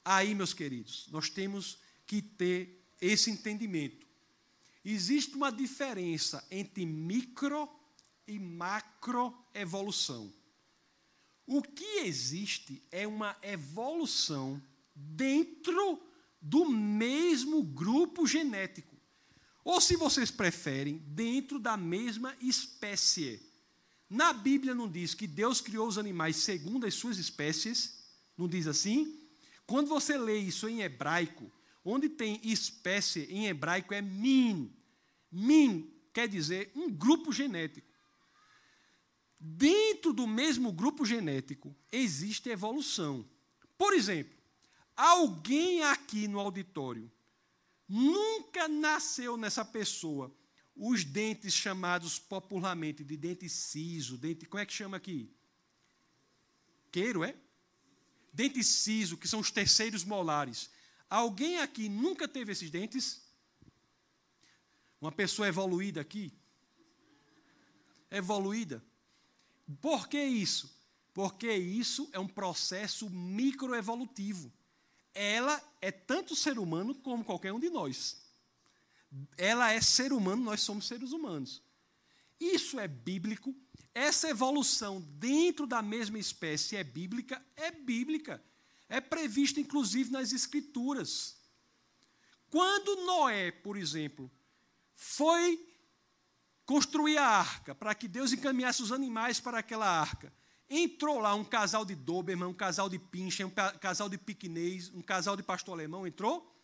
Aí, 0.04 0.34
meus 0.34 0.54
queridos, 0.54 1.08
nós 1.10 1.28
temos 1.28 1.78
que 2.06 2.22
ter 2.22 2.82
esse 3.00 3.30
entendimento. 3.30 4.06
Existe 4.84 5.34
uma 5.34 5.50
diferença 5.50 6.46
entre 6.50 6.86
micro 6.86 7.68
e 8.26 8.38
macroevolução. 8.38 10.32
O 11.46 11.62
que 11.62 12.00
existe 12.00 12.82
é 12.90 13.06
uma 13.06 13.36
evolução 13.42 14.62
dentro 14.94 16.02
do 16.40 16.66
mesmo 16.66 17.62
grupo 17.62 18.26
genético. 18.26 18.87
Ou, 19.68 19.82
se 19.82 19.96
vocês 19.96 20.30
preferem, 20.30 20.96
dentro 21.08 21.58
da 21.58 21.76
mesma 21.76 22.34
espécie. 22.40 23.38
Na 24.08 24.32
Bíblia 24.32 24.74
não 24.74 24.90
diz 24.90 25.12
que 25.12 25.26
Deus 25.26 25.60
criou 25.60 25.86
os 25.86 25.98
animais 25.98 26.36
segundo 26.36 26.86
as 26.86 26.94
suas 26.94 27.18
espécies, 27.18 28.02
não 28.34 28.48
diz 28.48 28.66
assim? 28.66 29.20
Quando 29.66 29.88
você 29.88 30.16
lê 30.16 30.38
isso 30.38 30.66
em 30.70 30.80
hebraico, 30.80 31.52
onde 31.84 32.08
tem 32.08 32.40
espécie 32.42 33.24
em 33.24 33.46
hebraico 33.46 33.92
é 33.92 34.00
min. 34.00 34.74
Min 35.30 35.92
quer 36.14 36.28
dizer 36.28 36.72
um 36.74 36.90
grupo 36.90 37.30
genético. 37.30 37.92
Dentro 39.38 40.14
do 40.14 40.26
mesmo 40.26 40.72
grupo 40.72 41.04
genético 41.04 41.76
existe 41.92 42.48
evolução. 42.48 43.22
Por 43.76 43.92
exemplo, 43.92 44.34
alguém 44.96 45.82
aqui 45.82 46.26
no 46.26 46.40
auditório 46.40 47.12
nunca 47.88 48.68
nasceu 48.68 49.36
nessa 49.36 49.64
pessoa 49.64 50.34
os 50.76 51.04
dentes 51.04 51.54
chamados 51.54 52.18
popularmente 52.18 53.02
de 53.02 53.16
dente 53.16 53.48
ciso, 53.48 54.16
dente, 54.16 54.46
como 54.46 54.62
é 54.62 54.66
que 54.66 54.72
chama 54.72 54.96
aqui? 54.96 55.34
Queiro, 56.92 57.24
é? 57.24 57.34
Dente 58.32 58.62
ciso, 58.62 59.16
que 59.16 59.26
são 59.26 59.40
os 59.40 59.50
terceiros 59.50 60.04
molares. 60.04 60.70
Alguém 61.10 61.58
aqui 61.58 61.88
nunca 61.88 62.28
teve 62.28 62.52
esses 62.52 62.70
dentes? 62.70 63.26
Uma 65.00 65.10
pessoa 65.10 65.48
evoluída 65.48 66.00
aqui? 66.00 66.32
Evoluída. 68.10 68.84
Por 69.80 70.08
que 70.08 70.22
isso? 70.22 70.76
Porque 71.12 71.52
isso 71.52 72.08
é 72.12 72.18
um 72.18 72.28
processo 72.28 73.10
microevolutivo. 73.10 74.52
Ela 75.20 75.60
é 75.80 75.90
tanto 75.90 76.36
ser 76.36 76.60
humano 76.60 76.94
como 76.94 77.24
qualquer 77.24 77.52
um 77.52 77.58
de 77.58 77.68
nós. 77.68 78.18
Ela 79.36 79.72
é 79.72 79.80
ser 79.80 80.12
humano, 80.12 80.44
nós 80.44 80.60
somos 80.60 80.86
seres 80.86 81.10
humanos. 81.10 81.60
Isso 82.38 82.78
é 82.78 82.86
bíblico. 82.86 83.52
Essa 83.92 84.28
evolução 84.28 85.00
dentro 85.00 85.66
da 85.66 85.82
mesma 85.82 86.20
espécie 86.20 86.76
é 86.76 86.84
bíblica? 86.84 87.44
É 87.56 87.72
bíblica. 87.72 88.40
É 88.88 89.00
prevista, 89.00 89.58
inclusive, 89.58 90.08
nas 90.12 90.32
Escrituras. 90.32 91.36
Quando 92.48 93.04
Noé, 93.04 93.50
por 93.50 93.76
exemplo, 93.76 94.30
foi 94.94 95.60
construir 96.64 97.18
a 97.18 97.26
arca, 97.26 97.74
para 97.74 97.92
que 97.92 98.06
Deus 98.06 98.32
encaminhasse 98.32 98.84
os 98.84 98.92
animais 98.92 99.40
para 99.40 99.58
aquela 99.58 99.88
arca. 99.88 100.32
Entrou 100.70 101.18
lá 101.18 101.34
um 101.34 101.44
casal 101.44 101.84
de 101.84 101.94
Doberman, 101.94 102.48
um 102.48 102.54
casal 102.54 102.88
de 102.88 102.98
Pincher, 102.98 103.46
um 103.46 103.50
casal 103.80 104.08
de 104.08 104.18
piquenês, 104.18 104.90
um 104.94 105.00
casal 105.00 105.36
de 105.36 105.42
pastor 105.42 105.74
alemão, 105.74 106.06
entrou? 106.06 106.54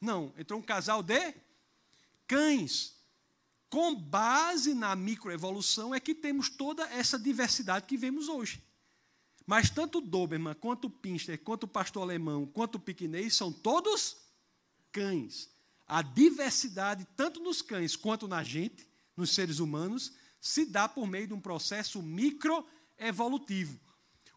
Não, 0.00 0.32
entrou 0.36 0.58
um 0.58 0.62
casal 0.62 1.02
de 1.02 1.34
cães. 2.26 2.96
Com 3.70 3.94
base 3.94 4.74
na 4.74 4.96
microevolução 4.96 5.94
é 5.94 6.00
que 6.00 6.14
temos 6.14 6.48
toda 6.48 6.82
essa 6.90 7.18
diversidade 7.18 7.86
que 7.86 7.96
vemos 7.96 8.28
hoje. 8.28 8.62
Mas 9.46 9.70
tanto 9.70 9.98
o 9.98 10.00
Doberman, 10.00 10.54
quanto 10.54 10.86
o 10.86 10.90
Pincher, 10.90 11.38
quanto 11.42 11.64
o 11.64 11.68
pastor 11.68 12.02
alemão, 12.02 12.44
quanto 12.44 12.74
o 12.74 12.80
piquenês 12.80 13.34
são 13.34 13.52
todos 13.52 14.16
cães. 14.90 15.48
A 15.86 16.02
diversidade, 16.02 17.06
tanto 17.16 17.40
nos 17.40 17.62
cães 17.62 17.94
quanto 17.94 18.26
na 18.26 18.42
gente, 18.42 18.86
nos 19.16 19.30
seres 19.34 19.58
humanos 19.58 20.12
se 20.40 20.66
dá 20.66 20.88
por 20.88 21.06
meio 21.06 21.26
de 21.26 21.34
um 21.34 21.40
processo 21.40 22.02
microevolutivo. 22.02 22.77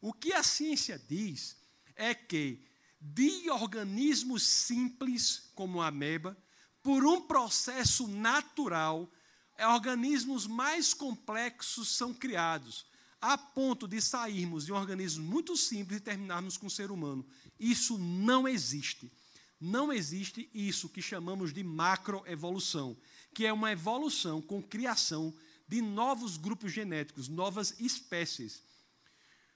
O 0.01 0.13
que 0.13 0.33
a 0.33 0.43
ciência 0.43 1.01
diz 1.07 1.57
é 1.95 2.13
que 2.13 2.63
de 2.99 3.49
organismos 3.49 4.43
simples, 4.43 5.51
como 5.55 5.81
a 5.81 5.87
ameba, 5.87 6.37
por 6.83 7.05
um 7.05 7.21
processo 7.21 8.07
natural, 8.07 9.11
organismos 9.59 10.47
mais 10.47 10.93
complexos 10.93 11.95
são 11.95 12.13
criados, 12.13 12.85
a 13.19 13.37
ponto 13.37 13.87
de 13.87 14.01
sairmos 14.01 14.65
de 14.65 14.71
um 14.71 14.75
organismo 14.75 15.23
muito 15.23 15.55
simples 15.57 15.99
e 15.99 16.03
terminarmos 16.03 16.57
com 16.57 16.67
o 16.67 16.71
ser 16.71 16.91
humano. 16.91 17.25
Isso 17.59 17.97
não 17.97 18.47
existe. 18.47 19.11
Não 19.59 19.93
existe 19.93 20.49
isso 20.53 20.89
que 20.89 21.01
chamamos 21.03 21.53
de 21.53 21.63
macroevolução 21.63 22.97
que 23.33 23.45
é 23.45 23.53
uma 23.53 23.71
evolução 23.71 24.41
com 24.41 24.61
criação 24.61 25.29
de 25.31 25.50
novos 25.79 26.35
grupos 26.35 26.73
genéticos, 26.73 27.27
novas 27.27 27.79
espécies. 27.79 28.63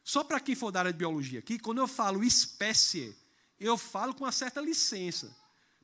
Só 0.03 0.23
para 0.23 0.39
quem 0.39 0.53
for 0.53 0.71
da 0.71 0.79
área 0.79 0.93
de 0.93 0.99
biologia 0.99 1.39
aqui, 1.39 1.57
quando 1.57 1.79
eu 1.79 1.87
falo 1.87 2.23
espécie, 2.23 3.17
eu 3.59 3.75
falo 3.75 4.13
com 4.13 4.23
uma 4.23 4.31
certa 4.31 4.61
licença. 4.61 5.35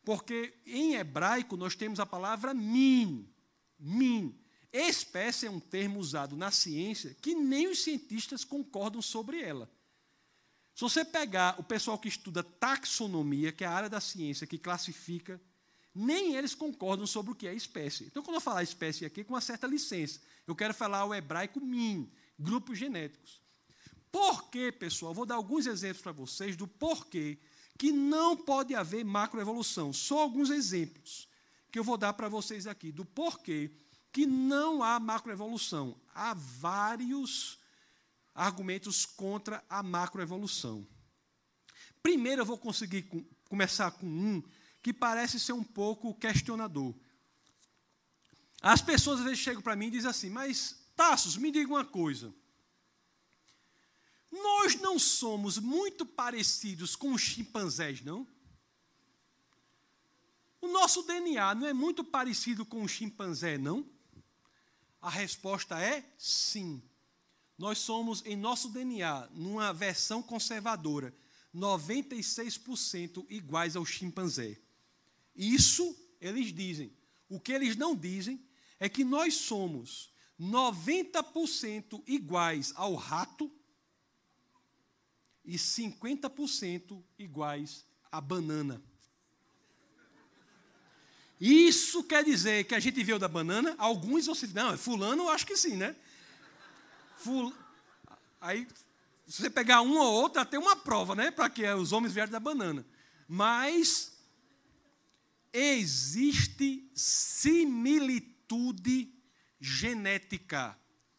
Porque 0.05 0.53
em 0.65 0.93
hebraico 0.93 1.57
nós 1.57 1.75
temos 1.75 1.99
a 1.99 2.05
palavra 2.05 2.53
min. 2.53 3.27
Min. 3.79 4.37
Espécie 4.71 5.47
é 5.47 5.51
um 5.51 5.59
termo 5.59 5.99
usado 5.99 6.37
na 6.37 6.51
ciência 6.51 7.15
que 7.21 7.35
nem 7.35 7.67
os 7.67 7.83
cientistas 7.83 8.43
concordam 8.43 9.01
sobre 9.01 9.41
ela. 9.41 9.69
Se 10.73 10.81
você 10.81 11.03
pegar 11.03 11.59
o 11.59 11.63
pessoal 11.63 11.97
que 11.97 12.07
estuda 12.07 12.43
taxonomia, 12.43 13.51
que 13.51 13.63
é 13.63 13.67
a 13.67 13.71
área 13.71 13.89
da 13.89 13.99
ciência 13.99 14.47
que 14.47 14.57
classifica 14.57 15.41
nem 15.93 16.35
eles 16.35 16.55
concordam 16.55 17.05
sobre 17.05 17.31
o 17.31 17.35
que 17.35 17.47
é 17.47 17.53
espécie. 17.53 18.05
Então, 18.05 18.23
quando 18.23 18.35
eu 18.35 18.41
falar 18.41 18.63
espécie 18.63 19.05
aqui, 19.05 19.23
com 19.23 19.33
uma 19.33 19.41
certa 19.41 19.67
licença, 19.67 20.19
eu 20.47 20.55
quero 20.55 20.73
falar 20.73 21.05
o 21.05 21.13
hebraico 21.13 21.59
min, 21.59 22.09
grupos 22.39 22.77
genéticos. 22.77 23.41
Por 24.11 24.49
quê, 24.49 24.71
pessoal? 24.71 25.13
Vou 25.13 25.25
dar 25.25 25.35
alguns 25.35 25.65
exemplos 25.65 26.01
para 26.01 26.11
vocês 26.11 26.55
do 26.55 26.67
porquê 26.67 27.37
que 27.77 27.91
não 27.91 28.35
pode 28.35 28.75
haver 28.75 29.03
macroevolução. 29.03 29.91
Só 29.93 30.19
alguns 30.19 30.49
exemplos 30.49 31.27
que 31.71 31.79
eu 31.79 31.83
vou 31.83 31.97
dar 31.97 32.13
para 32.13 32.29
vocês 32.29 32.67
aqui 32.67 32.91
do 32.91 33.05
porquê 33.05 33.71
que 34.11 34.25
não 34.25 34.83
há 34.83 34.99
macroevolução. 34.99 35.99
Há 36.13 36.33
vários 36.33 37.57
argumentos 38.35 39.05
contra 39.05 39.63
a 39.69 39.81
macroevolução. 39.81 40.85
Primeiro 42.03 42.41
eu 42.41 42.45
vou 42.45 42.57
conseguir 42.57 43.09
começar 43.47 43.91
com 43.91 44.05
um 44.05 44.43
que 44.81 44.93
parece 44.93 45.39
ser 45.39 45.53
um 45.53 45.63
pouco 45.63 46.13
questionador. 46.15 46.93
As 48.61 48.81
pessoas 48.81 49.19
às 49.19 49.25
vezes 49.25 49.39
chegam 49.39 49.61
para 49.61 49.75
mim 49.75 49.87
e 49.87 49.91
dizem 49.91 50.09
assim: 50.09 50.29
Mas, 50.29 50.75
Tassos, 50.95 51.37
me 51.37 51.51
diga 51.51 51.69
uma 51.69 51.85
coisa. 51.85 52.33
Nós 54.31 54.75
não 54.75 54.97
somos 54.97 55.57
muito 55.57 56.05
parecidos 56.05 56.95
com 56.95 57.13
os 57.13 57.21
chimpanzés, 57.21 58.01
não? 58.01 58.25
O 60.61 60.67
nosso 60.67 61.01
DNA 61.03 61.55
não 61.55 61.67
é 61.67 61.73
muito 61.73 62.03
parecido 62.03 62.65
com 62.65 62.83
o 62.83 62.87
chimpanzé, 62.87 63.57
não? 63.57 63.85
A 65.01 65.09
resposta 65.09 65.79
é 65.81 66.05
sim. 66.17 66.81
Nós 67.57 67.79
somos, 67.79 68.23
em 68.25 68.35
nosso 68.35 68.69
DNA, 68.69 69.27
numa 69.31 69.73
versão 69.73 70.21
conservadora, 70.21 71.13
96% 71.53 73.25
iguais 73.29 73.75
ao 73.75 73.85
chimpanzé. 73.85 74.57
Isso 75.35 75.95
eles 76.19 76.53
dizem. 76.53 76.93
O 77.29 77.39
que 77.39 77.51
eles 77.51 77.75
não 77.75 77.95
dizem 77.95 78.43
é 78.79 78.89
que 78.89 79.03
nós 79.03 79.35
somos 79.35 80.11
90% 80.39 82.03
iguais 82.07 82.73
ao 82.75 82.95
rato 82.95 83.51
e 85.45 85.55
50% 85.55 87.03
iguais 87.17 87.85
à 88.11 88.19
banana. 88.19 88.81
Isso 91.39 92.03
quer 92.03 92.23
dizer 92.23 92.65
que 92.65 92.75
a 92.75 92.79
gente 92.79 93.03
viu 93.03 93.17
da 93.17 93.27
banana, 93.27 93.73
alguns 93.77 94.27
você 94.27 94.45
não, 94.47 94.77
fulano, 94.77 95.23
eu 95.23 95.29
acho 95.29 95.45
que 95.45 95.57
sim, 95.57 95.75
né? 95.75 95.95
Ful... 97.17 97.51
Aí, 98.39 98.67
se 99.27 99.41
você 99.41 99.49
pegar 99.49 99.81
um 99.81 99.97
ou 99.97 100.13
outro, 100.13 100.39
até 100.39 100.59
uma 100.59 100.75
prova, 100.75 101.15
né? 101.15 101.31
Para 101.31 101.49
que 101.49 101.67
os 101.73 101.91
homens 101.91 102.13
vieram 102.13 102.31
da 102.31 102.39
banana. 102.39 102.85
Mas 103.27 104.10
existe 105.53 106.89
similitude 106.93 108.31
genética 109.59 110.77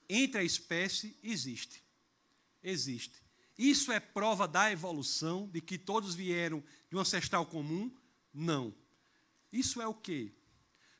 entre 0.08 0.40
a 0.40 0.44
espécie, 0.44 1.16
existe. 1.22 1.82
Existe. 2.62 3.22
Isso 3.56 3.92
é 3.92 4.00
prova 4.00 4.46
da 4.48 4.70
evolução, 4.70 5.48
de 5.48 5.60
que 5.60 5.78
todos 5.78 6.14
vieram 6.14 6.62
de 6.90 6.96
um 6.96 7.00
ancestral 7.00 7.46
comum? 7.46 7.94
Não. 8.32 8.74
Isso 9.52 9.80
é 9.80 9.86
o 9.86 9.94
quê? 9.94 10.32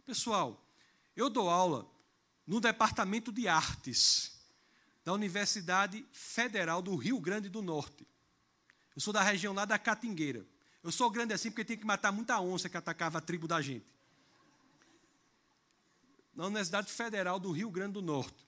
Pessoal, 0.05 0.67
eu 1.17 1.31
dou 1.31 1.49
aula 1.49 1.91
no 2.47 2.61
departamento 2.61 3.33
de 3.33 3.49
artes 3.49 4.41
da 5.05 5.13
Universidade 5.13 6.07
Federal 6.13 6.83
do 6.83 6.95
Rio 6.97 7.21
Grande 7.21 7.49
do 7.49 7.63
Norte. 7.63 8.07
Eu 8.95 9.01
sou 9.01 9.13
da 9.13 9.23
região 9.23 9.55
lá 9.55 9.65
da 9.65 9.79
Catingueira. 9.79 10.47
Eu 10.83 10.91
sou 10.91 11.11
grande 11.11 11.33
assim 11.33 11.51
porque 11.51 11.65
tinha 11.65 11.79
que 11.79 11.87
matar 11.87 12.11
muita 12.11 12.41
onça 12.41 12.69
que 12.69 12.77
atacava 12.77 13.19
a 13.19 13.21
tribo 13.21 13.47
da 13.47 13.61
gente. 13.63 13.87
Na 16.35 16.47
Universidade 16.47 16.91
Federal 16.91 17.39
do 17.39 17.53
Rio 17.53 17.71
Grande 17.71 17.95
do 17.95 18.03
Norte. 18.03 18.47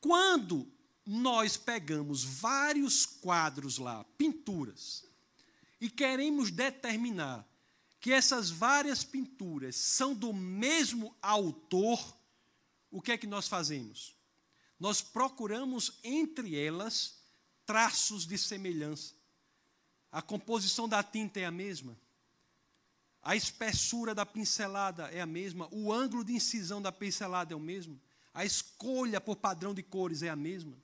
Quando 0.00 0.70
nós 1.06 1.56
pegamos 1.56 2.22
vários 2.22 3.06
quadros 3.06 3.78
lá, 3.78 4.04
pinturas, 4.18 5.04
e 5.80 5.88
queremos 5.88 6.50
determinar 6.50 7.46
que 8.00 8.12
essas 8.12 8.50
várias 8.50 9.02
pinturas 9.02 9.76
são 9.76 10.14
do 10.14 10.32
mesmo 10.32 11.14
autor, 11.22 12.16
o 12.90 13.00
que 13.00 13.12
é 13.12 13.18
que 13.18 13.26
nós 13.26 13.48
fazemos? 13.48 14.14
Nós 14.78 15.00
procuramos 15.02 15.98
entre 16.02 16.56
elas 16.56 17.18
traços 17.66 18.26
de 18.26 18.36
semelhança. 18.38 19.19
A 20.10 20.20
composição 20.20 20.88
da 20.88 21.02
tinta 21.02 21.38
é 21.40 21.44
a 21.44 21.50
mesma. 21.50 21.96
A 23.22 23.36
espessura 23.36 24.14
da 24.14 24.24
pincelada 24.24 25.04
é 25.10 25.20
a 25.20 25.26
mesma. 25.26 25.68
O 25.70 25.92
ângulo 25.92 26.24
de 26.24 26.32
incisão 26.32 26.80
da 26.80 26.90
pincelada 26.90 27.52
é 27.52 27.56
o 27.56 27.60
mesmo. 27.60 28.00
A 28.32 28.44
escolha 28.44 29.20
por 29.20 29.36
padrão 29.36 29.74
de 29.74 29.82
cores 29.82 30.22
é 30.22 30.28
a 30.28 30.36
mesma. 30.36 30.76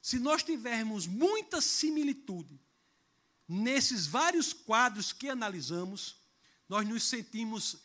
Se 0.00 0.18
nós 0.18 0.42
tivermos 0.42 1.06
muita 1.06 1.60
similitude 1.60 2.60
nesses 3.48 4.06
vários 4.06 4.52
quadros 4.52 5.12
que 5.12 5.28
analisamos, 5.28 6.16
nós 6.68 6.86
nos 6.86 7.02
sentimos 7.04 7.78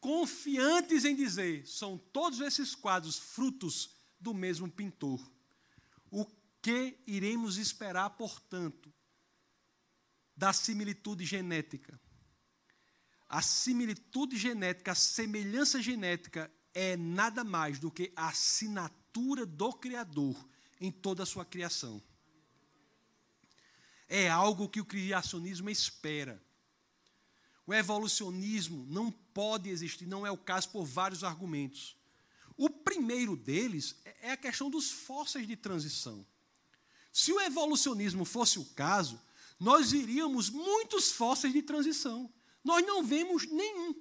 confiantes 0.00 1.04
em 1.04 1.14
dizer: 1.14 1.66
são 1.66 1.98
todos 1.98 2.40
esses 2.40 2.74
quadros 2.74 3.18
frutos 3.18 3.90
do 4.20 4.32
mesmo 4.32 4.70
pintor. 4.70 5.20
O 6.10 6.24
que 6.62 6.96
iremos 7.06 7.58
esperar, 7.58 8.10
portanto, 8.10 8.92
da 10.38 10.52
similitude 10.52 11.24
genética? 11.24 12.00
A 13.28 13.42
similitude 13.42 14.38
genética, 14.38 14.92
a 14.92 14.94
semelhança 14.94 15.82
genética 15.82 16.50
é 16.72 16.96
nada 16.96 17.42
mais 17.42 17.80
do 17.80 17.90
que 17.90 18.12
a 18.14 18.28
assinatura 18.28 19.44
do 19.44 19.72
Criador 19.72 20.48
em 20.80 20.92
toda 20.92 21.24
a 21.24 21.26
sua 21.26 21.44
criação. 21.44 22.00
É 24.08 24.30
algo 24.30 24.68
que 24.68 24.80
o 24.80 24.84
criacionismo 24.84 25.68
espera. 25.68 26.40
O 27.66 27.74
evolucionismo 27.74 28.86
não 28.88 29.10
pode 29.10 29.68
existir, 29.68 30.06
não 30.06 30.24
é 30.24 30.30
o 30.30 30.38
caso 30.38 30.70
por 30.70 30.86
vários 30.86 31.24
argumentos. 31.24 31.96
O 32.56 32.70
primeiro 32.70 33.36
deles 33.36 33.96
é 34.22 34.30
a 34.30 34.36
questão 34.36 34.70
dos 34.70 34.88
fósseis 34.88 35.48
de 35.48 35.56
transição. 35.56 36.24
Se 37.12 37.32
o 37.32 37.40
evolucionismo 37.40 38.24
fosse 38.24 38.58
o 38.60 38.64
caso, 38.64 39.20
nós 39.58 39.92
iríamos 39.92 40.50
muitos 40.50 41.12
fósseis 41.12 41.52
de 41.52 41.62
transição. 41.62 42.32
Nós 42.62 42.84
não 42.86 43.02
vemos 43.02 43.46
nenhum. 43.46 43.94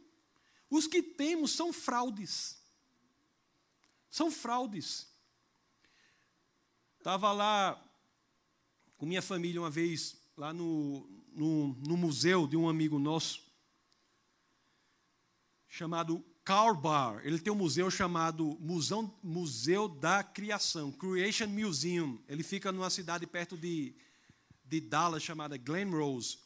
Os 0.69 0.87
que 0.87 1.01
temos 1.01 1.51
são 1.51 1.73
fraudes. 1.73 2.61
São 4.09 4.29
fraudes. 4.29 5.07
Estava 6.97 7.31
lá 7.31 7.83
com 8.97 9.05
minha 9.05 9.21
família 9.21 9.61
uma 9.61 9.69
vez, 9.69 10.17
lá 10.35 10.53
no, 10.53 11.07
no, 11.31 11.67
no 11.87 11.97
museu 11.97 12.47
de 12.47 12.57
um 12.57 12.67
amigo 12.67 12.99
nosso 12.99 13.47
chamado 15.67 16.23
Karl 16.43 16.75
Barr. 16.75 17.21
Ele 17.25 17.39
tem 17.39 17.51
um 17.51 17.57
museu 17.57 17.91
chamado 17.91 18.57
museu 19.21 19.87
da 19.87 20.23
Criação, 20.23 20.91
Creation 20.91 21.47
Museum. 21.47 22.19
Ele 22.27 22.43
fica 22.43 22.71
numa 22.71 22.89
cidade 22.89 23.27
perto 23.27 23.57
de, 23.57 23.95
de 24.67 24.81
Dallas 24.81 25.23
chamada 25.23 25.57
Glen 25.57 25.89
Rose. 25.89 26.39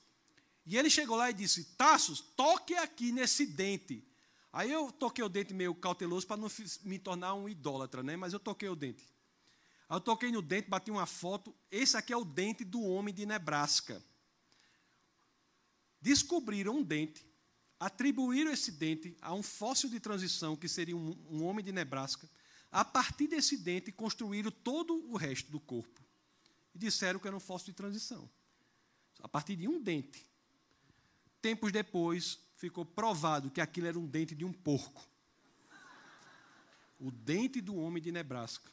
E 0.66 0.78
ele 0.78 0.90
chegou 0.90 1.18
lá 1.18 1.30
e 1.30 1.34
disse: 1.34 1.64
Tassos, 1.76 2.22
toque 2.22 2.76
aqui 2.76 3.12
nesse 3.12 3.46
dente. 3.46 4.08
Aí 4.54 4.72
eu 4.72 4.92
toquei 4.92 5.24
o 5.24 5.30
dente 5.30 5.54
meio 5.54 5.74
cauteloso 5.74 6.28
para 6.28 6.38
não 6.38 6.50
me 6.84 7.00
tornar 7.00 7.34
um 7.34 7.48
idólatra, 7.48 8.04
né? 8.04 8.16
Mas 8.16 8.34
eu 8.34 8.40
toquei 8.40 8.70
o 8.70 8.76
dente. 8.76 9.04
Aí 9.88 9.96
eu 9.96 10.02
toquei 10.02 10.32
no 10.32 10.42
dente, 10.42 10.70
bati 10.70 10.92
uma 10.92 11.06
foto. 11.06 11.56
Esse 11.70 11.98
aqui 11.98 12.12
é 12.12 12.18
o 12.18 12.26
dente 12.26 12.64
do 12.64 12.82
homem 12.82 13.14
de 13.14 13.26
Nebraska. 13.26 14.04
Descobriram 16.02 16.78
um 16.78 16.84
dente 16.84 17.32
atribuíram 17.82 18.52
esse 18.52 18.72
dente 18.72 19.18
a 19.20 19.34
um 19.34 19.42
fóssil 19.42 19.90
de 19.90 20.00
transição, 20.00 20.56
que 20.56 20.68
seria 20.68 20.96
um, 20.96 21.18
um 21.28 21.44
homem 21.44 21.66
de 21.66 21.72
Nebraska. 21.72 22.30
A 22.72 22.86
partir 22.86 23.28
desse 23.28 23.58
dente, 23.58 23.92
construíram 23.92 24.52
todo 24.52 24.94
o 25.10 25.18
resto 25.18 25.52
do 25.52 25.60
corpo. 25.60 26.00
E 26.74 26.80
disseram 26.80 27.20
que 27.20 27.28
era 27.28 27.36
um 27.36 27.40
fóssil 27.40 27.68
de 27.68 27.74
transição. 27.74 28.30
A 29.22 29.28
partir 29.28 29.56
de 29.56 29.68
um 29.68 29.82
dente. 29.82 30.26
Tempos 31.42 31.72
depois, 31.72 32.40
ficou 32.56 32.86
provado 32.86 33.52
que 33.52 33.62
aquilo 33.62 33.88
era 33.88 34.00
um 34.00 34.08
dente 34.08 34.36
de 34.36 34.46
um 34.46 34.54
porco. 34.54 35.08
O 37.00 37.12
dente 37.12 37.62
do 37.62 37.76
homem 37.76 38.02
de 38.02 38.12
Nebraska. 38.12 38.72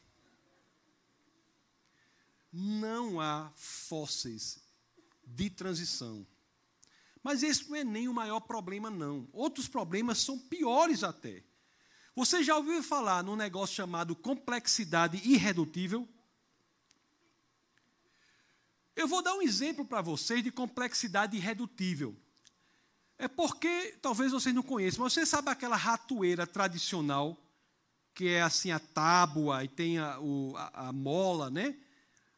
Não 2.52 3.20
há 3.20 3.52
fósseis 3.54 4.60
de 5.26 5.50
transição 5.50 6.26
mas 7.22 7.42
esse 7.42 7.68
não 7.68 7.76
é 7.76 7.84
nem 7.84 8.08
o 8.08 8.14
maior 8.14 8.40
problema, 8.40 8.88
não. 8.88 9.28
Outros 9.34 9.68
problemas 9.68 10.18
são 10.18 10.38
piores 10.38 11.04
até. 11.04 11.44
Você 12.14 12.42
já 12.42 12.56
ouviu 12.56 12.82
falar 12.82 13.22
num 13.22 13.36
negócio 13.36 13.76
chamado 13.76 14.16
complexidade 14.16 15.20
irredutível? 15.28 16.08
Eu 18.98 19.06
vou 19.06 19.22
dar 19.22 19.34
um 19.34 19.42
exemplo 19.42 19.84
para 19.84 20.02
vocês 20.02 20.42
de 20.42 20.50
complexidade 20.50 21.36
irredutível. 21.36 22.16
É 23.16 23.28
porque, 23.28 23.96
talvez 24.02 24.32
vocês 24.32 24.52
não 24.52 24.62
conheçam, 24.62 25.04
mas 25.04 25.12
você 25.12 25.24
sabe 25.24 25.50
aquela 25.50 25.76
ratoeira 25.76 26.46
tradicional, 26.46 27.40
que 28.12 28.26
é 28.26 28.42
assim 28.42 28.72
a 28.72 28.80
tábua 28.80 29.62
e 29.62 29.68
tem 29.68 29.98
a, 29.98 30.18
o, 30.18 30.52
a, 30.56 30.88
a 30.88 30.92
mola, 30.92 31.48
né? 31.48 31.76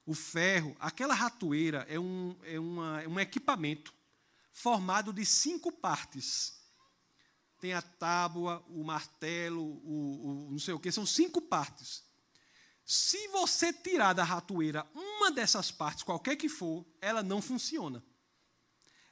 o 0.04 0.14
ferro. 0.14 0.76
Aquela 0.78 1.14
ratoeira 1.14 1.86
é 1.88 1.98
um, 1.98 2.36
é, 2.42 2.60
uma, 2.60 3.00
é 3.00 3.08
um 3.08 3.18
equipamento 3.18 3.94
formado 4.52 5.14
de 5.14 5.24
cinco 5.24 5.72
partes. 5.72 6.60
Tem 7.58 7.72
a 7.72 7.80
tábua, 7.80 8.62
o 8.68 8.84
martelo, 8.84 9.62
o, 9.62 10.48
o 10.48 10.50
não 10.50 10.58
sei 10.58 10.74
o 10.74 10.78
que, 10.78 10.92
são 10.92 11.06
cinco 11.06 11.40
partes. 11.40 12.02
Se 12.84 13.28
você 13.28 13.72
tirar 13.72 14.12
da 14.12 14.24
ratoeira 14.24 14.86
uma 15.20 15.30
dessas 15.30 15.70
partes, 15.70 16.02
qualquer 16.02 16.34
que 16.34 16.48
for, 16.48 16.84
ela 16.98 17.22
não 17.22 17.42
funciona. 17.42 18.02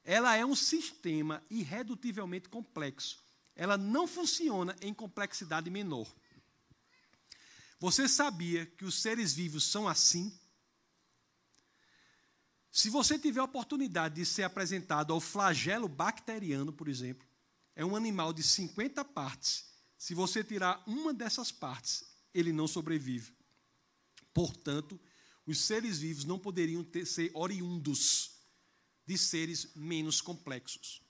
Ela 0.03 0.35
é 0.37 0.45
um 0.45 0.57
sistema 0.57 1.45
irredutivelmente 1.51 2.49
complexo. 2.49 3.23
Ela 3.55 3.77
não 3.77 4.07
funciona 4.07 4.75
em 4.81 4.95
complexidade 4.95 5.69
menor. 5.69 6.11
Você 7.79 8.09
sabia 8.09 8.65
que 8.65 8.87
os 8.87 9.01
seres 9.03 9.35
vivos 9.35 9.65
são 9.65 9.87
assim? 9.87 10.37
Se 12.71 12.89
você 12.89 13.19
tiver 13.19 13.41
a 13.41 13.45
oportunidade 13.45 14.15
de 14.15 14.25
ser 14.25 14.45
apresentado 14.45 15.13
ao 15.13 15.21
flagelo 15.21 15.89
bacteriano, 15.89 16.73
por 16.73 16.89
exemplo, 16.89 17.29
é 17.77 17.85
um 17.85 17.95
animal 17.95 18.33
de 18.33 18.43
50 18.43 19.05
partes. 19.05 19.67
Se 19.99 20.15
você 20.15 20.43
tirar 20.43 20.83
uma 20.87 21.13
dessas 21.13 21.53
partes, 21.53 22.05
ele 22.33 22.53
não 22.53 22.67
sobrevive. 22.67 23.37
Portanto, 24.33 24.99
os 25.51 25.61
seres 25.61 25.99
vivos 25.99 26.25
não 26.25 26.39
poderiam 26.39 26.85
ter, 26.85 27.07
ser 27.07 27.31
oriundos 27.35 28.33
de 29.07 29.17
seres 29.17 29.75
menos 29.75 30.21
complexos. 30.21 31.03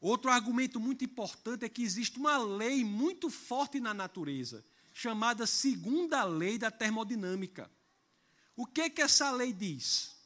Outro 0.00 0.30
argumento 0.30 0.80
muito 0.80 1.04
importante 1.04 1.64
é 1.64 1.68
que 1.68 1.82
existe 1.82 2.18
uma 2.18 2.36
lei 2.36 2.84
muito 2.84 3.30
forte 3.30 3.80
na 3.80 3.94
natureza, 3.94 4.64
chamada 4.92 5.46
segunda 5.46 6.24
lei 6.24 6.58
da 6.58 6.70
termodinâmica. 6.70 7.70
O 8.56 8.66
que 8.66 8.80
é 8.82 8.90
que 8.90 9.02
essa 9.02 9.30
lei 9.30 9.52
diz? 9.52 10.16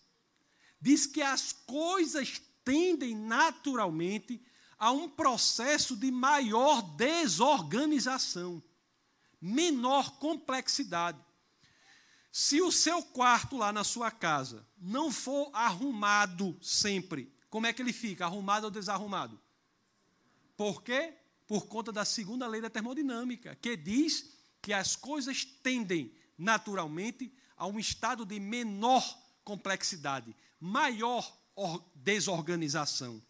Diz 0.80 1.06
que 1.06 1.20
as 1.20 1.52
coisas 1.52 2.40
tendem 2.64 3.14
naturalmente 3.14 4.40
a 4.78 4.90
um 4.90 5.08
processo 5.08 5.94
de 5.94 6.10
maior 6.10 6.80
desorganização, 6.96 8.62
menor 9.40 10.18
complexidade. 10.18 11.18
Se 12.32 12.62
o 12.62 12.70
seu 12.70 13.02
quarto 13.02 13.56
lá 13.56 13.72
na 13.72 13.82
sua 13.82 14.10
casa 14.10 14.66
não 14.78 15.10
for 15.10 15.50
arrumado 15.52 16.56
sempre, 16.62 17.32
como 17.48 17.66
é 17.66 17.72
que 17.72 17.82
ele 17.82 17.92
fica? 17.92 18.24
Arrumado 18.24 18.64
ou 18.64 18.70
desarrumado? 18.70 19.40
Por 20.56 20.82
quê? 20.82 21.14
Por 21.46 21.66
conta 21.66 21.90
da 21.90 22.04
segunda 22.04 22.46
lei 22.46 22.60
da 22.60 22.70
termodinâmica, 22.70 23.56
que 23.56 23.76
diz 23.76 24.32
que 24.62 24.72
as 24.72 24.94
coisas 24.94 25.44
tendem 25.44 26.14
naturalmente 26.38 27.32
a 27.56 27.66
um 27.66 27.78
estado 27.78 28.24
de 28.24 28.38
menor 28.38 29.02
complexidade, 29.42 30.36
maior 30.60 31.36
desorganização. 31.94 33.20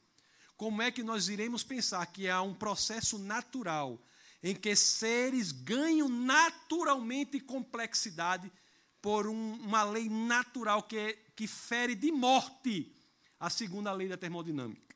Como 0.56 0.82
é 0.82 0.90
que 0.90 1.02
nós 1.02 1.28
iremos 1.28 1.64
pensar 1.64 2.04
que 2.06 2.28
há 2.28 2.42
um 2.42 2.54
processo 2.54 3.18
natural 3.18 3.98
em 4.42 4.54
que 4.54 4.76
seres 4.76 5.52
ganham 5.52 6.08
naturalmente 6.08 7.40
complexidade 7.40 8.52
por 9.00 9.26
um, 9.26 9.54
uma 9.54 9.82
lei 9.82 10.08
natural 10.08 10.82
que, 10.82 10.96
é, 10.96 11.12
que 11.34 11.46
fere 11.46 11.94
de 11.94 12.10
morte 12.12 12.92
a 13.38 13.48
segunda 13.48 13.92
lei 13.92 14.08
da 14.08 14.16
termodinâmica? 14.16 14.94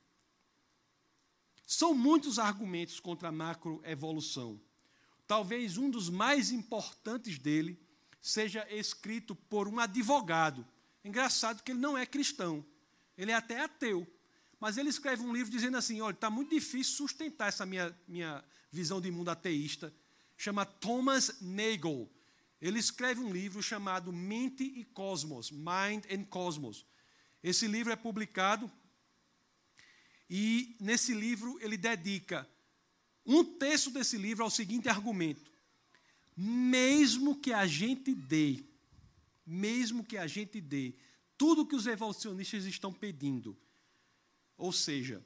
São 1.66 1.94
muitos 1.94 2.38
argumentos 2.38 3.00
contra 3.00 3.28
a 3.28 3.32
macroevolução. 3.32 4.60
Talvez 5.26 5.78
um 5.78 5.90
dos 5.90 6.10
mais 6.10 6.50
importantes 6.50 7.38
dele 7.38 7.80
seja 8.20 8.66
escrito 8.70 9.34
por 9.34 9.66
um 9.66 9.78
advogado 9.78 10.66
Engraçado 11.04 11.62
que 11.62 11.72
ele 11.72 11.78
não 11.80 11.98
é 11.98 12.06
cristão, 12.06 12.64
ele 13.16 13.30
é 13.30 13.34
até 13.34 13.60
ateu. 13.60 14.10
Mas 14.58 14.78
ele 14.78 14.88
escreve 14.88 15.22
um 15.22 15.34
livro 15.34 15.52
dizendo 15.52 15.76
assim: 15.76 16.00
olha, 16.00 16.14
está 16.14 16.30
muito 16.30 16.50
difícil 16.50 16.94
sustentar 16.96 17.48
essa 17.48 17.66
minha, 17.66 17.94
minha 18.08 18.42
visão 18.72 19.00
de 19.00 19.10
mundo 19.10 19.28
ateísta. 19.28 19.92
Chama 20.36 20.64
Thomas 20.64 21.40
Nagel. 21.42 22.10
Ele 22.64 22.78
escreve 22.78 23.20
um 23.20 23.32
livro 23.32 23.62
chamado 23.62 24.12
Mente 24.12 24.64
e 24.64 24.84
Cosmos, 24.84 25.50
Mind 25.50 26.04
and 26.10 26.24
Cosmos. 26.24 26.86
Esse 27.42 27.66
livro 27.66 27.92
é 27.92 27.96
publicado 27.96 28.70
e 30.30 30.76
nesse 30.80 31.12
livro 31.12 31.58
ele 31.60 31.76
dedica 31.76 32.48
um 33.26 33.44
terço 33.44 33.90
desse 33.90 34.16
livro 34.16 34.42
ao 34.42 34.50
seguinte 34.50 34.88
argumento: 34.88 35.52
mesmo 36.36 37.38
que 37.38 37.52
a 37.52 37.66
gente 37.66 38.14
dê 38.14 38.64
mesmo 39.46 40.04
que 40.04 40.16
a 40.16 40.26
gente 40.26 40.60
dê 40.60 40.94
tudo 41.36 41.66
que 41.66 41.76
os 41.76 41.86
evolucionistas 41.86 42.64
estão 42.64 42.92
pedindo, 42.92 43.56
ou 44.56 44.72
seja, 44.72 45.22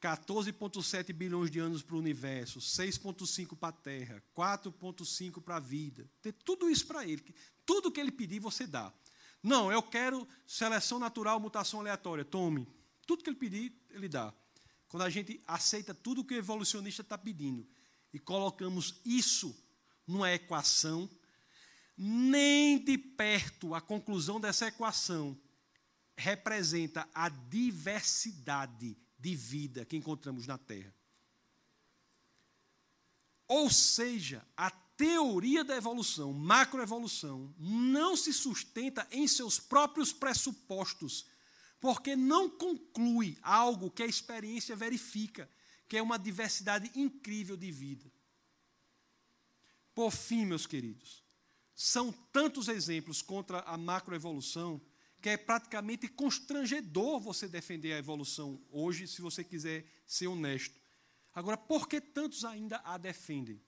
14,7 0.00 1.12
bilhões 1.12 1.50
de 1.50 1.58
anos 1.58 1.82
para 1.82 1.94
o 1.94 1.98
universo, 1.98 2.58
6,5 2.58 3.56
para 3.56 3.68
a 3.68 3.72
Terra, 3.72 4.22
4,5 4.34 5.42
para 5.42 5.56
a 5.56 5.60
vida. 5.60 6.08
Ter 6.22 6.32
tudo 6.32 6.70
isso 6.70 6.86
para 6.86 7.06
ele. 7.06 7.22
Tudo 7.66 7.92
que 7.92 8.00
ele 8.00 8.10
pedir, 8.10 8.40
você 8.40 8.66
dá. 8.66 8.92
Não, 9.42 9.70
eu 9.70 9.82
quero 9.82 10.26
seleção 10.46 10.98
natural, 10.98 11.38
mutação 11.38 11.80
aleatória. 11.80 12.24
Tome. 12.24 12.66
Tudo 13.06 13.22
que 13.22 13.30
ele 13.30 13.36
pedir, 13.36 13.74
ele 13.90 14.08
dá. 14.08 14.32
Quando 14.88 15.02
a 15.02 15.10
gente 15.10 15.40
aceita 15.46 15.94
tudo 15.94 16.24
que 16.24 16.34
o 16.34 16.38
evolucionista 16.38 17.02
está 17.02 17.16
pedindo 17.16 17.66
e 18.12 18.18
colocamos 18.18 19.00
isso 19.04 19.56
numa 20.06 20.32
equação, 20.32 21.08
nem 21.96 22.82
de 22.82 22.96
perto 22.96 23.74
a 23.74 23.80
conclusão 23.80 24.40
dessa 24.40 24.66
equação 24.66 25.38
representa 26.16 27.08
a 27.14 27.28
diversidade 27.28 28.96
de 29.20 29.34
vida 29.34 29.84
que 29.84 29.96
encontramos 29.96 30.46
na 30.46 30.56
Terra. 30.56 30.94
Ou 33.46 33.68
seja, 33.68 34.46
a 34.56 34.70
teoria 34.70 35.64
da 35.64 35.76
evolução, 35.76 36.32
macroevolução, 36.32 37.54
não 37.58 38.16
se 38.16 38.32
sustenta 38.32 39.06
em 39.10 39.26
seus 39.26 39.58
próprios 39.58 40.12
pressupostos, 40.12 41.26
porque 41.80 42.14
não 42.14 42.48
conclui 42.48 43.36
algo 43.42 43.90
que 43.90 44.02
a 44.02 44.06
experiência 44.06 44.76
verifica, 44.76 45.50
que 45.88 45.96
é 45.96 46.02
uma 46.02 46.18
diversidade 46.18 46.90
incrível 46.94 47.56
de 47.56 47.72
vida. 47.72 48.10
Por 49.94 50.12
fim, 50.12 50.44
meus 50.44 50.66
queridos, 50.66 51.22
são 51.74 52.12
tantos 52.30 52.68
exemplos 52.68 53.20
contra 53.20 53.60
a 53.60 53.76
macroevolução 53.76 54.80
que 55.20 55.28
é 55.28 55.36
praticamente 55.36 56.08
constrangedor 56.08 57.20
você 57.20 57.46
defender 57.46 57.92
a 57.92 57.98
evolução 57.98 58.60
hoje, 58.70 59.06
se 59.06 59.20
você 59.20 59.44
quiser 59.44 59.84
ser 60.06 60.26
honesto. 60.26 60.80
Agora, 61.34 61.56
por 61.56 61.88
que 61.88 62.00
tantos 62.00 62.44
ainda 62.44 62.80
a 62.84 62.96
defendem? 62.96 63.60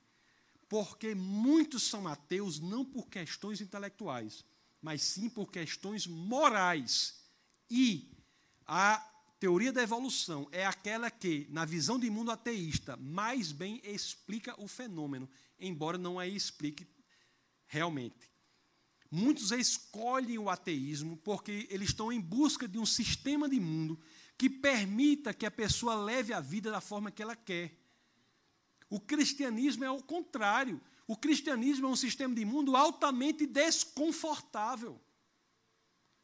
Porque 0.68 1.14
muitos 1.14 1.82
são 1.82 2.08
ateus 2.08 2.58
não 2.58 2.84
por 2.84 3.08
questões 3.08 3.60
intelectuais, 3.60 4.44
mas 4.80 5.02
sim 5.02 5.28
por 5.28 5.50
questões 5.52 6.06
morais. 6.06 7.22
E 7.70 8.10
a 8.66 8.98
teoria 9.38 9.72
da 9.72 9.82
evolução 9.82 10.48
é 10.50 10.64
aquela 10.64 11.10
que, 11.10 11.46
na 11.50 11.64
visão 11.64 11.98
de 11.98 12.08
mundo 12.08 12.30
ateísta, 12.30 12.96
mais 12.96 13.52
bem 13.52 13.80
explica 13.84 14.58
o 14.58 14.66
fenômeno, 14.66 15.28
embora 15.60 15.98
não 15.98 16.18
a 16.18 16.26
explique 16.26 16.86
realmente. 17.66 18.31
Muitos 19.14 19.50
escolhem 19.52 20.38
o 20.38 20.48
ateísmo 20.48 21.18
porque 21.18 21.68
eles 21.68 21.90
estão 21.90 22.10
em 22.10 22.18
busca 22.18 22.66
de 22.66 22.78
um 22.78 22.86
sistema 22.86 23.46
de 23.46 23.60
mundo 23.60 24.00
que 24.38 24.48
permita 24.48 25.34
que 25.34 25.44
a 25.44 25.50
pessoa 25.50 25.94
leve 25.94 26.32
a 26.32 26.40
vida 26.40 26.70
da 26.70 26.80
forma 26.80 27.10
que 27.10 27.22
ela 27.22 27.36
quer. 27.36 27.78
O 28.88 28.98
cristianismo 28.98 29.84
é 29.84 29.90
o 29.90 30.02
contrário. 30.02 30.80
O 31.06 31.14
cristianismo 31.14 31.88
é 31.88 31.90
um 31.90 31.96
sistema 31.96 32.34
de 32.34 32.42
mundo 32.42 32.74
altamente 32.74 33.46
desconfortável. 33.46 34.98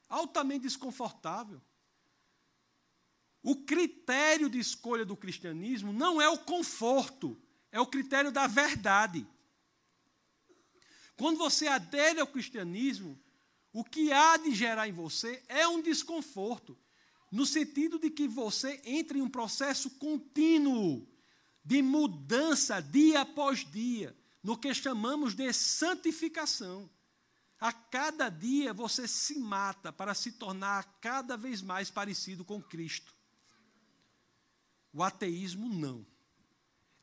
Altamente 0.09 0.63
desconfortável. 0.63 1.61
O 3.43 3.67
critério 3.67 4.49
de 4.49 4.59
escolha 4.59 5.05
do 5.05 5.15
cristianismo 5.15 5.93
não 5.93 6.23
é 6.23 6.29
o 6.31 6.39
conforto, 6.39 7.39
é 7.71 7.79
o 7.79 7.87
critério 7.87 8.33
da 8.33 8.47
verdade. 8.47 9.27
Quando 11.19 11.37
você 11.37 11.67
adere 11.67 12.21
ao 12.21 12.29
cristianismo, 12.29 13.19
o 13.73 13.83
que 13.83 14.13
há 14.13 14.37
de 14.37 14.55
gerar 14.55 14.89
em 14.89 14.93
você 14.93 15.43
é 15.49 15.67
um 15.67 15.83
desconforto, 15.83 16.79
no 17.31 17.45
sentido 17.45 17.99
de 17.99 18.09
que 18.09 18.29
você 18.29 18.81
entra 18.85 19.19
em 19.19 19.21
um 19.21 19.29
processo 19.29 19.91
contínuo 19.91 21.07
de 21.65 21.83
mudança 21.83 22.81
dia 22.81 23.23
após 23.23 23.69
dia, 23.69 24.17
no 24.45 24.57
que 24.57 24.73
chamamos 24.73 25.35
de 25.35 25.53
santificação. 25.53 26.89
A 27.59 27.73
cada 27.73 28.29
dia 28.29 28.73
você 28.73 29.09
se 29.09 29.41
mata 29.41 29.93
para 29.93 30.15
se 30.15 30.31
tornar 30.31 31.01
cada 31.01 31.37
vez 31.37 31.61
mais 31.61 31.91
parecido 31.91 32.45
com 32.45 32.63
Cristo. 32.63 33.13
O 34.93 35.03
ateísmo 35.03 35.69
não. 35.69 36.07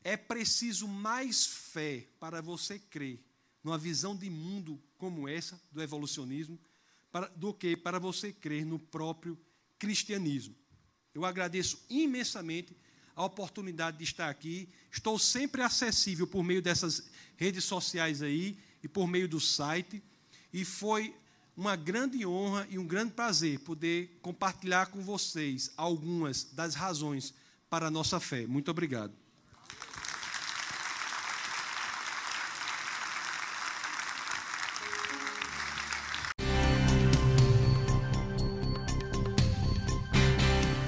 É 0.01 0.15
preciso 0.15 0.87
mais 0.87 1.45
fé 1.45 2.07
para 2.17 2.41
você 2.41 2.79
crer 2.79 3.24
numa 3.65 3.79
visão 3.79 4.15
de 4.15 4.29
mundo 4.29 4.79
como 4.95 5.27
essa, 5.27 5.59
do 5.71 5.81
evolucionismo, 5.81 6.59
para, 7.11 7.27
do 7.29 7.51
que 7.51 7.75
para 7.75 7.97
você 7.97 8.31
crer 8.31 8.63
no 8.63 8.77
próprio 8.77 9.35
cristianismo. 9.79 10.55
Eu 11.15 11.25
agradeço 11.25 11.83
imensamente 11.89 12.77
a 13.15 13.25
oportunidade 13.25 13.97
de 13.97 14.03
estar 14.03 14.29
aqui. 14.29 14.69
Estou 14.91 15.17
sempre 15.17 15.63
acessível 15.63 16.27
por 16.27 16.43
meio 16.43 16.61
dessas 16.61 17.09
redes 17.35 17.63
sociais 17.63 18.21
aí 18.21 18.55
e 18.83 18.87
por 18.87 19.07
meio 19.07 19.27
do 19.27 19.39
site. 19.39 20.03
E 20.53 20.63
foi 20.63 21.15
uma 21.57 21.75
grande 21.75 22.23
honra 22.23 22.67
e 22.69 22.77
um 22.77 22.85
grande 22.85 23.13
prazer 23.13 23.59
poder 23.61 24.19
compartilhar 24.21 24.87
com 24.87 25.01
vocês 25.01 25.71
algumas 25.75 26.43
das 26.43 26.75
razões 26.75 27.33
para 27.67 27.87
a 27.87 27.91
nossa 27.91 28.19
fé. 28.19 28.45
Muito 28.45 28.69
obrigado. 28.69 29.24